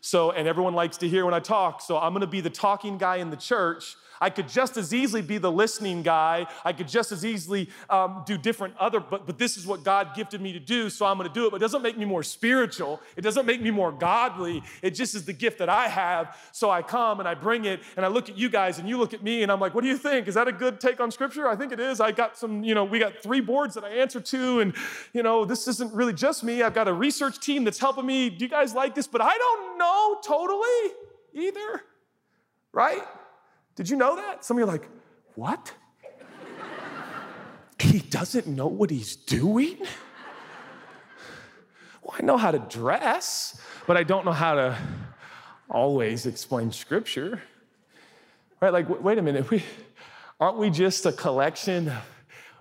So, 0.00 0.30
and 0.32 0.46
everyone 0.46 0.74
likes 0.74 0.98
to 0.98 1.08
hear 1.08 1.24
when 1.24 1.34
I 1.34 1.40
talk. 1.40 1.80
So 1.80 1.98
I'm 1.98 2.12
gonna 2.12 2.26
be 2.26 2.40
the 2.40 2.50
talking 2.50 2.98
guy 2.98 3.16
in 3.16 3.30
the 3.30 3.36
church 3.36 3.96
I 4.20 4.30
could 4.30 4.48
just 4.48 4.76
as 4.76 4.92
easily 4.92 5.22
be 5.22 5.38
the 5.38 5.50
listening 5.50 6.02
guy. 6.02 6.46
I 6.64 6.72
could 6.72 6.88
just 6.88 7.12
as 7.12 7.24
easily 7.24 7.68
um, 7.90 8.22
do 8.26 8.38
different 8.38 8.74
other, 8.78 9.00
but, 9.00 9.26
but 9.26 9.38
this 9.38 9.56
is 9.56 9.66
what 9.66 9.84
God 9.84 10.14
gifted 10.14 10.40
me 10.40 10.52
to 10.52 10.60
do, 10.60 10.90
so 10.90 11.06
I'm 11.06 11.16
gonna 11.16 11.28
do 11.28 11.46
it. 11.46 11.50
But 11.50 11.56
it 11.56 11.60
doesn't 11.60 11.82
make 11.82 11.98
me 11.98 12.04
more 12.04 12.22
spiritual. 12.22 13.00
It 13.16 13.22
doesn't 13.22 13.46
make 13.46 13.60
me 13.60 13.70
more 13.70 13.92
godly. 13.92 14.62
It 14.82 14.90
just 14.90 15.14
is 15.14 15.24
the 15.24 15.32
gift 15.32 15.58
that 15.58 15.68
I 15.68 15.88
have. 15.88 16.36
So 16.52 16.70
I 16.70 16.82
come 16.82 17.20
and 17.20 17.28
I 17.28 17.34
bring 17.34 17.64
it 17.64 17.80
and 17.96 18.04
I 18.04 18.08
look 18.08 18.28
at 18.28 18.36
you 18.36 18.48
guys 18.48 18.78
and 18.78 18.88
you 18.88 18.98
look 18.98 19.14
at 19.14 19.22
me 19.22 19.42
and 19.42 19.50
I'm 19.50 19.60
like, 19.60 19.74
what 19.74 19.82
do 19.82 19.88
you 19.88 19.98
think? 19.98 20.28
Is 20.28 20.34
that 20.34 20.48
a 20.48 20.52
good 20.52 20.80
take 20.80 21.00
on 21.00 21.10
scripture? 21.10 21.48
I 21.48 21.56
think 21.56 21.72
it 21.72 21.80
is. 21.80 22.00
I 22.00 22.12
got 22.12 22.36
some, 22.36 22.64
you 22.64 22.74
know, 22.74 22.84
we 22.84 22.98
got 22.98 23.22
three 23.22 23.40
boards 23.40 23.74
that 23.74 23.84
I 23.84 23.90
answer 23.90 24.20
to, 24.20 24.60
and, 24.60 24.74
you 25.12 25.22
know, 25.22 25.44
this 25.44 25.68
isn't 25.68 25.92
really 25.92 26.12
just 26.12 26.44
me. 26.44 26.62
I've 26.62 26.74
got 26.74 26.88
a 26.88 26.92
research 26.92 27.40
team 27.40 27.64
that's 27.64 27.78
helping 27.78 28.06
me. 28.06 28.30
Do 28.30 28.44
you 28.44 28.50
guys 28.50 28.74
like 28.74 28.94
this? 28.94 29.06
But 29.06 29.20
I 29.22 29.36
don't 29.36 29.78
know 29.78 30.18
totally 30.24 30.94
either, 31.34 31.82
right? 32.72 33.02
Did 33.76 33.90
you 33.90 33.96
know 33.96 34.16
that? 34.16 34.44
Some 34.44 34.56
of 34.56 34.60
you 34.60 34.64
are 34.64 34.72
like, 34.72 34.88
what? 35.34 35.72
he 37.78 37.98
doesn't 37.98 38.46
know 38.46 38.66
what 38.66 38.90
he's 38.90 39.16
doing? 39.16 39.78
Well, 42.02 42.16
I 42.18 42.22
know 42.22 42.36
how 42.36 42.50
to 42.50 42.58
dress, 42.58 43.60
but 43.86 43.96
I 43.96 44.02
don't 44.02 44.24
know 44.24 44.32
how 44.32 44.54
to 44.54 44.78
always 45.70 46.26
explain 46.26 46.70
scripture. 46.70 47.42
Right? 48.60 48.72
Like, 48.72 48.88
wait 49.02 49.18
a 49.18 49.22
minute, 49.22 49.50
we, 49.50 49.64
aren't 50.38 50.58
we 50.58 50.70
just 50.70 51.06
a 51.06 51.12
collection? 51.12 51.92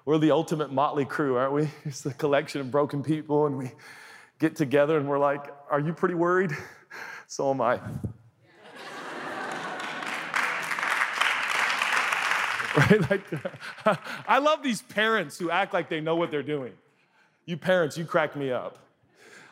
We're 0.05 0.17
the 0.17 0.31
ultimate 0.31 0.71
motley 0.71 1.05
crew, 1.05 1.37
aren't 1.37 1.53
we? 1.53 1.69
It's 1.85 2.05
a 2.05 2.13
collection 2.13 2.61
of 2.61 2.71
broken 2.71 3.03
people, 3.03 3.45
and 3.45 3.57
we 3.57 3.71
get 4.39 4.55
together 4.55 4.97
and 4.97 5.07
we're 5.07 5.19
like, 5.19 5.45
Are 5.69 5.79
you 5.79 5.93
pretty 5.93 6.15
worried? 6.15 6.51
So 7.25 7.49
am 7.49 7.61
I. 7.61 7.79
right? 12.77 13.09
Like, 13.09 13.23
I 14.27 14.39
love 14.39 14.63
these 14.63 14.81
parents 14.81 15.37
who 15.37 15.49
act 15.51 15.73
like 15.73 15.89
they 15.89 16.01
know 16.01 16.15
what 16.15 16.31
they're 16.31 16.43
doing. 16.43 16.73
You 17.45 17.57
parents, 17.57 17.97
you 17.97 18.05
crack 18.05 18.35
me 18.35 18.51
up. 18.51 18.79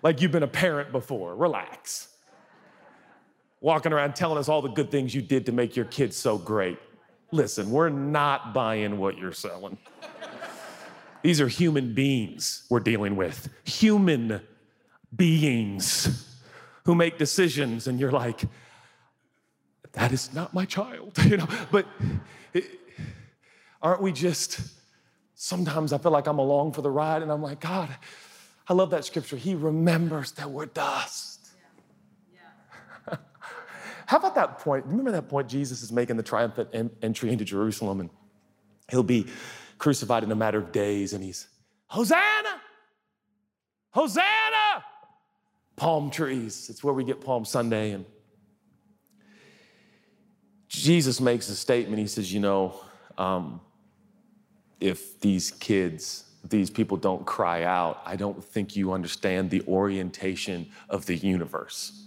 Like 0.04 0.22
you've 0.22 0.32
been 0.32 0.44
a 0.44 0.48
parent 0.48 0.92
before. 0.92 1.36
Relax. 1.36 2.08
Walking 3.60 3.94
around 3.94 4.16
telling 4.16 4.38
us 4.38 4.50
all 4.50 4.62
the 4.62 4.70
good 4.70 4.90
things 4.90 5.14
you 5.14 5.22
did 5.22 5.46
to 5.46 5.52
make 5.52 5.76
your 5.76 5.86
kids 5.86 6.16
so 6.16 6.38
great. 6.38 6.80
Listen, 7.32 7.70
we're 7.70 7.90
not 7.90 8.54
buying 8.54 8.98
what 8.98 9.18
you're 9.18 9.32
selling. 9.32 9.78
These 11.22 11.40
are 11.40 11.48
human 11.48 11.94
beings 11.94 12.66
we're 12.70 12.80
dealing 12.80 13.16
with. 13.16 13.50
Human 13.64 14.42
beings 15.16 16.28
who 16.86 16.96
make 16.96 17.20
decisions, 17.20 17.88
and 17.88 18.00
you're 18.00 18.12
like, 18.12 18.42
that 19.94 20.12
is 20.12 20.34
not 20.34 20.54
my 20.54 20.66
child, 20.66 21.18
you 21.26 21.38
know. 21.38 21.48
But 21.72 21.86
it, 22.54 22.66
Aren't 23.82 24.02
we 24.02 24.12
just, 24.12 24.60
sometimes 25.36 25.94
I 25.94 25.98
feel 25.98 26.12
like 26.12 26.28
I'm 26.28 26.40
along 26.40 26.74
for 26.74 26.82
the 26.82 26.92
ride 26.92 27.22
and 27.24 27.32
I'm 27.32 27.42
like, 27.42 27.60
God, 27.60 27.90
I 28.68 28.74
love 28.74 28.92
that 28.92 29.06
scripture. 29.06 29.38
He 29.38 29.56
remembers 29.56 30.34
that 30.34 30.50
we're 30.50 30.68
dust. 30.68 31.50
Yeah. 32.34 32.40
Yeah. 33.12 33.18
How 34.06 34.18
about 34.18 34.36
that 34.36 34.60
point? 34.60 34.86
Remember 34.86 35.12
that 35.12 35.30
point 35.30 35.48
Jesus 35.48 35.82
is 35.82 35.92
making 35.92 36.18
the 36.18 36.24
triumphant 36.24 36.70
en- 36.74 36.92
entry 37.02 37.32
into 37.32 37.46
Jerusalem 37.46 38.02
and 38.02 38.10
he'll 38.90 39.04
be 39.04 39.26
crucified 39.78 40.24
in 40.24 40.32
a 40.32 40.36
matter 40.36 40.60
of 40.60 40.72
days 40.72 41.14
and 41.14 41.24
he's, 41.24 41.48
Hosanna! 41.88 42.62
Hosanna! 43.90 44.86
Palm 45.76 46.12
trees. 46.12 46.70
It's 46.70 46.84
where 46.84 46.94
we 46.94 47.04
get 47.04 47.22
Palm 47.22 47.44
Sunday. 47.44 47.92
And 47.92 48.06
Jesus 50.68 51.20
makes 51.20 51.50
a 51.50 51.56
statement. 51.56 52.00
He 52.00 52.08
says, 52.08 52.32
You 52.32 52.40
know, 52.40 52.80
um, 53.18 53.60
if 54.82 55.20
these 55.22 55.52
kids, 55.52 56.26
these 56.44 56.70
people 56.70 56.98
don't 56.98 57.26
cry 57.26 57.64
out, 57.64 58.02
I 58.06 58.16
don't 58.18 58.44
think 58.44 58.76
you 58.76 58.94
understand 58.94 59.50
the 59.50 59.64
orientation 59.68 60.70
of 60.90 61.06
the 61.06 61.16
universe. 61.16 62.06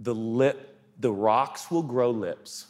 The 0.00 0.14
lip, 0.14 0.78
the 1.00 1.12
rocks 1.12 1.70
will 1.70 1.82
grow 1.82 2.10
lips. 2.10 2.66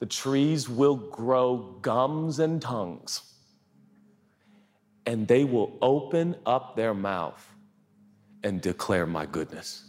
The 0.00 0.06
trees 0.06 0.68
will 0.68 0.96
grow 0.96 1.78
gums 1.82 2.38
and 2.40 2.60
tongues. 2.62 3.22
And 5.06 5.28
they 5.28 5.44
will 5.44 5.78
open 5.82 6.36
up 6.46 6.76
their 6.76 6.94
mouth 6.94 7.48
and 8.42 8.60
declare 8.60 9.06
my 9.06 9.26
goodness. 9.26 9.84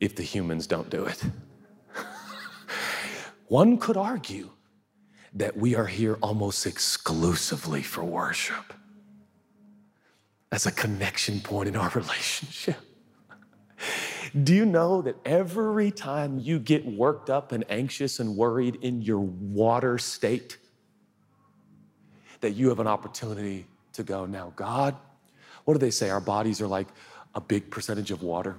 if 0.00 0.16
the 0.16 0.22
humans 0.22 0.66
don't 0.66 0.90
do 0.90 1.04
it. 1.04 1.22
One 3.48 3.78
could 3.78 3.96
argue 3.96 4.50
that 5.34 5.56
we 5.56 5.74
are 5.74 5.86
here 5.86 6.18
almost 6.22 6.66
exclusively 6.66 7.82
for 7.82 8.04
worship 8.04 8.72
as 10.52 10.66
a 10.66 10.72
connection 10.72 11.40
point 11.40 11.68
in 11.68 11.76
our 11.76 11.90
relationship. 11.94 12.76
Do 14.44 14.54
you 14.54 14.64
know 14.64 15.02
that 15.02 15.16
every 15.24 15.90
time 15.90 16.38
you 16.38 16.58
get 16.58 16.84
worked 16.84 17.30
up 17.30 17.52
and 17.52 17.64
anxious 17.68 18.20
and 18.20 18.36
worried 18.36 18.76
in 18.82 19.02
your 19.02 19.20
water 19.20 19.98
state, 19.98 20.58
that 22.40 22.52
you 22.52 22.68
have 22.68 22.78
an 22.78 22.86
opportunity 22.86 23.66
to 23.92 24.02
go, 24.02 24.26
now, 24.26 24.52
God, 24.56 24.96
what 25.64 25.74
do 25.74 25.80
they 25.80 25.90
say? 25.90 26.10
Our 26.10 26.20
bodies 26.20 26.60
are 26.60 26.66
like 26.66 26.88
a 27.34 27.40
big 27.40 27.70
percentage 27.70 28.10
of 28.10 28.22
water. 28.22 28.56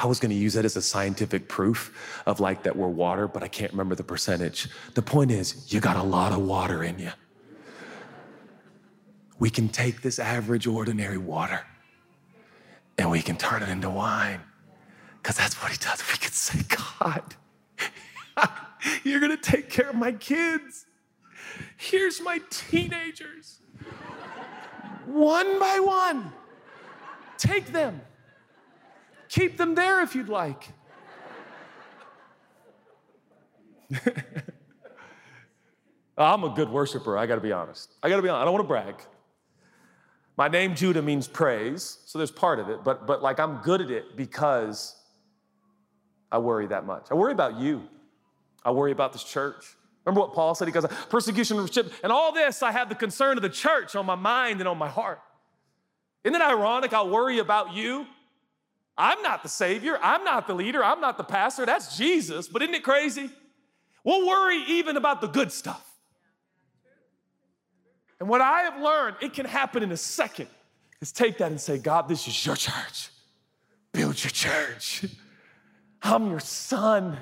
I 0.00 0.06
was 0.06 0.18
gonna 0.18 0.34
use 0.34 0.54
that 0.54 0.64
as 0.64 0.76
a 0.76 0.82
scientific 0.82 1.48
proof 1.48 2.22
of 2.26 2.40
like 2.40 2.64
that 2.64 2.76
we're 2.76 2.88
water, 2.88 3.28
but 3.28 3.42
I 3.42 3.48
can't 3.48 3.70
remember 3.72 3.94
the 3.94 4.02
percentage. 4.02 4.68
The 4.94 5.02
point 5.02 5.30
is, 5.30 5.72
you 5.72 5.80
got 5.80 5.96
a 5.96 6.02
lot 6.02 6.32
of 6.32 6.40
water 6.42 6.82
in 6.82 6.98
you. 6.98 7.12
We 9.38 9.50
can 9.50 9.68
take 9.68 10.02
this 10.02 10.18
average, 10.18 10.66
ordinary 10.66 11.18
water 11.18 11.64
and 12.98 13.10
we 13.10 13.22
can 13.22 13.36
turn 13.36 13.62
it 13.62 13.68
into 13.68 13.90
wine 13.90 14.40
because 15.20 15.36
that's 15.36 15.60
what 15.62 15.72
he 15.72 15.78
does. 15.78 16.02
We 16.10 16.18
can 16.18 16.32
say, 16.32 16.60
God, 17.00 17.34
you're 19.04 19.20
gonna 19.20 19.36
take 19.36 19.70
care 19.70 19.90
of 19.90 19.96
my 19.96 20.12
kids. 20.12 20.86
Here's 21.76 22.20
my 22.20 22.40
teenagers. 22.50 23.60
One 25.06 25.58
by 25.58 25.80
one, 25.80 26.32
take 27.38 27.66
them. 27.66 28.00
Keep 29.32 29.56
them 29.56 29.74
there 29.74 30.02
if 30.02 30.14
you'd 30.14 30.28
like. 30.28 30.68
I'm 36.18 36.44
a 36.44 36.50
good 36.50 36.68
worshiper, 36.68 37.16
I 37.16 37.24
gotta 37.24 37.40
be 37.40 37.50
honest. 37.50 37.94
I 38.02 38.10
gotta 38.10 38.20
be 38.20 38.28
honest, 38.28 38.42
I 38.42 38.44
don't 38.44 38.52
wanna 38.52 38.68
brag. 38.68 38.96
My 40.36 40.48
name 40.48 40.74
Judah 40.74 41.00
means 41.00 41.26
praise, 41.28 42.00
so 42.04 42.18
there's 42.18 42.30
part 42.30 42.58
of 42.58 42.68
it, 42.68 42.84
but, 42.84 43.06
but 43.06 43.22
like 43.22 43.40
I'm 43.40 43.62
good 43.62 43.80
at 43.80 43.90
it 43.90 44.18
because 44.18 44.96
I 46.30 46.36
worry 46.36 46.66
that 46.66 46.84
much. 46.84 47.06
I 47.10 47.14
worry 47.14 47.32
about 47.32 47.58
you. 47.58 47.88
I 48.66 48.70
worry 48.70 48.92
about 48.92 49.14
this 49.14 49.24
church. 49.24 49.64
Remember 50.04 50.20
what 50.20 50.34
Paul 50.34 50.54
said? 50.54 50.68
He 50.68 50.72
goes, 50.72 50.84
persecution, 51.08 51.66
and 52.04 52.12
all 52.12 52.32
this, 52.32 52.62
I 52.62 52.70
have 52.70 52.90
the 52.90 52.94
concern 52.96 53.38
of 53.38 53.42
the 53.42 53.48
church 53.48 53.96
on 53.96 54.04
my 54.04 54.14
mind 54.14 54.60
and 54.60 54.68
on 54.68 54.76
my 54.76 54.90
heart. 54.90 55.22
Isn't 56.22 56.38
it 56.38 56.44
ironic? 56.44 56.92
I'll 56.92 57.08
worry 57.08 57.38
about 57.38 57.72
you. 57.72 58.06
I'm 58.96 59.22
not 59.22 59.42
the 59.42 59.48
Savior. 59.48 59.98
I'm 60.02 60.24
not 60.24 60.46
the 60.46 60.54
leader. 60.54 60.84
I'm 60.84 61.00
not 61.00 61.16
the 61.16 61.24
pastor. 61.24 61.64
That's 61.64 61.96
Jesus. 61.96 62.48
But 62.48 62.62
isn't 62.62 62.74
it 62.74 62.84
crazy? 62.84 63.30
We'll 64.04 64.26
worry 64.26 64.62
even 64.68 64.96
about 64.96 65.20
the 65.20 65.28
good 65.28 65.52
stuff. 65.52 65.88
And 68.20 68.28
what 68.28 68.40
I 68.40 68.62
have 68.62 68.80
learned, 68.80 69.16
it 69.20 69.32
can 69.32 69.46
happen 69.46 69.82
in 69.82 69.90
a 69.90 69.96
second, 69.96 70.48
is 71.00 71.10
take 71.10 71.38
that 71.38 71.50
and 71.50 71.60
say, 71.60 71.78
God, 71.78 72.08
this 72.08 72.28
is 72.28 72.46
your 72.46 72.54
church. 72.54 73.08
Build 73.92 74.22
your 74.22 74.30
church. 74.30 75.04
I'm 76.02 76.30
your 76.30 76.40
son. 76.40 77.18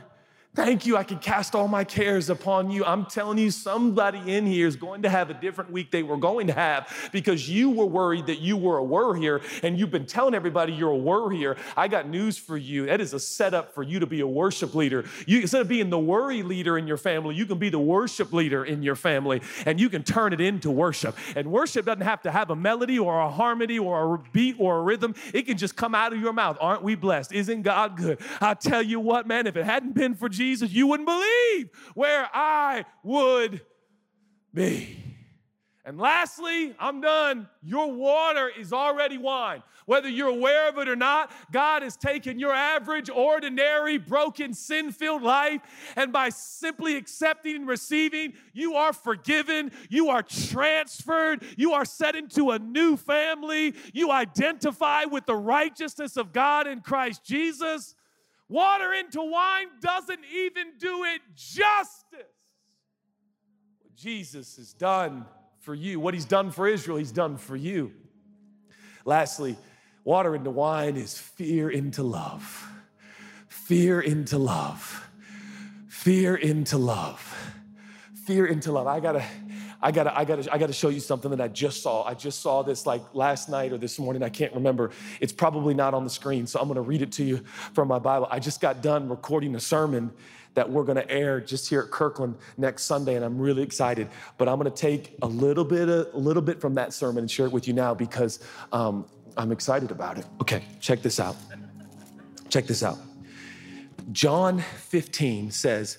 Thank 0.52 0.84
you. 0.84 0.96
I 0.96 1.04
can 1.04 1.18
cast 1.18 1.54
all 1.54 1.68
my 1.68 1.84
cares 1.84 2.28
upon 2.28 2.72
you. 2.72 2.84
I'm 2.84 3.06
telling 3.06 3.38
you, 3.38 3.52
somebody 3.52 4.18
in 4.34 4.46
here 4.46 4.66
is 4.66 4.74
going 4.74 5.02
to 5.02 5.08
have 5.08 5.30
a 5.30 5.34
different 5.34 5.70
week 5.70 5.92
they 5.92 6.02
were 6.02 6.16
going 6.16 6.48
to 6.48 6.52
have 6.52 6.92
because 7.12 7.48
you 7.48 7.70
were 7.70 7.86
worried 7.86 8.26
that 8.26 8.40
you 8.40 8.56
were 8.56 8.78
a 8.78 8.82
worrier 8.82 9.42
and 9.62 9.78
you've 9.78 9.92
been 9.92 10.06
telling 10.06 10.34
everybody 10.34 10.72
you're 10.72 10.90
a 10.90 10.96
worrier. 10.96 11.56
I 11.76 11.86
got 11.86 12.08
news 12.08 12.36
for 12.36 12.56
you. 12.56 12.86
That 12.86 13.00
is 13.00 13.14
a 13.14 13.20
setup 13.20 13.72
for 13.72 13.84
you 13.84 14.00
to 14.00 14.06
be 14.06 14.22
a 14.22 14.26
worship 14.26 14.74
leader. 14.74 15.04
You, 15.24 15.40
instead 15.40 15.60
of 15.60 15.68
being 15.68 15.88
the 15.88 16.00
worry 16.00 16.42
leader 16.42 16.76
in 16.76 16.88
your 16.88 16.96
family, 16.96 17.36
you 17.36 17.46
can 17.46 17.58
be 17.58 17.68
the 17.68 17.78
worship 17.78 18.32
leader 18.32 18.64
in 18.64 18.82
your 18.82 18.96
family 18.96 19.42
and 19.66 19.78
you 19.78 19.88
can 19.88 20.02
turn 20.02 20.32
it 20.32 20.40
into 20.40 20.72
worship. 20.72 21.16
And 21.36 21.52
worship 21.52 21.86
doesn't 21.86 22.00
have 22.00 22.22
to 22.22 22.32
have 22.32 22.50
a 22.50 22.56
melody 22.56 22.98
or 22.98 23.20
a 23.20 23.30
harmony 23.30 23.78
or 23.78 24.16
a 24.16 24.18
beat 24.32 24.56
or 24.58 24.80
a 24.80 24.82
rhythm, 24.82 25.14
it 25.32 25.42
can 25.42 25.56
just 25.56 25.76
come 25.76 25.94
out 25.94 26.12
of 26.12 26.20
your 26.20 26.32
mouth. 26.32 26.58
Aren't 26.60 26.82
we 26.82 26.96
blessed? 26.96 27.32
Isn't 27.32 27.62
God 27.62 27.96
good? 27.96 28.18
I 28.40 28.54
tell 28.54 28.82
you 28.82 28.98
what, 28.98 29.28
man, 29.28 29.46
if 29.46 29.56
it 29.56 29.64
hadn't 29.64 29.94
been 29.94 30.16
for 30.16 30.28
Jesus, 30.40 30.72
you 30.72 30.86
wouldn't 30.86 31.06
believe 31.06 31.68
where 31.92 32.26
I 32.32 32.86
would 33.02 33.60
be. 34.54 34.96
And 35.84 35.98
lastly, 35.98 36.74
I'm 36.78 37.02
done. 37.02 37.46
Your 37.62 37.92
water 37.92 38.48
is 38.48 38.72
already 38.72 39.18
wine. 39.18 39.62
Whether 39.84 40.08
you're 40.08 40.28
aware 40.28 40.70
of 40.70 40.78
it 40.78 40.88
or 40.88 40.96
not, 40.96 41.30
God 41.52 41.82
has 41.82 41.98
taken 41.98 42.38
your 42.38 42.54
average, 42.54 43.10
ordinary, 43.10 43.98
broken, 43.98 44.54
sin 44.54 44.92
filled 44.92 45.22
life, 45.22 45.60
and 45.94 46.10
by 46.10 46.30
simply 46.30 46.96
accepting 46.96 47.56
and 47.56 47.68
receiving, 47.68 48.32
you 48.54 48.76
are 48.76 48.94
forgiven, 48.94 49.72
you 49.90 50.08
are 50.08 50.22
transferred, 50.22 51.44
you 51.58 51.74
are 51.74 51.84
set 51.84 52.16
into 52.16 52.50
a 52.52 52.58
new 52.58 52.96
family, 52.96 53.74
you 53.92 54.10
identify 54.10 55.04
with 55.04 55.26
the 55.26 55.36
righteousness 55.36 56.16
of 56.16 56.32
God 56.32 56.66
in 56.66 56.80
Christ 56.80 57.24
Jesus. 57.24 57.94
Water 58.50 58.92
into 58.92 59.22
wine 59.22 59.68
doesn't 59.80 60.18
even 60.34 60.72
do 60.76 61.04
it 61.04 61.20
justice. 61.36 62.26
What 63.80 63.94
Jesus 63.94 64.56
has 64.56 64.72
done 64.72 65.24
for 65.60 65.72
you, 65.72 66.00
what 66.00 66.14
he's 66.14 66.24
done 66.24 66.50
for 66.50 66.66
Israel, 66.66 66.98
he's 66.98 67.12
done 67.12 67.36
for 67.36 67.54
you. 67.54 67.92
Lastly, 69.04 69.56
water 70.02 70.34
into 70.34 70.50
wine 70.50 70.96
is 70.96 71.16
fear 71.16 71.70
into 71.70 72.02
love. 72.02 72.68
Fear 73.46 74.00
into 74.00 74.36
love. 74.36 75.08
Fear 75.88 76.34
into 76.34 76.76
love. 76.76 77.54
Fear 78.26 78.46
into 78.46 78.72
love. 78.72 78.88
I 78.88 78.98
gotta 78.98 79.24
I 79.82 79.92
gotta, 79.92 80.16
I 80.16 80.24
gotta, 80.24 80.52
I 80.52 80.58
gotta 80.58 80.72
show 80.72 80.88
you 80.90 81.00
something 81.00 81.30
that 81.30 81.40
I 81.40 81.48
just 81.48 81.82
saw. 81.82 82.02
I 82.04 82.14
just 82.14 82.40
saw 82.40 82.62
this 82.62 82.86
like 82.86 83.02
last 83.14 83.48
night 83.48 83.72
or 83.72 83.78
this 83.78 83.98
morning. 83.98 84.22
I 84.22 84.28
can't 84.28 84.54
remember. 84.54 84.90
It's 85.20 85.32
probably 85.32 85.74
not 85.74 85.94
on 85.94 86.04
the 86.04 86.10
screen, 86.10 86.46
so 86.46 86.60
I'm 86.60 86.68
gonna 86.68 86.82
read 86.82 87.02
it 87.02 87.12
to 87.12 87.24
you 87.24 87.38
from 87.72 87.88
my 87.88 87.98
Bible. 87.98 88.28
I 88.30 88.38
just 88.40 88.60
got 88.60 88.82
done 88.82 89.08
recording 89.08 89.54
a 89.54 89.60
sermon 89.60 90.12
that 90.54 90.68
we're 90.68 90.84
gonna 90.84 91.06
air 91.08 91.40
just 91.40 91.68
here 91.68 91.80
at 91.80 91.90
Kirkland 91.90 92.36
next 92.58 92.84
Sunday, 92.84 93.14
and 93.14 93.24
I'm 93.24 93.38
really 93.38 93.62
excited. 93.62 94.08
But 94.36 94.48
I'm 94.48 94.58
gonna 94.58 94.70
take 94.70 95.16
a 95.22 95.26
little 95.26 95.64
bit, 95.64 95.88
a, 95.88 96.08
little 96.12 96.42
bit 96.42 96.60
from 96.60 96.74
that 96.74 96.92
sermon 96.92 97.22
and 97.22 97.30
share 97.30 97.46
it 97.46 97.52
with 97.52 97.66
you 97.66 97.72
now 97.72 97.94
because 97.94 98.40
um, 98.72 99.06
I'm 99.36 99.52
excited 99.52 99.90
about 99.90 100.18
it. 100.18 100.26
Okay, 100.40 100.62
check 100.80 101.00
this 101.02 101.18
out. 101.18 101.36
Check 102.50 102.66
this 102.66 102.82
out. 102.82 102.98
John 104.12 104.58
15 104.58 105.50
says, 105.52 105.98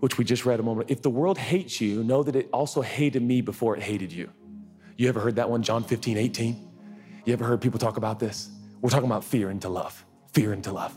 which 0.00 0.18
we 0.18 0.24
just 0.24 0.44
read 0.44 0.60
a 0.60 0.62
moment. 0.62 0.90
If 0.90 1.02
the 1.02 1.10
world 1.10 1.38
hates 1.38 1.80
you, 1.80 2.04
know 2.04 2.22
that 2.22 2.36
it 2.36 2.48
also 2.52 2.82
hated 2.82 3.22
me 3.22 3.40
before 3.40 3.76
it 3.76 3.82
hated 3.82 4.12
you. 4.12 4.30
You 4.96 5.08
ever 5.08 5.20
heard 5.20 5.36
that 5.36 5.48
one, 5.48 5.62
John 5.62 5.84
15, 5.84 6.16
18? 6.16 6.68
You 7.24 7.32
ever 7.32 7.44
heard 7.44 7.60
people 7.60 7.78
talk 7.78 7.96
about 7.96 8.18
this? 8.18 8.50
We're 8.80 8.90
talking 8.90 9.06
about 9.06 9.24
fear 9.24 9.50
into 9.50 9.68
love, 9.68 10.04
fear 10.32 10.52
into 10.52 10.72
love. 10.72 10.96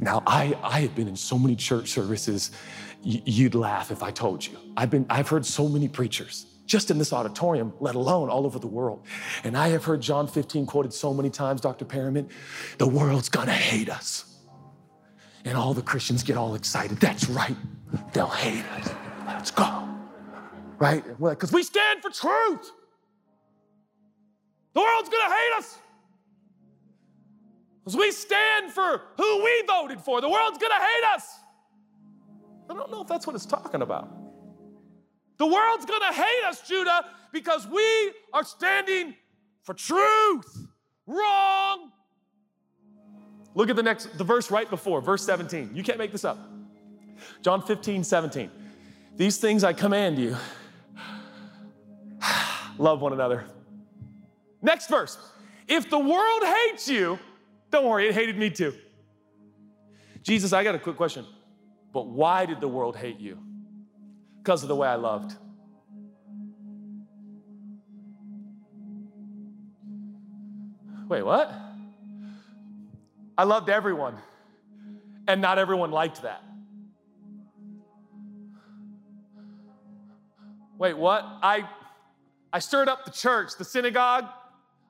Now, 0.00 0.22
I, 0.26 0.56
I 0.62 0.80
have 0.80 0.94
been 0.94 1.08
in 1.08 1.16
so 1.16 1.38
many 1.38 1.56
church 1.56 1.88
services, 1.88 2.52
you'd 3.02 3.54
laugh 3.54 3.90
if 3.90 4.02
I 4.02 4.10
told 4.10 4.46
you. 4.46 4.56
I've, 4.76 4.90
been, 4.90 5.06
I've 5.10 5.28
heard 5.28 5.44
so 5.44 5.68
many 5.68 5.88
preachers 5.88 6.46
just 6.66 6.90
in 6.90 6.98
this 6.98 7.12
auditorium, 7.12 7.72
let 7.80 7.94
alone 7.94 8.28
all 8.28 8.44
over 8.44 8.58
the 8.58 8.66
world. 8.66 9.04
And 9.42 9.56
I 9.56 9.68
have 9.68 9.84
heard 9.84 10.02
John 10.02 10.28
15 10.28 10.66
quoted 10.66 10.92
so 10.92 11.14
many 11.14 11.30
times, 11.30 11.62
Dr. 11.62 11.84
Perriman, 11.84 12.28
the 12.76 12.86
world's 12.86 13.30
gonna 13.30 13.52
hate 13.52 13.88
us. 13.88 14.27
And 15.48 15.56
all 15.56 15.72
the 15.72 15.80
Christians 15.80 16.22
get 16.22 16.36
all 16.36 16.54
excited. 16.54 16.98
That's 16.98 17.26
right. 17.30 17.56
They'll 18.12 18.26
hate 18.26 18.66
us. 18.72 18.90
Let's 19.26 19.50
go. 19.50 19.88
Right? 20.78 21.02
Because 21.18 21.52
we 21.52 21.62
stand 21.62 22.02
for 22.02 22.10
truth. 22.10 22.70
The 24.74 24.80
world's 24.80 25.08
going 25.08 25.26
to 25.26 25.34
hate 25.34 25.52
us. 25.56 25.78
Because 27.80 27.96
we 27.96 28.10
stand 28.12 28.72
for 28.72 29.00
who 29.16 29.42
we 29.42 29.64
voted 29.66 30.02
for. 30.02 30.20
The 30.20 30.28
world's 30.28 30.58
going 30.58 30.70
to 30.70 30.84
hate 30.84 31.14
us. 31.14 31.24
I 32.68 32.74
don't 32.74 32.90
know 32.90 33.00
if 33.00 33.08
that's 33.08 33.26
what 33.26 33.34
it's 33.34 33.46
talking 33.46 33.80
about. 33.80 34.10
The 35.38 35.46
world's 35.46 35.86
going 35.86 36.02
to 36.02 36.12
hate 36.12 36.44
us, 36.46 36.60
Judah, 36.68 37.06
because 37.32 37.66
we 37.66 38.12
are 38.34 38.44
standing 38.44 39.14
for 39.62 39.72
truth. 39.72 40.66
Wrong. 41.06 41.90
Look 43.54 43.70
at 43.70 43.76
the 43.76 43.82
next, 43.82 44.16
the 44.16 44.24
verse 44.24 44.50
right 44.50 44.68
before, 44.68 45.00
verse 45.00 45.24
17. 45.24 45.70
You 45.74 45.82
can't 45.82 45.98
make 45.98 46.12
this 46.12 46.24
up. 46.24 46.38
John 47.42 47.62
15, 47.62 48.04
17. 48.04 48.50
These 49.16 49.38
things 49.38 49.64
I 49.64 49.72
command 49.72 50.18
you. 50.18 50.36
Love 52.78 53.00
one 53.00 53.12
another. 53.12 53.44
Next 54.62 54.88
verse. 54.88 55.18
If 55.66 55.90
the 55.90 55.98
world 55.98 56.42
hates 56.44 56.88
you, 56.88 57.18
don't 57.70 57.86
worry, 57.86 58.08
it 58.08 58.14
hated 58.14 58.38
me 58.38 58.50
too. 58.50 58.74
Jesus, 60.22 60.52
I 60.52 60.64
got 60.64 60.74
a 60.74 60.78
quick 60.78 60.96
question. 60.96 61.26
But 61.92 62.06
why 62.06 62.46
did 62.46 62.60
the 62.60 62.68
world 62.68 62.96
hate 62.96 63.18
you? 63.18 63.38
Because 64.42 64.62
of 64.62 64.68
the 64.68 64.76
way 64.76 64.88
I 64.88 64.94
loved. 64.94 65.34
Wait, 71.08 71.22
what? 71.22 71.67
I 73.38 73.44
loved 73.44 73.70
everyone, 73.70 74.16
and 75.28 75.40
not 75.40 75.58
everyone 75.58 75.92
liked 75.92 76.22
that. 76.22 76.42
Wait, 80.76 80.98
what? 80.98 81.24
I, 81.40 81.68
I 82.52 82.58
stirred 82.58 82.88
up 82.88 83.04
the 83.04 83.12
church, 83.12 83.52
the 83.56 83.64
synagogue. 83.64 84.24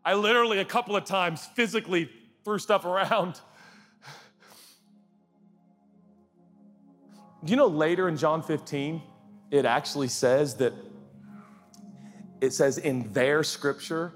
I 0.02 0.14
literally, 0.14 0.60
a 0.60 0.64
couple 0.64 0.96
of 0.96 1.04
times, 1.04 1.44
physically 1.54 2.08
threw 2.42 2.58
stuff 2.58 2.86
around. 2.86 3.38
Do 7.44 7.50
you 7.50 7.56
know 7.56 7.66
later 7.66 8.08
in 8.08 8.16
John 8.16 8.42
15, 8.42 9.02
it 9.50 9.66
actually 9.66 10.08
says 10.08 10.56
that 10.56 10.72
it 12.40 12.54
says 12.54 12.78
in 12.78 13.12
their 13.12 13.44
scripture, 13.44 14.14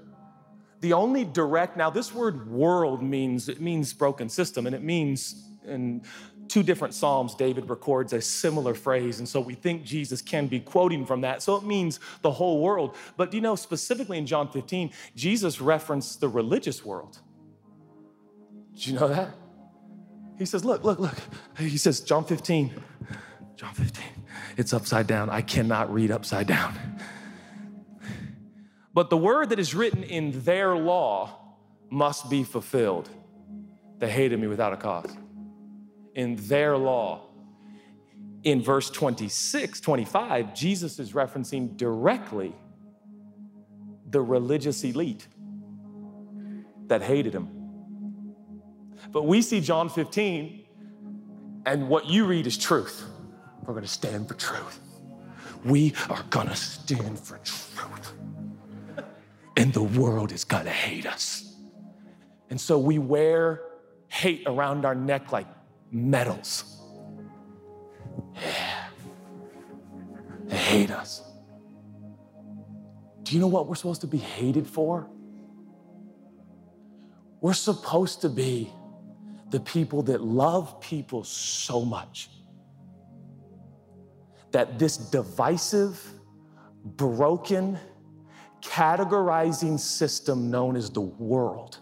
the 0.83 0.91
only 0.91 1.23
direct, 1.23 1.77
now 1.77 1.89
this 1.89 2.13
word 2.13 2.51
world 2.51 3.01
means, 3.01 3.47
it 3.47 3.61
means 3.61 3.93
broken 3.93 4.27
system, 4.27 4.67
and 4.67 4.75
it 4.75 4.83
means 4.83 5.45
in 5.63 6.01
two 6.49 6.61
different 6.61 6.93
Psalms, 6.93 7.35
David 7.35 7.69
records 7.69 8.11
a 8.11 8.19
similar 8.19 8.73
phrase. 8.73 9.19
And 9.19 9.27
so 9.27 9.39
we 9.39 9.53
think 9.53 9.85
Jesus 9.85 10.21
can 10.21 10.47
be 10.47 10.59
quoting 10.59 11.05
from 11.05 11.21
that. 11.21 11.41
So 11.41 11.55
it 11.55 11.63
means 11.63 12.01
the 12.21 12.31
whole 12.31 12.61
world. 12.61 12.97
But 13.15 13.31
do 13.31 13.37
you 13.37 13.41
know, 13.41 13.55
specifically 13.55 14.17
in 14.17 14.25
John 14.25 14.49
15, 14.49 14.91
Jesus 15.15 15.61
referenced 15.61 16.19
the 16.19 16.27
religious 16.27 16.83
world. 16.83 17.17
Did 18.73 18.87
you 18.87 18.99
know 18.99 19.07
that? 19.07 19.29
He 20.37 20.45
says, 20.45 20.65
Look, 20.65 20.83
look, 20.83 20.99
look. 20.99 21.15
He 21.57 21.77
says, 21.77 22.01
John 22.01 22.25
15, 22.25 22.73
John 23.55 23.73
15, 23.73 24.03
it's 24.57 24.73
upside 24.73 25.07
down. 25.07 25.29
I 25.29 25.43
cannot 25.43 25.93
read 25.93 26.11
upside 26.11 26.47
down. 26.47 26.77
But 28.93 29.09
the 29.09 29.17
word 29.17 29.49
that 29.49 29.59
is 29.59 29.73
written 29.73 30.03
in 30.03 30.43
their 30.43 30.75
law 30.75 31.39
must 31.89 32.29
be 32.29 32.43
fulfilled. 32.43 33.09
They 33.97 34.09
hated 34.09 34.39
me 34.39 34.47
without 34.47 34.73
a 34.73 34.77
cause. 34.77 35.15
In 36.13 36.35
their 36.47 36.77
law. 36.77 37.21
In 38.43 38.61
verse 38.61 38.89
26, 38.89 39.79
25, 39.79 40.53
Jesus 40.53 40.99
is 40.99 41.13
referencing 41.13 41.77
directly 41.77 42.53
the 44.09 44.21
religious 44.21 44.83
elite 44.83 45.27
that 46.87 47.01
hated 47.01 47.33
him. 47.33 47.49
But 49.11 49.23
we 49.23 49.41
see 49.41 49.61
John 49.61 49.87
15, 49.87 50.65
and 51.65 51.87
what 51.87 52.07
you 52.07 52.25
read 52.25 52.45
is 52.45 52.57
truth. 52.57 53.05
We're 53.65 53.73
gonna 53.73 53.87
stand 53.87 54.27
for 54.27 54.33
truth. 54.33 54.79
We 55.63 55.93
are 56.09 56.23
gonna 56.29 56.55
stand 56.55 57.17
for 57.17 57.37
truth 57.37 58.13
and 59.63 59.71
the 59.71 59.81
world 59.81 60.33
is 60.33 60.43
gonna 60.43 60.69
hate 60.69 61.05
us. 61.05 61.55
And 62.49 62.59
so 62.59 62.77
we 62.77 62.97
wear 62.97 63.61
hate 64.09 64.43
around 64.45 64.83
our 64.85 64.93
neck 64.93 65.31
like 65.31 65.47
medals. 65.89 66.81
Yeah. 68.35 68.87
They 70.47 70.57
hate 70.57 70.91
us. 70.91 71.23
Do 73.23 73.33
you 73.33 73.39
know 73.39 73.47
what 73.47 73.67
we're 73.67 73.75
supposed 73.75 74.01
to 74.01 74.07
be 74.07 74.17
hated 74.17 74.67
for? 74.67 75.07
We're 77.39 77.53
supposed 77.53 78.19
to 78.23 78.29
be 78.29 78.69
the 79.49 79.61
people 79.61 80.03
that 80.03 80.21
love 80.21 80.81
people 80.81 81.23
so 81.23 81.85
much 81.85 82.29
that 84.51 84.77
this 84.77 84.97
divisive, 84.97 86.05
broken, 86.83 87.79
categorizing 88.63 89.79
system 89.79 90.49
known 90.49 90.75
as 90.75 90.89
the 90.89 91.01
world 91.01 91.77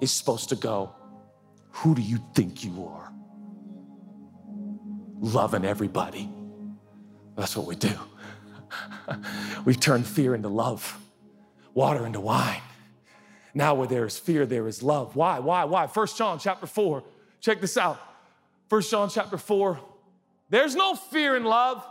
is 0.00 0.12
supposed 0.12 0.50
to 0.50 0.56
go, 0.56 0.94
Who 1.70 1.94
do 1.94 2.02
you 2.02 2.18
think 2.34 2.64
you 2.64 2.86
are? 2.86 3.12
Loving 5.18 5.64
everybody. 5.64 6.30
That's 7.36 7.56
what 7.56 7.66
we 7.66 7.76
do. 7.76 7.92
We've 9.64 9.80
turned 9.80 10.06
fear 10.06 10.34
into 10.34 10.48
love, 10.48 10.98
water 11.74 12.06
into 12.06 12.20
wine. 12.20 12.62
Now, 13.52 13.74
where 13.74 13.88
there 13.88 14.06
is 14.06 14.18
fear, 14.18 14.46
there 14.46 14.68
is 14.68 14.82
love. 14.82 15.16
Why? 15.16 15.40
Why? 15.40 15.64
Why? 15.64 15.86
First 15.86 16.16
John 16.16 16.38
chapter 16.38 16.66
4. 16.66 17.02
Check 17.40 17.60
this 17.60 17.76
out. 17.76 17.98
First 18.68 18.90
John 18.90 19.08
chapter 19.08 19.36
4. 19.36 19.80
There's 20.50 20.76
no 20.76 20.94
fear 20.94 21.36
in 21.36 21.44
love. 21.44 21.84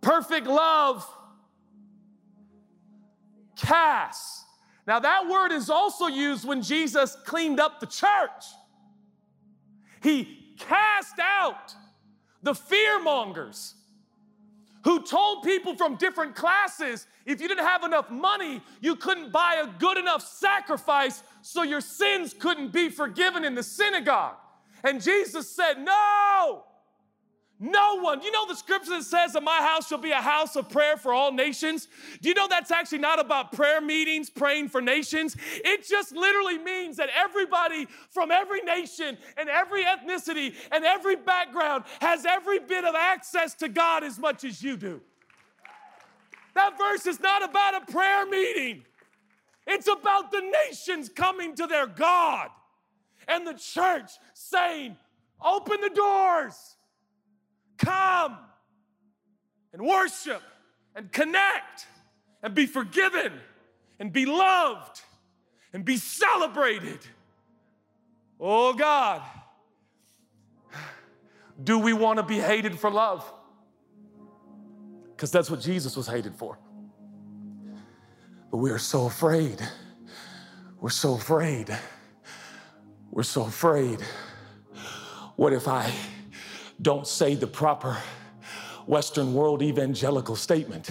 Perfect 0.00 0.46
love 0.46 1.06
cast. 3.56 4.44
Now, 4.86 5.00
that 5.00 5.28
word 5.28 5.50
is 5.52 5.68
also 5.68 6.06
used 6.06 6.46
when 6.46 6.62
Jesus 6.62 7.16
cleaned 7.24 7.58
up 7.58 7.80
the 7.80 7.86
church. 7.86 8.44
He 10.02 10.54
cast 10.58 11.18
out 11.18 11.74
the 12.42 12.52
fearmongers 12.52 13.74
who 14.84 15.02
told 15.02 15.42
people 15.42 15.74
from 15.74 15.96
different 15.96 16.36
classes 16.36 17.08
if 17.24 17.40
you 17.40 17.48
didn't 17.48 17.66
have 17.66 17.82
enough 17.82 18.08
money, 18.08 18.62
you 18.80 18.94
couldn't 18.94 19.32
buy 19.32 19.56
a 19.56 19.66
good 19.80 19.98
enough 19.98 20.22
sacrifice, 20.22 21.24
so 21.42 21.64
your 21.64 21.80
sins 21.80 22.32
couldn't 22.38 22.72
be 22.72 22.88
forgiven 22.88 23.44
in 23.44 23.56
the 23.56 23.64
synagogue. 23.64 24.36
And 24.84 25.02
Jesus 25.02 25.50
said, 25.50 25.80
No, 25.82 26.62
no 27.58 28.00
one. 28.00 28.22
You 28.22 28.30
know 28.30 28.46
the 28.46 28.54
scripture 28.54 28.90
that 28.90 29.04
says 29.04 29.32
that 29.32 29.42
my 29.42 29.58
house 29.58 29.88
shall 29.88 29.98
be 29.98 30.10
a 30.10 30.20
house 30.20 30.56
of 30.56 30.68
prayer 30.68 30.98
for 30.98 31.14
all 31.14 31.32
nations? 31.32 31.88
Do 32.20 32.28
you 32.28 32.34
know 32.34 32.46
that's 32.48 32.70
actually 32.70 32.98
not 32.98 33.18
about 33.18 33.52
prayer 33.52 33.80
meetings, 33.80 34.28
praying 34.28 34.68
for 34.68 34.82
nations? 34.82 35.36
It 35.64 35.86
just 35.88 36.12
literally 36.12 36.58
means 36.58 36.98
that 36.98 37.08
everybody 37.16 37.86
from 38.10 38.30
every 38.30 38.60
nation 38.60 39.16
and 39.38 39.48
every 39.48 39.84
ethnicity 39.84 40.54
and 40.70 40.84
every 40.84 41.16
background 41.16 41.84
has 42.02 42.26
every 42.26 42.58
bit 42.58 42.84
of 42.84 42.94
access 42.94 43.54
to 43.54 43.68
God 43.68 44.04
as 44.04 44.18
much 44.18 44.44
as 44.44 44.62
you 44.62 44.76
do. 44.76 45.00
That 46.54 46.76
verse 46.76 47.06
is 47.06 47.20
not 47.20 47.42
about 47.42 47.82
a 47.82 47.92
prayer 47.92 48.26
meeting. 48.26 48.84
It's 49.66 49.88
about 49.88 50.30
the 50.30 50.42
nations 50.66 51.08
coming 51.08 51.54
to 51.56 51.66
their 51.66 51.86
God 51.86 52.50
and 53.26 53.46
the 53.46 53.54
church 53.54 54.10
saying, 54.34 54.96
Open 55.44 55.80
the 55.80 55.90
doors. 55.90 56.75
Come 57.78 58.36
and 59.72 59.82
worship 59.82 60.42
and 60.94 61.12
connect 61.12 61.86
and 62.42 62.54
be 62.54 62.66
forgiven 62.66 63.32
and 63.98 64.12
be 64.12 64.26
loved 64.26 65.00
and 65.72 65.84
be 65.84 65.96
celebrated. 65.96 67.00
Oh 68.40 68.74
God, 68.74 69.22
do 71.62 71.78
we 71.78 71.92
want 71.92 72.18
to 72.18 72.22
be 72.22 72.38
hated 72.38 72.78
for 72.78 72.90
love? 72.90 73.30
Because 75.14 75.30
that's 75.30 75.50
what 75.50 75.60
Jesus 75.60 75.96
was 75.96 76.06
hated 76.06 76.34
for. 76.34 76.58
But 78.50 78.58
we 78.58 78.70
are 78.70 78.78
so 78.78 79.06
afraid. 79.06 79.60
We're 80.80 80.90
so 80.90 81.14
afraid. 81.14 81.76
We're 83.10 83.22
so 83.22 83.44
afraid. 83.44 84.00
What 85.36 85.52
if 85.52 85.68
I 85.68 85.90
don't 86.80 87.06
say 87.06 87.34
the 87.34 87.46
proper 87.46 87.96
Western 88.86 89.34
world 89.34 89.62
evangelical 89.62 90.36
statement? 90.36 90.90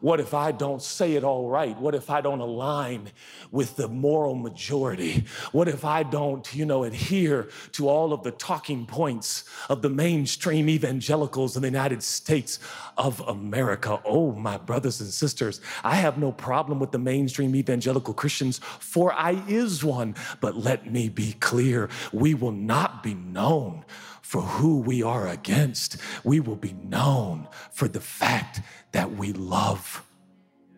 What 0.00 0.18
if 0.18 0.32
I 0.32 0.52
don't 0.52 0.80
say 0.80 1.14
it 1.14 1.24
all 1.24 1.48
right? 1.48 1.78
What 1.78 1.94
if 1.94 2.08
I 2.08 2.22
don't 2.22 2.40
align 2.40 3.10
with 3.50 3.76
the 3.76 3.86
moral 3.86 4.34
majority? 4.34 5.24
What 5.52 5.68
if 5.68 5.84
I 5.84 6.04
don't, 6.04 6.54
you 6.54 6.64
know, 6.64 6.84
adhere 6.84 7.50
to 7.72 7.88
all 7.88 8.14
of 8.14 8.22
the 8.22 8.30
talking 8.30 8.86
points 8.86 9.44
of 9.68 9.82
the 9.82 9.90
mainstream 9.90 10.70
evangelicals 10.70 11.54
in 11.54 11.62
the 11.62 11.68
United 11.68 12.02
States 12.02 12.58
of 12.96 13.20
America? 13.20 14.00
Oh, 14.06 14.32
my 14.32 14.56
brothers 14.56 15.02
and 15.02 15.10
sisters, 15.10 15.60
I 15.84 15.96
have 15.96 16.16
no 16.16 16.32
problem 16.32 16.78
with 16.78 16.92
the 16.92 16.98
mainstream 16.98 17.54
evangelical 17.54 18.14
Christians, 18.14 18.58
for 18.58 19.12
I 19.12 19.42
is 19.48 19.84
one. 19.84 20.14
But 20.40 20.56
let 20.56 20.90
me 20.90 21.10
be 21.10 21.34
clear 21.34 21.90
we 22.10 22.32
will 22.32 22.52
not 22.52 23.02
be 23.02 23.12
known 23.12 23.84
for 24.30 24.42
who 24.42 24.78
we 24.78 25.02
are 25.02 25.26
against. 25.26 25.96
We 26.22 26.38
will 26.38 26.54
be 26.54 26.72
known 26.72 27.48
for 27.72 27.88
the 27.88 28.00
fact 28.00 28.60
that 28.92 29.10
we 29.16 29.32
love 29.32 30.06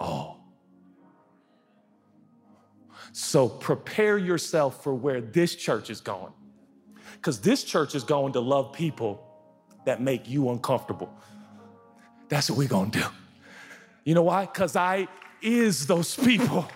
all. 0.00 0.42
So 3.12 3.50
prepare 3.50 4.16
yourself 4.16 4.82
for 4.82 4.94
where 4.94 5.20
this 5.20 5.54
church 5.54 5.90
is 5.90 6.00
going. 6.00 6.32
Because 7.16 7.42
this 7.42 7.62
church 7.62 7.94
is 7.94 8.04
going 8.04 8.32
to 8.32 8.40
love 8.40 8.72
people 8.72 9.22
that 9.84 10.00
make 10.00 10.26
you 10.26 10.48
uncomfortable. 10.48 11.12
That's 12.30 12.48
what 12.48 12.58
we're 12.58 12.68
going 12.68 12.90
to 12.92 13.00
do. 13.00 13.06
You 14.04 14.14
know 14.14 14.22
why? 14.22 14.46
Because 14.46 14.76
I 14.76 15.08
is 15.42 15.86
those 15.86 16.16
people. 16.16 16.66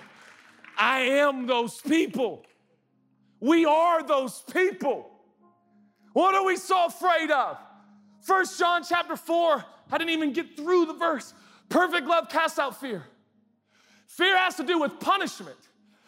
I 0.77 1.01
am 1.25 1.47
those 1.47 1.81
people. 1.81 2.45
We 3.41 3.65
are 3.65 4.07
those 4.07 4.43
people. 4.53 5.16
What 6.17 6.35
are 6.35 6.47
we 6.47 6.57
so 6.57 6.87
afraid 6.87 7.31
of? 7.31 7.59
First 8.23 8.59
John 8.59 8.83
chapter 8.83 9.19
4, 9.19 9.63
I 9.93 9.99
didn't 9.99 10.15
even 10.15 10.33
get 10.33 10.57
through 10.57 10.87
the 10.87 10.95
verse. 10.95 11.35
Perfect 11.69 12.07
love 12.07 12.31
casts 12.31 12.59
out 12.59 12.81
fear. 12.81 13.05
Fear 14.07 14.39
has 14.39 14.55
to 14.55 14.63
do 14.63 14.79
with 14.81 14.99
punishment. 14.99 15.59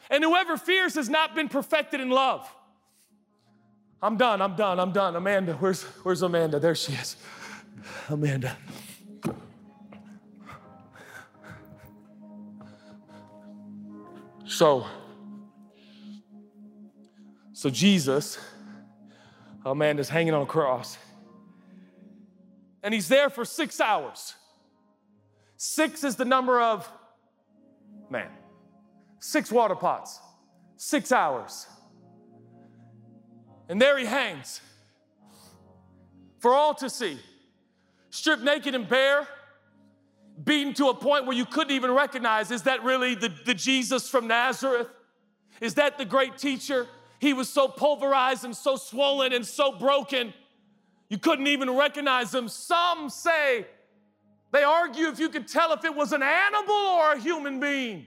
And 0.09 0.25
whoever 0.25 0.57
fears 0.57 0.95
has 0.95 1.11
not 1.11 1.35
been 1.35 1.51
perfected 1.51 2.01
in 2.01 2.09
love. 2.09 2.51
I'm 4.01 4.17
done, 4.17 4.41
I'm 4.41 4.57
done, 4.57 4.81
I'm 4.81 4.93
done. 4.93 5.15
Amanda, 5.15 5.53
where's, 5.57 5.83
where's 5.83 6.23
Amanda? 6.23 6.59
There 6.59 6.75
she 6.75 6.95
is. 6.95 7.17
Amanda. 8.09 8.57
So, 14.47 14.87
so 17.53 17.69
Jesus, 17.69 18.39
Amanda's 19.71 20.09
hanging 20.09 20.35
on 20.35 20.43
a 20.43 20.47
cross, 20.47 20.99
and 22.83 22.95
he's 22.95 23.09
there 23.09 23.31
for 23.31 23.45
six 23.45 23.81
hours. 23.81 24.35
Six 25.57 26.05
is 26.05 26.17
the 26.17 26.25
number 26.25 26.61
of 26.61 26.89
man. 28.11 28.31
Six 29.19 29.51
water 29.51 29.75
pots, 29.75 30.21
six 30.77 31.11
hours. 31.11 31.67
And 33.69 33.83
there 33.83 33.99
he 33.99 34.07
hangs 34.07 34.61
for 36.39 36.55
all 36.55 36.75
to 36.75 36.89
see, 36.89 37.19
stripped 38.11 38.43
naked 38.43 38.75
and 38.75 38.89
bare, 38.89 39.27
beaten 40.45 40.73
to 40.75 40.89
a 40.89 40.95
point 40.95 41.27
where 41.27 41.37
you 41.37 41.45
couldn't 41.45 41.75
even 41.75 41.91
recognize 41.91 42.51
is 42.51 42.63
that 42.63 42.85
really 42.85 43.15
the, 43.15 43.33
the 43.45 43.55
Jesus 43.55 44.09
from 44.09 44.29
Nazareth? 44.29 44.89
Is 45.61 45.75
that 45.75 45.99
the 45.99 46.05
great 46.05 46.39
teacher? 46.39 46.87
He 47.19 47.33
was 47.33 47.49
so 47.49 47.69
pulverized 47.69 48.45
and 48.45 48.57
so 48.57 48.77
swollen 48.77 49.33
and 49.33 49.45
so 49.45 49.73
broken, 49.73 50.33
you 51.09 51.19
couldn't 51.19 51.47
even 51.47 51.71
recognize 51.71 52.35
him. 52.35 52.49
Some 52.49 53.11
say, 53.11 53.67
they 54.53 54.63
argue 54.63 55.09
if 55.09 55.19
you 55.19 55.29
could 55.29 55.49
tell 55.49 55.73
if 55.73 55.85
it 55.85 55.95
was 55.95 56.13
an 56.13 56.23
animal 56.23 56.75
or 56.75 57.13
a 57.13 57.19
human 57.19 57.61
being. 57.61 58.07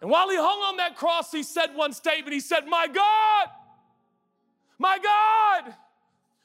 And 0.00 0.10
while 0.10 0.30
he 0.30 0.36
hung 0.36 0.44
on 0.44 0.78
that 0.78 0.96
cross, 0.96 1.30
he 1.30 1.42
said 1.42 1.74
one 1.74 1.92
statement. 1.92 2.32
He 2.32 2.40
said, 2.40 2.66
My 2.66 2.86
God, 2.86 3.48
my 4.78 4.98
God, 4.98 5.74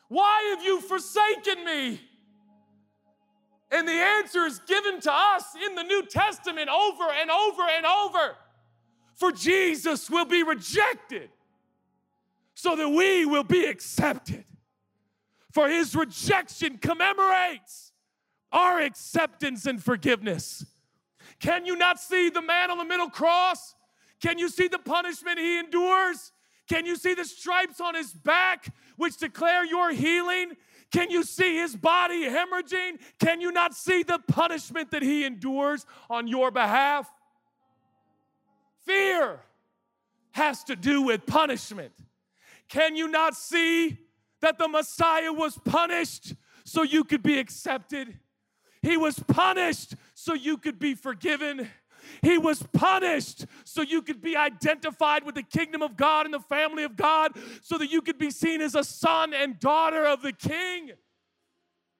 why 0.09 0.55
have 0.55 0.63
you 0.63 0.81
forsaken 0.81 1.63
me? 1.63 2.01
And 3.71 3.87
the 3.87 3.93
answer 3.93 4.45
is 4.45 4.59
given 4.67 4.99
to 5.01 5.11
us 5.11 5.43
in 5.65 5.75
the 5.75 5.83
New 5.83 6.03
Testament 6.03 6.69
over 6.69 7.05
and 7.11 7.31
over 7.31 7.63
and 7.63 7.85
over. 7.85 8.35
For 9.15 9.31
Jesus 9.31 10.09
will 10.09 10.25
be 10.25 10.43
rejected 10.43 11.29
so 12.53 12.75
that 12.75 12.89
we 12.89 13.25
will 13.25 13.43
be 13.43 13.65
accepted. 13.65 14.45
For 15.51 15.69
his 15.69 15.95
rejection 15.95 16.77
commemorates 16.77 17.93
our 18.51 18.81
acceptance 18.81 19.65
and 19.65 19.81
forgiveness. 19.81 20.65
Can 21.39 21.65
you 21.65 21.75
not 21.75 21.99
see 21.99 22.29
the 22.29 22.41
man 22.41 22.71
on 22.71 22.77
the 22.77 22.85
middle 22.85 23.09
cross? 23.09 23.75
Can 24.21 24.37
you 24.37 24.49
see 24.49 24.67
the 24.67 24.79
punishment 24.79 25.39
he 25.39 25.59
endures? 25.59 26.31
Can 26.67 26.85
you 26.85 26.95
see 26.95 27.13
the 27.13 27.25
stripes 27.25 27.79
on 27.79 27.95
his 27.95 28.11
back, 28.11 28.73
which 28.97 29.17
declare 29.17 29.65
your 29.65 29.91
healing? 29.91 30.53
Can 30.91 31.09
you 31.09 31.23
see 31.23 31.57
his 31.57 31.75
body 31.75 32.23
hemorrhaging? 32.25 32.99
Can 33.19 33.41
you 33.41 33.51
not 33.51 33.73
see 33.73 34.03
the 34.03 34.19
punishment 34.27 34.91
that 34.91 35.03
he 35.03 35.25
endures 35.25 35.85
on 36.09 36.27
your 36.27 36.51
behalf? 36.51 37.11
Fear 38.85 39.39
has 40.31 40.63
to 40.65 40.75
do 40.75 41.01
with 41.01 41.25
punishment. 41.25 41.93
Can 42.67 42.95
you 42.95 43.07
not 43.07 43.35
see 43.35 43.97
that 44.41 44.57
the 44.57 44.67
Messiah 44.67 45.31
was 45.31 45.57
punished 45.63 46.33
so 46.63 46.83
you 46.83 47.03
could 47.03 47.23
be 47.23 47.39
accepted? 47.39 48.19
He 48.81 48.97
was 48.97 49.17
punished 49.19 49.95
so 50.13 50.33
you 50.33 50.57
could 50.57 50.77
be 50.77 50.93
forgiven. 50.93 51.69
He 52.21 52.37
was 52.37 52.61
punished 52.73 53.45
so 53.63 53.81
you 53.81 54.01
could 54.01 54.21
be 54.21 54.35
identified 54.35 55.23
with 55.23 55.35
the 55.35 55.43
kingdom 55.43 55.81
of 55.81 55.97
God 55.97 56.25
and 56.25 56.33
the 56.33 56.39
family 56.39 56.83
of 56.83 56.95
God, 56.95 57.31
so 57.61 57.77
that 57.79 57.91
you 57.91 58.01
could 58.01 58.19
be 58.19 58.29
seen 58.29 58.61
as 58.61 58.75
a 58.75 58.83
son 58.83 59.33
and 59.33 59.59
daughter 59.59 60.05
of 60.05 60.21
the 60.21 60.31
king. 60.31 60.91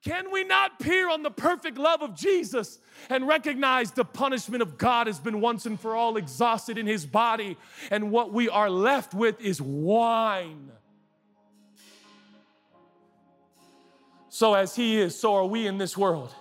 Can 0.05 0.31
we 0.31 0.43
not 0.43 0.79
peer 0.79 1.09
on 1.09 1.23
the 1.23 1.31
perfect 1.31 1.79
love 1.79 2.03
of 2.03 2.15
Jesus 2.15 2.77
and 3.09 3.27
recognize 3.27 3.91
the 3.91 4.05
punishment 4.05 4.61
of 4.61 4.77
God 4.77 5.07
has 5.07 5.19
been 5.19 5.41
once 5.41 5.65
and 5.65 5.79
for 5.79 5.95
all 5.95 6.15
exhausted 6.15 6.77
in 6.77 6.85
his 6.85 7.07
body, 7.07 7.57
and 7.89 8.11
what 8.11 8.31
we 8.31 8.47
are 8.47 8.69
left 8.69 9.15
with 9.15 9.41
is 9.41 9.59
wine? 9.59 10.71
So, 14.29 14.53
as 14.53 14.75
he 14.75 14.99
is, 14.99 15.19
so 15.19 15.33
are 15.33 15.45
we 15.45 15.65
in 15.65 15.79
this 15.79 15.97
world. 15.97 16.35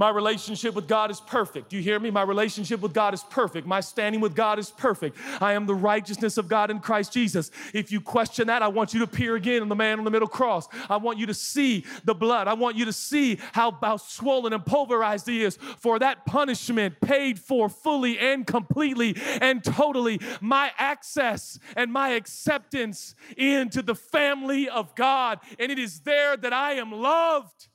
My 0.00 0.08
relationship 0.08 0.74
with 0.74 0.88
God 0.88 1.10
is 1.10 1.20
perfect. 1.20 1.68
Do 1.68 1.76
you 1.76 1.82
hear 1.82 2.00
me? 2.00 2.10
My 2.10 2.22
relationship 2.22 2.80
with 2.80 2.94
God 2.94 3.12
is 3.12 3.22
perfect. 3.22 3.66
My 3.66 3.80
standing 3.80 4.22
with 4.22 4.34
God 4.34 4.58
is 4.58 4.70
perfect. 4.70 5.18
I 5.42 5.52
am 5.52 5.66
the 5.66 5.74
righteousness 5.74 6.38
of 6.38 6.48
God 6.48 6.70
in 6.70 6.80
Christ 6.80 7.12
Jesus. 7.12 7.50
If 7.74 7.92
you 7.92 8.00
question 8.00 8.46
that, 8.46 8.62
I 8.62 8.68
want 8.68 8.94
you 8.94 9.00
to 9.00 9.06
peer 9.06 9.36
again 9.36 9.60
on 9.60 9.68
the 9.68 9.76
man 9.76 9.98
on 9.98 10.06
the 10.06 10.10
middle 10.10 10.26
cross. 10.26 10.68
I 10.88 10.96
want 10.96 11.18
you 11.18 11.26
to 11.26 11.34
see 11.34 11.84
the 12.04 12.14
blood. 12.14 12.48
I 12.48 12.54
want 12.54 12.76
you 12.76 12.86
to 12.86 12.94
see 12.94 13.40
how, 13.52 13.72
how 13.72 13.98
swollen 13.98 14.54
and 14.54 14.64
pulverized 14.64 15.26
he 15.26 15.44
is 15.44 15.58
for 15.78 15.98
that 15.98 16.24
punishment 16.24 16.98
paid 17.02 17.38
for 17.38 17.68
fully 17.68 18.18
and 18.18 18.46
completely 18.46 19.14
and 19.42 19.62
totally. 19.62 20.18
My 20.40 20.72
access 20.78 21.58
and 21.76 21.92
my 21.92 22.12
acceptance 22.12 23.14
into 23.36 23.82
the 23.82 23.94
family 23.94 24.66
of 24.66 24.94
God. 24.94 25.40
And 25.58 25.70
it 25.70 25.78
is 25.78 26.00
there 26.00 26.38
that 26.38 26.54
I 26.54 26.76
am 26.76 26.90
loved 26.90 27.68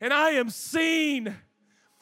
and 0.00 0.12
I 0.12 0.30
am 0.30 0.50
seen, 0.50 1.34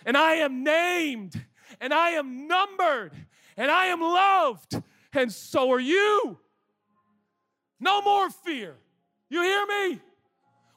and 0.04 0.16
I 0.16 0.34
am 0.34 0.62
named, 0.64 1.44
and 1.80 1.92
I 1.92 2.10
am 2.10 2.46
numbered, 2.46 3.12
and 3.56 3.70
I 3.70 3.86
am 3.86 4.00
loved, 4.00 4.82
and 5.12 5.32
so 5.32 5.70
are 5.72 5.80
you. 5.80 6.38
No 7.80 8.02
more 8.02 8.30
fear. 8.30 8.76
You 9.28 9.42
hear 9.42 9.66
me? 9.66 10.00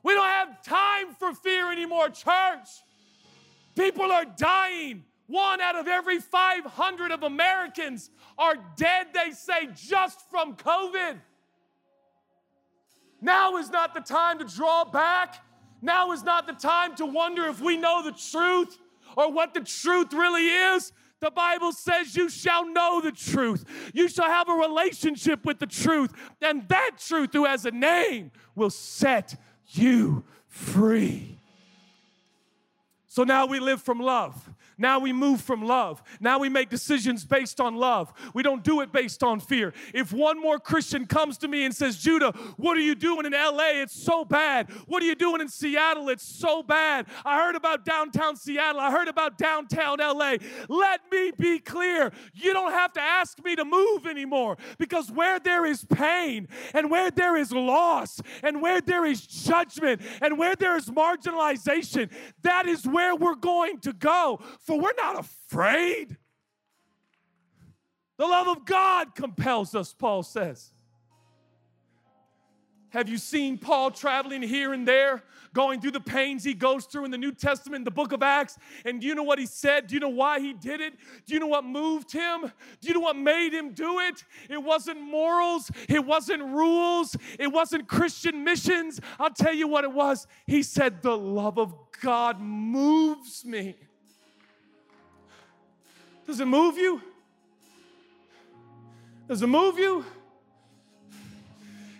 We 0.03 0.13
don't 0.13 0.25
have 0.25 0.61
time 0.63 1.13
for 1.17 1.33
fear 1.33 1.71
anymore, 1.71 2.09
church. 2.09 2.67
People 3.75 4.11
are 4.11 4.25
dying. 4.25 5.03
One 5.27 5.59
out 5.59 5.75
of 5.75 5.87
every 5.87 6.19
500 6.19 7.11
of 7.11 7.23
Americans 7.23 8.09
are 8.37 8.55
dead, 8.77 9.07
they 9.13 9.31
say, 9.31 9.67
just 9.75 10.29
from 10.29 10.55
COVID. 10.55 11.19
Now 13.21 13.57
is 13.57 13.69
not 13.69 13.93
the 13.93 13.99
time 13.99 14.39
to 14.39 14.45
draw 14.45 14.85
back. 14.85 15.43
Now 15.81 16.11
is 16.11 16.23
not 16.23 16.47
the 16.47 16.53
time 16.53 16.95
to 16.95 17.05
wonder 17.05 17.45
if 17.45 17.59
we 17.61 17.77
know 17.77 18.03
the 18.03 18.11
truth 18.13 18.77
or 19.17 19.31
what 19.31 19.53
the 19.53 19.61
truth 19.61 20.13
really 20.13 20.47
is. 20.47 20.93
The 21.19 21.31
Bible 21.31 21.71
says 21.71 22.15
you 22.15 22.29
shall 22.29 22.65
know 22.65 23.01
the 23.01 23.11
truth. 23.11 23.65
You 23.91 24.07
shall 24.07 24.27
have 24.27 24.47
a 24.47 24.53
relationship 24.53 25.43
with 25.45 25.57
the 25.57 25.65
truth, 25.65 26.13
and 26.41 26.69
that 26.69 26.91
truth, 26.99 27.31
who 27.33 27.45
has 27.45 27.65
a 27.65 27.71
name, 27.71 28.31
will 28.55 28.69
set 28.69 29.35
you 29.69 30.23
free. 30.47 31.39
So 33.07 33.23
now 33.23 33.47
we 33.47 33.59
live 33.59 33.81
from 33.81 33.99
love. 33.99 34.51
Now 34.77 34.99
we 34.99 35.11
move 35.11 35.41
from 35.41 35.65
love. 35.65 36.03
Now 36.19 36.39
we 36.39 36.49
make 36.49 36.69
decisions 36.69 37.25
based 37.25 37.59
on 37.59 37.75
love. 37.75 38.13
We 38.33 38.43
don't 38.43 38.63
do 38.63 38.81
it 38.81 38.91
based 38.91 39.23
on 39.23 39.39
fear. 39.39 39.73
If 39.93 40.13
one 40.13 40.39
more 40.39 40.59
Christian 40.59 41.05
comes 41.07 41.37
to 41.39 41.47
me 41.47 41.65
and 41.65 41.75
says, 41.75 41.97
Judah, 41.97 42.31
what 42.57 42.77
are 42.77 42.81
you 42.81 42.95
doing 42.95 43.25
in 43.25 43.31
LA? 43.31 43.81
It's 43.81 43.99
so 43.99 44.23
bad. 44.23 44.69
What 44.87 45.01
are 45.01 45.05
you 45.05 45.15
doing 45.15 45.41
in 45.41 45.49
Seattle? 45.49 46.09
It's 46.09 46.23
so 46.23 46.61
bad. 46.61 47.07
I 47.25 47.37
heard 47.37 47.55
about 47.55 47.85
downtown 47.85 48.35
Seattle. 48.35 48.79
I 48.79 48.91
heard 48.91 49.07
about 49.07 49.37
downtown 49.37 49.97
LA. 49.99 50.35
Let 50.69 51.01
me 51.11 51.31
be 51.37 51.59
clear. 51.59 52.11
You 52.33 52.53
don't 52.53 52.71
have 52.71 52.93
to 52.93 53.01
ask 53.01 53.43
me 53.43 53.55
to 53.55 53.65
move 53.65 54.05
anymore 54.05 54.57
because 54.77 55.11
where 55.11 55.39
there 55.39 55.65
is 55.65 55.85
pain 55.85 56.47
and 56.73 56.91
where 56.91 57.09
there 57.09 57.35
is 57.35 57.51
loss 57.51 58.21
and 58.43 58.61
where 58.61 58.81
there 58.81 59.05
is 59.05 59.25
judgment 59.25 60.01
and 60.21 60.37
where 60.37 60.55
there 60.55 60.77
is 60.77 60.85
marginalization, 60.85 62.11
that 62.43 62.67
is 62.67 62.85
where 62.85 63.15
we're 63.15 63.35
going 63.35 63.79
to 63.79 63.93
go 63.93 64.39
for 64.67 64.77
we're 64.77 64.93
not 64.97 65.17
afraid. 65.17 66.17
The 68.17 68.25
love 68.25 68.49
of 68.49 68.65
God 68.65 69.15
compels 69.15 69.73
us, 69.73 69.93
Paul 69.93 70.23
says. 70.23 70.73
Have 72.89 73.09
you 73.09 73.17
seen 73.17 73.57
Paul 73.57 73.91
traveling 73.91 74.41
here 74.41 74.73
and 74.73 74.87
there, 74.87 75.23
going 75.53 75.79
through 75.81 75.91
the 75.91 75.99
pains 75.99 76.43
he 76.43 76.53
goes 76.53 76.85
through 76.85 77.05
in 77.05 77.11
the 77.11 77.17
New 77.17 77.31
Testament, 77.31 77.85
the 77.85 77.91
book 77.91 78.11
of 78.11 78.23
Acts? 78.23 78.57
And 78.85 78.99
do 78.99 79.07
you 79.07 79.13
know 79.13 79.23
what 79.23 79.39
he 79.39 79.45
said? 79.45 79.87
Do 79.87 79.93
you 79.93 79.99
know 79.99 80.09
why 80.09 80.39
he 80.39 80.53
did 80.53 80.81
it? 80.81 80.93
Do 81.25 81.33
you 81.33 81.39
know 81.39 81.47
what 81.47 81.63
moved 81.63 82.11
him? 82.11 82.51
Do 82.81 82.87
you 82.87 82.93
know 82.93 83.01
what 83.01 83.15
made 83.15 83.53
him 83.53 83.73
do 83.73 83.99
it? 83.99 84.23
It 84.49 84.61
wasn't 84.61 84.99
morals, 85.01 85.69
it 85.87 86.03
wasn't 86.05 86.43
rules, 86.43 87.15
it 87.39 87.47
wasn't 87.47 87.87
Christian 87.87 88.43
missions. 88.43 88.99
I'll 89.19 89.29
tell 89.29 89.53
you 89.53 89.67
what 89.67 89.83
it 89.83 89.91
was. 89.91 90.27
He 90.45 90.63
said, 90.63 91.01
The 91.01 91.17
love 91.17 91.59
of 91.59 91.73
God 92.01 92.39
moves 92.41 93.45
me. 93.45 93.75
Does 96.27 96.41
it 96.41 96.45
move 96.45 96.77
you? 96.77 97.01
Does 99.29 99.41
it 99.41 99.47
move 99.47 99.79
you? 99.79 100.05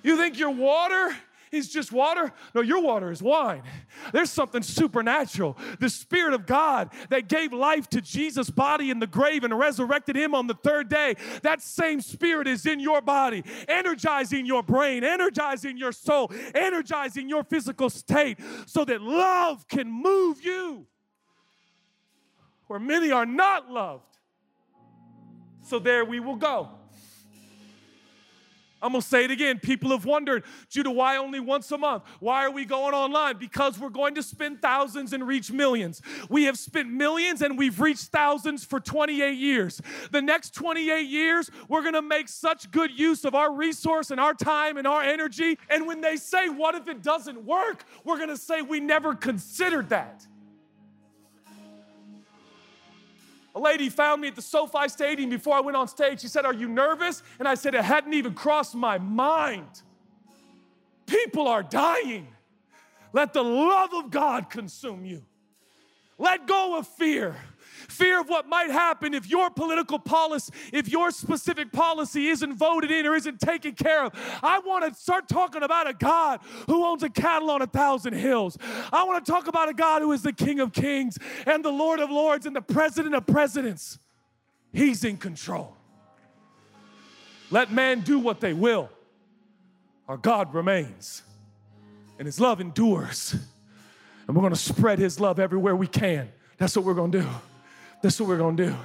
You 0.04 0.18
think 0.18 0.38
your 0.38 0.52
water 0.52 1.16
is 1.50 1.70
just 1.70 1.94
water. 1.94 2.34
No, 2.54 2.60
your 2.60 2.82
water 2.82 3.10
is 3.10 3.22
wine. 3.22 3.64
There's 4.12 4.30
something 4.30 4.62
supernatural. 4.62 5.58
The 5.80 5.90
Spirit 5.90 6.34
of 6.34 6.46
God 6.46 6.90
that 7.10 7.30
gave 7.30 7.54
life 7.54 7.90
to 7.90 8.02
Jesus' 8.02 8.50
body 8.50 8.90
in 8.90 9.00
the 9.00 9.08
grave 9.08 9.46
and 9.46 9.58
resurrected 9.58 10.18
him 10.18 10.36
on 10.36 10.48
the 10.48 10.54
third 10.56 10.90
day, 10.90 11.16
that 11.44 11.62
same 11.62 12.02
Spirit 12.02 12.48
is 12.48 12.66
in 12.66 12.82
your 12.82 13.02
body, 13.02 13.44
energizing 13.70 14.46
your 14.46 14.62
brain, 14.62 15.06
energizing 15.06 15.78
your 15.78 15.94
soul, 15.94 16.32
energizing 16.54 17.30
your 17.30 17.44
physical 17.46 17.90
state 17.90 18.38
so 18.66 18.84
that 18.84 19.02
love 19.02 19.68
can 19.70 19.90
move 19.90 20.44
you 20.44 20.86
where 22.68 22.80
many 22.80 23.12
are 23.12 23.26
not 23.26 23.72
loved. 23.72 24.17
So 25.68 25.80
there 25.80 26.06
we 26.06 26.22
will 26.22 26.38
go. 26.38 26.70
I'm 28.82 28.94
gonna 28.94 29.02
say 29.02 29.26
it 29.26 29.32
again. 29.32 29.60
People 29.60 29.90
have 29.90 30.06
wondered, 30.06 30.44
Judah, 30.70 30.92
why 30.92 31.18
only 31.18 31.42
once 31.42 31.70
a 31.72 31.78
month? 31.78 32.04
Why 32.22 32.46
are 32.46 32.52
we 32.52 32.64
going 32.64 32.94
online? 32.94 33.38
Because 33.38 33.78
we're 33.78 33.90
going 33.90 34.16
to 34.16 34.24
spend 34.24 34.62
thousands 34.62 35.12
and 35.12 35.28
reach 35.28 35.52
millions. 35.52 36.02
We 36.30 36.44
have 36.46 36.58
spent 36.58 36.88
millions 36.90 37.42
and 37.42 37.58
we've 37.58 37.82
reached 37.82 38.06
thousands 38.06 38.64
for 38.64 38.80
28 38.80 39.36
years. 39.36 39.82
The 40.12 40.22
next 40.22 40.54
28 40.54 41.06
years, 41.06 41.50
we're 41.68 41.84
gonna 41.84 42.04
make 42.04 42.30
such 42.30 42.72
good 42.72 42.98
use 42.98 43.26
of 43.26 43.36
our 43.36 43.52
resource 43.52 44.12
and 44.12 44.22
our 44.22 44.36
time 44.36 44.78
and 44.78 44.88
our 44.88 45.02
energy. 45.02 45.58
And 45.70 45.86
when 45.86 46.00
they 46.00 46.16
say, 46.16 46.48
What 46.48 46.76
if 46.76 46.88
it 46.88 47.04
doesn't 47.04 47.44
work? 47.44 47.84
We're 48.06 48.20
gonna 48.20 48.38
say, 48.38 48.62
We 48.62 48.80
never 48.80 49.16
considered 49.16 49.90
that. 49.90 50.26
A 53.58 53.60
lady 53.60 53.90
found 53.90 54.22
me 54.22 54.28
at 54.28 54.36
the 54.36 54.42
SoFi 54.44 54.88
Stadium 54.88 55.32
before 55.32 55.56
I 55.56 55.62
went 55.62 55.76
on 55.76 55.88
stage. 55.88 56.22
She 56.22 56.28
said, 56.28 56.46
Are 56.46 56.54
you 56.54 56.68
nervous? 56.68 57.24
And 57.40 57.48
I 57.48 57.56
said, 57.56 57.74
It 57.74 57.84
hadn't 57.84 58.14
even 58.14 58.36
crossed 58.36 58.76
my 58.76 59.00
mind. 59.00 59.82
People 61.08 61.48
are 61.48 61.64
dying. 61.64 62.28
Let 63.14 63.34
the 63.34 63.42
love 63.42 63.96
of 63.96 64.12
God 64.12 64.52
consume 64.52 65.06
you. 65.06 65.26
Let 66.20 66.46
go 66.46 66.78
of 66.78 66.88
fear 66.88 67.36
fear 67.98 68.22
of 68.22 68.30
what 68.30 68.48
might 68.48 68.70
happen 68.70 69.14
if 69.14 69.30
your 69.30 69.50
political 69.50 70.00
policy, 70.00 70.54
if 70.72 70.90
your 70.90 71.12
specific 71.12 71.72
policy 71.72 72.28
isn't 72.28 72.56
voted 72.56 72.92
in 72.92 73.06
or 73.06 73.16
isn't 73.16 73.40
taken 73.40 73.74
care 73.74 74.06
of. 74.06 74.14
I 74.44 74.60
want 74.60 74.86
to 74.86 75.00
start 75.00 75.28
talking 75.28 75.64
about 75.64 75.90
a 75.90 75.94
God 75.94 76.40
who 76.68 76.86
owns 76.86 77.04
a 77.04 77.10
cattle 77.10 77.50
on 77.50 77.62
a 77.62 77.68
thousand 77.68 78.14
hills. 78.14 78.58
I 78.94 79.04
want 79.04 79.26
to 79.26 79.32
talk 79.32 79.48
about 79.48 79.70
a 79.70 79.74
God 79.74 80.02
who 80.02 80.12
is 80.12 80.22
the 80.22 80.34
King 80.34 80.60
of 80.60 80.74
kings 80.74 81.18
and 81.46 81.66
the 81.66 81.72
Lord 81.72 82.00
of 82.00 82.10
lords 82.10 82.46
and 82.46 82.56
the 82.56 82.62
president 82.62 83.16
of 83.16 83.26
presidents. 83.26 84.00
He's 84.72 85.04
in 85.04 85.18
control. 85.18 85.76
Let 87.50 87.72
man 87.72 88.02
do 88.02 88.20
what 88.20 88.42
they 88.42 88.54
will. 88.54 88.90
Our 90.08 90.18
God 90.18 90.54
remains, 90.54 91.24
and 92.20 92.26
his 92.26 92.40
love 92.40 92.62
endures. 92.62 93.36
And 94.28 94.36
we're 94.36 94.42
gonna 94.42 94.56
spread 94.56 95.00
his 95.00 95.20
love 95.20 95.40
everywhere 95.40 95.76
we 95.76 95.88
can. 95.88 96.30
That's 96.58 96.76
what 96.76 96.86
we're 96.86 96.94
gonna 96.94 97.12
do. 97.12 97.28
That's 98.02 98.20
what 98.20 98.30
we're 98.30 98.38
gonna 98.38 98.58
do. 98.58 98.76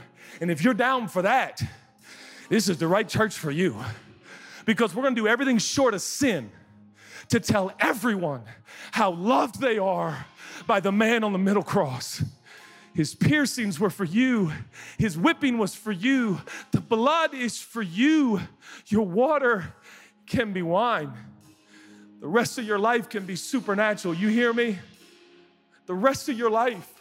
And 0.40 0.50
if 0.50 0.64
you're 0.64 0.74
down 0.74 1.08
for 1.08 1.22
that, 1.22 1.62
this 2.48 2.68
is 2.68 2.78
the 2.78 2.88
right 2.88 3.08
church 3.08 3.34
for 3.34 3.50
you. 3.50 3.76
Because 4.64 4.94
we're 4.94 5.02
gonna 5.02 5.14
do 5.14 5.28
everything 5.28 5.58
short 5.58 5.94
of 5.94 6.00
sin 6.00 6.50
to 7.28 7.40
tell 7.40 7.72
everyone 7.80 8.42
how 8.92 9.10
loved 9.12 9.60
they 9.60 9.78
are 9.78 10.26
by 10.66 10.80
the 10.80 10.92
man 10.92 11.24
on 11.24 11.32
the 11.32 11.38
middle 11.38 11.62
cross. 11.62 12.22
His 12.94 13.14
piercings 13.14 13.80
were 13.80 13.90
for 13.90 14.04
you. 14.04 14.52
His 14.98 15.16
whipping 15.16 15.56
was 15.56 15.74
for 15.74 15.92
you. 15.92 16.40
The 16.72 16.80
blood 16.80 17.32
is 17.34 17.58
for 17.58 17.80
you. 17.80 18.40
Your 18.86 19.06
water 19.06 19.74
can 20.26 20.52
be 20.52 20.62
wine. 20.62 21.12
The 22.20 22.28
rest 22.28 22.58
of 22.58 22.66
your 22.66 22.78
life 22.78 23.08
can 23.08 23.24
be 23.24 23.34
supernatural. 23.34 24.14
You 24.14 24.28
hear 24.28 24.52
me? 24.52 24.78
The 25.86 25.94
rest 25.94 26.28
of 26.28 26.38
your 26.38 26.50
life 26.50 26.91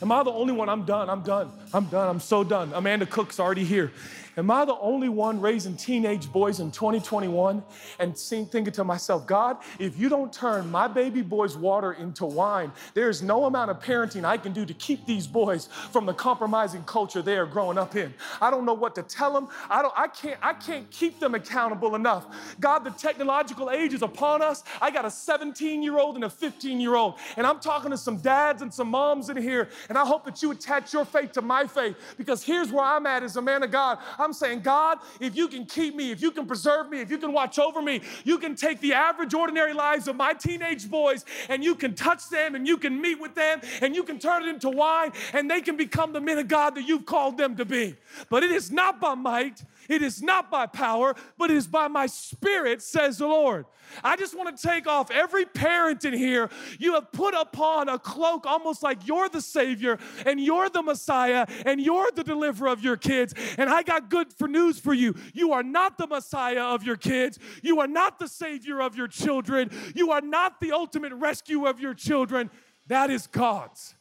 Am 0.00 0.12
I 0.12 0.22
the 0.22 0.30
only 0.30 0.52
one? 0.52 0.68
I'm 0.68 0.84
done. 0.84 1.10
I'm 1.10 1.22
done. 1.22 1.50
I'm 1.74 1.84
done. 1.86 2.08
I'm 2.08 2.20
so 2.20 2.44
done. 2.44 2.72
Amanda 2.74 3.04
Cook's 3.04 3.38
already 3.38 3.64
here. 3.64 3.92
Am 4.38 4.52
I 4.52 4.64
the 4.64 4.78
only 4.78 5.08
one 5.08 5.40
raising 5.40 5.76
teenage 5.76 6.30
boys 6.30 6.60
in 6.60 6.70
2021 6.70 7.60
and 7.98 8.16
seeing, 8.16 8.46
thinking 8.46 8.72
to 8.74 8.84
myself, 8.84 9.26
God, 9.26 9.56
if 9.80 9.98
you 9.98 10.08
don't 10.08 10.32
turn 10.32 10.70
my 10.70 10.86
baby 10.86 11.22
boy's 11.22 11.56
water 11.56 11.94
into 11.94 12.24
wine, 12.24 12.70
there's 12.94 13.20
no 13.20 13.46
amount 13.46 13.72
of 13.72 13.80
parenting 13.82 14.24
I 14.24 14.38
can 14.38 14.52
do 14.52 14.64
to 14.64 14.72
keep 14.74 15.04
these 15.06 15.26
boys 15.26 15.68
from 15.90 16.06
the 16.06 16.14
compromising 16.14 16.84
culture 16.84 17.20
they 17.20 17.36
are 17.36 17.46
growing 17.46 17.78
up 17.78 17.96
in. 17.96 18.14
I 18.40 18.52
don't 18.52 18.64
know 18.64 18.74
what 18.74 18.94
to 18.94 19.02
tell 19.02 19.32
them. 19.32 19.48
I 19.68 19.82
don't 19.82 19.94
I 19.96 20.06
can't 20.06 20.38
I 20.40 20.52
can't 20.52 20.88
keep 20.92 21.18
them 21.18 21.34
accountable 21.34 21.96
enough. 21.96 22.26
God, 22.60 22.84
the 22.84 22.90
technological 22.90 23.72
age 23.72 23.92
is 23.92 24.02
upon 24.02 24.40
us. 24.40 24.62
I 24.80 24.92
got 24.92 25.04
a 25.04 25.08
17-year-old 25.08 26.14
and 26.14 26.24
a 26.24 26.28
15-year-old, 26.28 27.14
and 27.36 27.44
I'm 27.44 27.58
talking 27.58 27.90
to 27.90 27.98
some 27.98 28.18
dads 28.18 28.62
and 28.62 28.72
some 28.72 28.88
moms 28.88 29.30
in 29.30 29.36
here, 29.36 29.68
and 29.88 29.98
I 29.98 30.06
hope 30.06 30.24
that 30.26 30.42
you 30.42 30.52
attach 30.52 30.92
your 30.92 31.04
faith 31.04 31.32
to 31.32 31.42
my 31.42 31.57
faith 31.66 31.96
because 32.16 32.42
here's 32.42 32.70
where 32.70 32.84
I'm 32.84 33.06
at 33.06 33.22
as 33.22 33.36
a 33.36 33.42
man 33.42 33.62
of 33.62 33.70
God. 33.70 33.98
I'm 34.18 34.32
saying, 34.32 34.60
God, 34.60 34.98
if 35.20 35.36
you 35.36 35.48
can 35.48 35.66
keep 35.66 35.94
me, 35.94 36.10
if 36.10 36.20
you 36.20 36.30
can 36.30 36.46
preserve 36.46 36.88
me, 36.88 37.00
if 37.00 37.10
you 37.10 37.18
can 37.18 37.32
watch 37.32 37.58
over 37.58 37.82
me, 37.82 38.02
you 38.24 38.38
can 38.38 38.54
take 38.54 38.80
the 38.80 38.94
average, 38.94 39.34
ordinary 39.34 39.72
lives 39.72 40.08
of 40.08 40.16
my 40.16 40.32
teenage 40.32 40.90
boys 40.90 41.24
and 41.48 41.64
you 41.64 41.74
can 41.74 41.94
touch 41.94 42.28
them 42.28 42.54
and 42.54 42.66
you 42.66 42.76
can 42.76 43.00
meet 43.00 43.20
with 43.20 43.34
them 43.34 43.60
and 43.80 43.94
you 43.94 44.02
can 44.02 44.18
turn 44.18 44.44
it 44.44 44.48
into 44.48 44.68
wine 44.68 45.12
and 45.32 45.50
they 45.50 45.60
can 45.60 45.76
become 45.76 46.12
the 46.12 46.20
men 46.20 46.38
of 46.38 46.48
God 46.48 46.74
that 46.74 46.86
you've 46.86 47.06
called 47.06 47.36
them 47.38 47.56
to 47.56 47.64
be. 47.64 47.96
But 48.28 48.42
it 48.42 48.50
is 48.50 48.70
not 48.70 49.00
by 49.00 49.14
might, 49.14 49.62
it 49.88 50.02
is 50.02 50.22
not 50.22 50.50
by 50.50 50.66
power, 50.66 51.14
but 51.38 51.50
it 51.50 51.56
is 51.56 51.66
by 51.66 51.88
my 51.88 52.06
spirit, 52.06 52.82
says 52.82 53.18
the 53.18 53.26
Lord. 53.26 53.64
I 54.04 54.16
just 54.16 54.36
want 54.36 54.54
to 54.54 54.62
take 54.62 54.86
off 54.86 55.10
every 55.10 55.46
parent 55.46 56.04
in 56.04 56.12
here. 56.12 56.50
You 56.78 56.94
have 56.94 57.10
put 57.10 57.34
upon 57.34 57.88
a 57.88 57.98
cloak 57.98 58.46
almost 58.46 58.82
like 58.82 59.06
you're 59.06 59.28
the 59.28 59.40
Savior 59.40 59.98
and 60.26 60.38
you're 60.38 60.68
the 60.68 60.82
Messiah 60.82 61.46
and 61.64 61.80
you're 61.80 62.10
the 62.14 62.22
deliverer 62.22 62.68
of 62.68 62.82
your 62.84 62.96
kids. 62.96 63.34
And 63.56 63.70
I 63.70 63.82
got 63.82 64.10
good 64.10 64.32
for 64.32 64.46
news 64.46 64.78
for 64.78 64.92
you. 64.92 65.14
You 65.32 65.52
are 65.52 65.62
not 65.62 65.96
the 65.96 66.06
Messiah 66.06 66.62
of 66.62 66.82
your 66.82 66.96
kids. 66.96 67.38
You 67.62 67.80
are 67.80 67.86
not 67.86 68.18
the 68.18 68.28
Savior 68.28 68.82
of 68.82 68.96
your 68.96 69.08
children. 69.08 69.70
You 69.94 70.12
are 70.12 70.20
not 70.20 70.60
the 70.60 70.72
ultimate 70.72 71.14
rescue 71.14 71.66
of 71.66 71.80
your 71.80 71.94
children. 71.94 72.50
That 72.88 73.10
is 73.10 73.26
God's. 73.26 73.94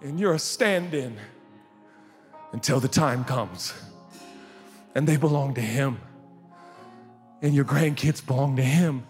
And 0.00 0.18
you're 0.18 0.34
a 0.34 0.38
stand 0.38 0.94
in 0.94 1.16
until 2.52 2.80
the 2.80 2.88
time 2.88 3.24
comes. 3.24 3.74
And 4.94 5.06
they 5.06 5.16
belong 5.16 5.54
to 5.54 5.60
Him 5.60 6.00
and 7.42 7.54
your 7.54 7.64
grandkids 7.64 8.24
belong 8.24 8.56
to 8.56 8.62
Him, 8.62 9.06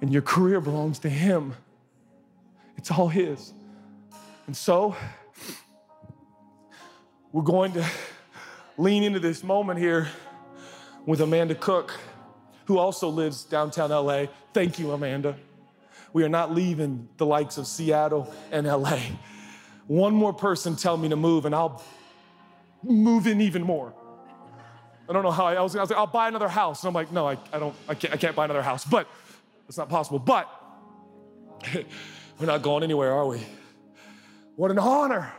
and 0.00 0.12
your 0.12 0.22
career 0.22 0.60
belongs 0.60 0.98
to 1.00 1.10
Him. 1.10 1.54
It's 2.76 2.90
all 2.90 3.08
His. 3.08 3.52
And 4.46 4.56
so, 4.56 4.96
we're 7.32 7.42
going 7.42 7.72
to 7.72 7.86
lean 8.78 9.02
into 9.02 9.20
this 9.20 9.44
moment 9.44 9.78
here 9.78 10.08
with 11.06 11.20
Amanda 11.20 11.54
Cook, 11.54 11.92
who 12.64 12.78
also 12.78 13.08
lives 13.08 13.44
downtown 13.44 13.90
LA. 13.90 14.26
Thank 14.54 14.78
you, 14.78 14.92
Amanda. 14.92 15.36
We 16.12 16.24
are 16.24 16.28
not 16.28 16.52
leaving 16.52 17.08
the 17.18 17.26
likes 17.26 17.58
of 17.58 17.66
Seattle 17.66 18.32
and 18.50 18.66
LA. 18.66 18.98
One 19.90 20.14
more 20.14 20.32
person 20.32 20.76
tell 20.76 20.96
me 20.96 21.08
to 21.08 21.16
move, 21.16 21.46
and 21.46 21.52
I'll 21.52 21.82
move 22.84 23.26
in 23.26 23.40
even 23.40 23.64
more. 23.64 23.92
I 25.08 25.12
don't 25.12 25.24
know 25.24 25.32
how 25.32 25.46
I, 25.46 25.54
I 25.54 25.62
was, 25.62 25.74
I 25.74 25.80
was 25.80 25.90
like, 25.90 25.98
I'll 25.98 26.06
buy 26.06 26.28
another 26.28 26.48
house. 26.48 26.84
And 26.84 26.88
I'm 26.88 26.94
like, 26.94 27.10
no, 27.10 27.26
I, 27.26 27.36
I 27.52 27.58
don't, 27.58 27.74
I 27.88 27.96
can't, 27.96 28.14
I 28.14 28.16
can't 28.16 28.36
buy 28.36 28.44
another 28.44 28.62
house. 28.62 28.84
But 28.84 29.08
it's 29.66 29.76
not 29.76 29.88
possible. 29.88 30.20
But 30.20 30.48
we're 32.38 32.46
not 32.46 32.62
going 32.62 32.84
anywhere, 32.84 33.12
are 33.12 33.26
we? 33.26 33.40
What 34.54 34.70
an 34.70 34.78
honor 34.78 35.32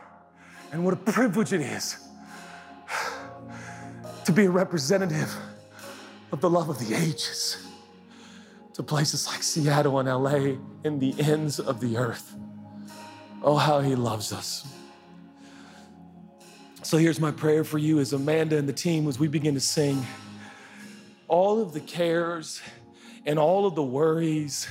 and 0.70 0.84
what 0.84 0.92
a 0.92 0.98
privilege 0.98 1.54
it 1.54 1.62
is 1.62 1.96
to 4.26 4.32
be 4.32 4.44
a 4.44 4.50
representative 4.50 5.34
of 6.30 6.42
the 6.42 6.50
love 6.50 6.68
of 6.68 6.78
the 6.78 6.94
ages 6.94 7.66
to 8.74 8.82
places 8.82 9.26
like 9.26 9.42
Seattle 9.42 9.98
and 9.98 10.10
LA 10.10 10.56
and 10.84 11.00
the 11.00 11.14
ends 11.18 11.58
of 11.58 11.80
the 11.80 11.96
earth. 11.96 12.34
Oh, 13.44 13.56
how 13.56 13.80
he 13.80 13.96
loves 13.96 14.32
us. 14.32 14.64
So 16.82 16.96
here's 16.96 17.18
my 17.18 17.32
prayer 17.32 17.64
for 17.64 17.78
you 17.78 17.98
as 17.98 18.12
Amanda 18.12 18.56
and 18.56 18.68
the 18.68 18.72
team 18.72 19.08
as 19.08 19.18
we 19.18 19.26
begin 19.26 19.54
to 19.54 19.60
sing. 19.60 20.06
All 21.26 21.60
of 21.60 21.72
the 21.72 21.80
cares 21.80 22.62
and 23.26 23.40
all 23.40 23.66
of 23.66 23.74
the 23.74 23.82
worries 23.82 24.68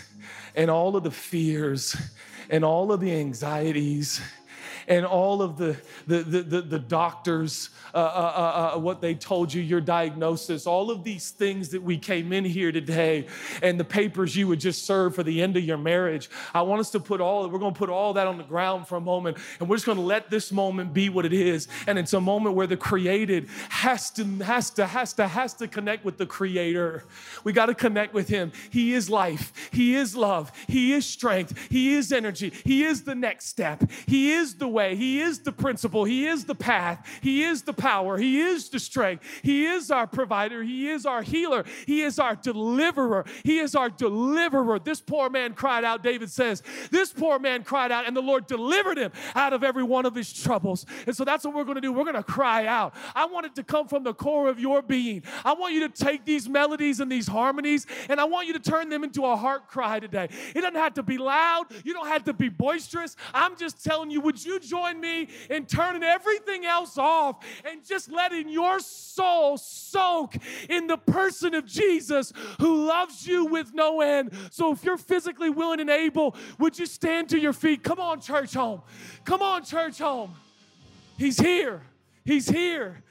and 0.55 0.71
all 0.71 0.95
of 0.95 1.03
the 1.03 1.11
fears 1.11 1.97
and 2.49 2.63
all 2.63 2.93
of 2.93 3.01
the 3.01 3.13
anxieties 3.13 4.21
and 4.91 5.05
all 5.05 5.41
of 5.41 5.57
the, 5.57 5.77
the, 6.05 6.17
the, 6.17 6.41
the, 6.41 6.61
the 6.61 6.79
doctors, 6.79 7.69
uh, 7.93 7.97
uh, 7.97 8.01
uh, 8.01 8.75
uh, 8.75 8.79
what 8.79 8.99
they 8.99 9.15
told 9.15 9.53
you, 9.53 9.61
your 9.61 9.79
diagnosis, 9.79 10.67
all 10.67 10.91
of 10.91 11.05
these 11.05 11.31
things 11.31 11.69
that 11.69 11.81
we 11.81 11.97
came 11.97 12.33
in 12.33 12.43
here 12.43 12.73
today, 12.73 13.25
and 13.63 13.79
the 13.79 13.85
papers 13.85 14.35
you 14.35 14.49
would 14.49 14.59
just 14.59 14.85
serve 14.85 15.15
for 15.15 15.23
the 15.23 15.41
end 15.41 15.55
of 15.55 15.63
your 15.63 15.77
marriage. 15.77 16.29
I 16.53 16.63
want 16.63 16.81
us 16.81 16.91
to 16.91 16.99
put 16.99 17.21
all, 17.21 17.47
we're 17.47 17.57
going 17.57 17.73
to 17.73 17.77
put 17.77 17.89
all 17.89 18.11
that 18.15 18.27
on 18.27 18.37
the 18.37 18.43
ground 18.43 18.85
for 18.85 18.97
a 18.97 19.01
moment, 19.01 19.37
and 19.61 19.69
we're 19.69 19.77
just 19.77 19.85
going 19.85 19.97
to 19.97 20.03
let 20.03 20.29
this 20.29 20.51
moment 20.51 20.93
be 20.93 21.07
what 21.07 21.25
it 21.25 21.31
is. 21.31 21.69
And 21.87 21.97
it's 21.97 22.11
a 22.11 22.19
moment 22.19 22.55
where 22.55 22.67
the 22.67 22.75
created 22.75 23.47
has 23.69 24.11
to, 24.11 24.25
has 24.43 24.71
to, 24.71 24.85
has 24.85 25.13
to, 25.13 25.25
has 25.25 25.53
to 25.53 25.69
connect 25.69 26.03
with 26.03 26.17
the 26.17 26.25
creator. 26.25 27.05
We 27.45 27.53
got 27.53 27.67
to 27.67 27.75
connect 27.75 28.13
with 28.13 28.27
him. 28.27 28.51
He 28.69 28.93
is 28.93 29.09
life, 29.09 29.69
he 29.71 29.95
is 29.95 30.17
love, 30.17 30.51
he 30.67 30.91
is 30.91 31.05
strength, 31.05 31.57
he 31.69 31.93
is 31.93 32.11
energy, 32.11 32.51
he 32.65 32.83
is 32.83 33.03
the 33.03 33.15
next 33.15 33.45
step, 33.45 33.89
he 34.05 34.33
is 34.33 34.55
the 34.55 34.67
way, 34.67 34.80
he 34.89 35.21
is 35.21 35.39
the 35.39 35.51
principle, 35.51 36.03
he 36.03 36.27
is 36.27 36.45
the 36.45 36.55
path, 36.55 37.07
he 37.21 37.43
is 37.43 37.61
the 37.61 37.73
power, 37.73 38.17
he 38.17 38.41
is 38.41 38.69
the 38.69 38.79
strength, 38.79 39.23
he 39.43 39.65
is 39.65 39.91
our 39.91 40.07
provider, 40.07 40.63
he 40.63 40.89
is 40.89 41.05
our 41.05 41.21
healer, 41.21 41.63
he 41.85 42.01
is 42.01 42.19
our 42.19 42.35
deliverer, 42.35 43.25
he 43.43 43.59
is 43.59 43.75
our 43.75 43.89
deliverer. 43.89 44.79
This 44.79 45.01
poor 45.01 45.29
man 45.29 45.53
cried 45.53 45.83
out, 45.83 46.03
David 46.03 46.29
says, 46.29 46.63
This 46.89 47.11
poor 47.11 47.39
man 47.39 47.63
cried 47.63 47.91
out, 47.91 48.07
and 48.07 48.15
the 48.15 48.21
Lord 48.21 48.47
delivered 48.47 48.97
him 48.97 49.11
out 49.35 49.53
of 49.53 49.63
every 49.63 49.83
one 49.83 50.05
of 50.05 50.15
his 50.15 50.31
troubles. 50.33 50.85
And 51.05 51.15
so 51.15 51.23
that's 51.23 51.45
what 51.45 51.53
we're 51.53 51.65
gonna 51.65 51.81
do. 51.81 51.93
We're 51.93 52.05
gonna 52.05 52.23
cry 52.23 52.65
out. 52.65 52.93
I 53.15 53.25
want 53.25 53.45
it 53.45 53.55
to 53.55 53.63
come 53.63 53.87
from 53.87 54.03
the 54.03 54.13
core 54.13 54.49
of 54.49 54.59
your 54.59 54.81
being. 54.81 55.23
I 55.45 55.53
want 55.53 55.73
you 55.73 55.87
to 55.87 55.89
take 55.89 56.25
these 56.25 56.47
melodies 56.49 56.99
and 56.99 57.11
these 57.11 57.27
harmonies, 57.27 57.85
and 58.09 58.19
I 58.19 58.25
want 58.25 58.47
you 58.47 58.53
to 58.53 58.59
turn 58.59 58.89
them 58.89 59.03
into 59.03 59.25
a 59.25 59.35
heart 59.35 59.67
cry 59.67 59.99
today. 59.99 60.29
It 60.55 60.61
doesn't 60.61 60.75
have 60.75 60.95
to 60.95 61.03
be 61.03 61.17
loud, 61.17 61.65
you 61.83 61.93
don't 61.93 62.07
have 62.07 62.23
to 62.25 62.33
be 62.33 62.49
boisterous. 62.49 63.15
I'm 63.33 63.57
just 63.57 63.83
telling 63.83 64.11
you, 64.11 64.21
would 64.21 64.43
you 64.43 64.59
join 64.61 64.99
me 64.99 65.27
in 65.49 65.65
turning 65.65 66.03
everything 66.03 66.65
else 66.65 66.97
off 66.97 67.43
and 67.65 67.85
just 67.85 68.11
letting 68.11 68.49
your 68.49 68.79
soul 68.79 69.57
soak 69.57 70.35
in 70.69 70.87
the 70.87 70.97
person 70.97 71.53
of 71.53 71.65
Jesus 71.65 72.31
who 72.59 72.85
loves 72.85 73.27
you 73.27 73.45
with 73.45 73.73
no 73.73 74.01
end? 74.01 74.31
So 74.51 74.71
if 74.71 74.83
you're 74.83 74.97
physically 74.97 75.49
willing 75.49 75.79
and 75.79 75.89
able, 75.89 76.35
would 76.59 76.77
you 76.77 76.85
stand 76.85 77.29
to 77.29 77.39
your 77.39 77.53
feet? 77.53 77.83
Come 77.83 77.99
on, 77.99 78.21
church 78.21 78.53
home. 78.53 78.81
Come 79.25 79.41
on, 79.41 79.63
church 79.63 79.99
home. 79.99 80.35
He's 81.17 81.39
here. 81.39 81.81
He's 82.25 82.49
here. 82.49 83.03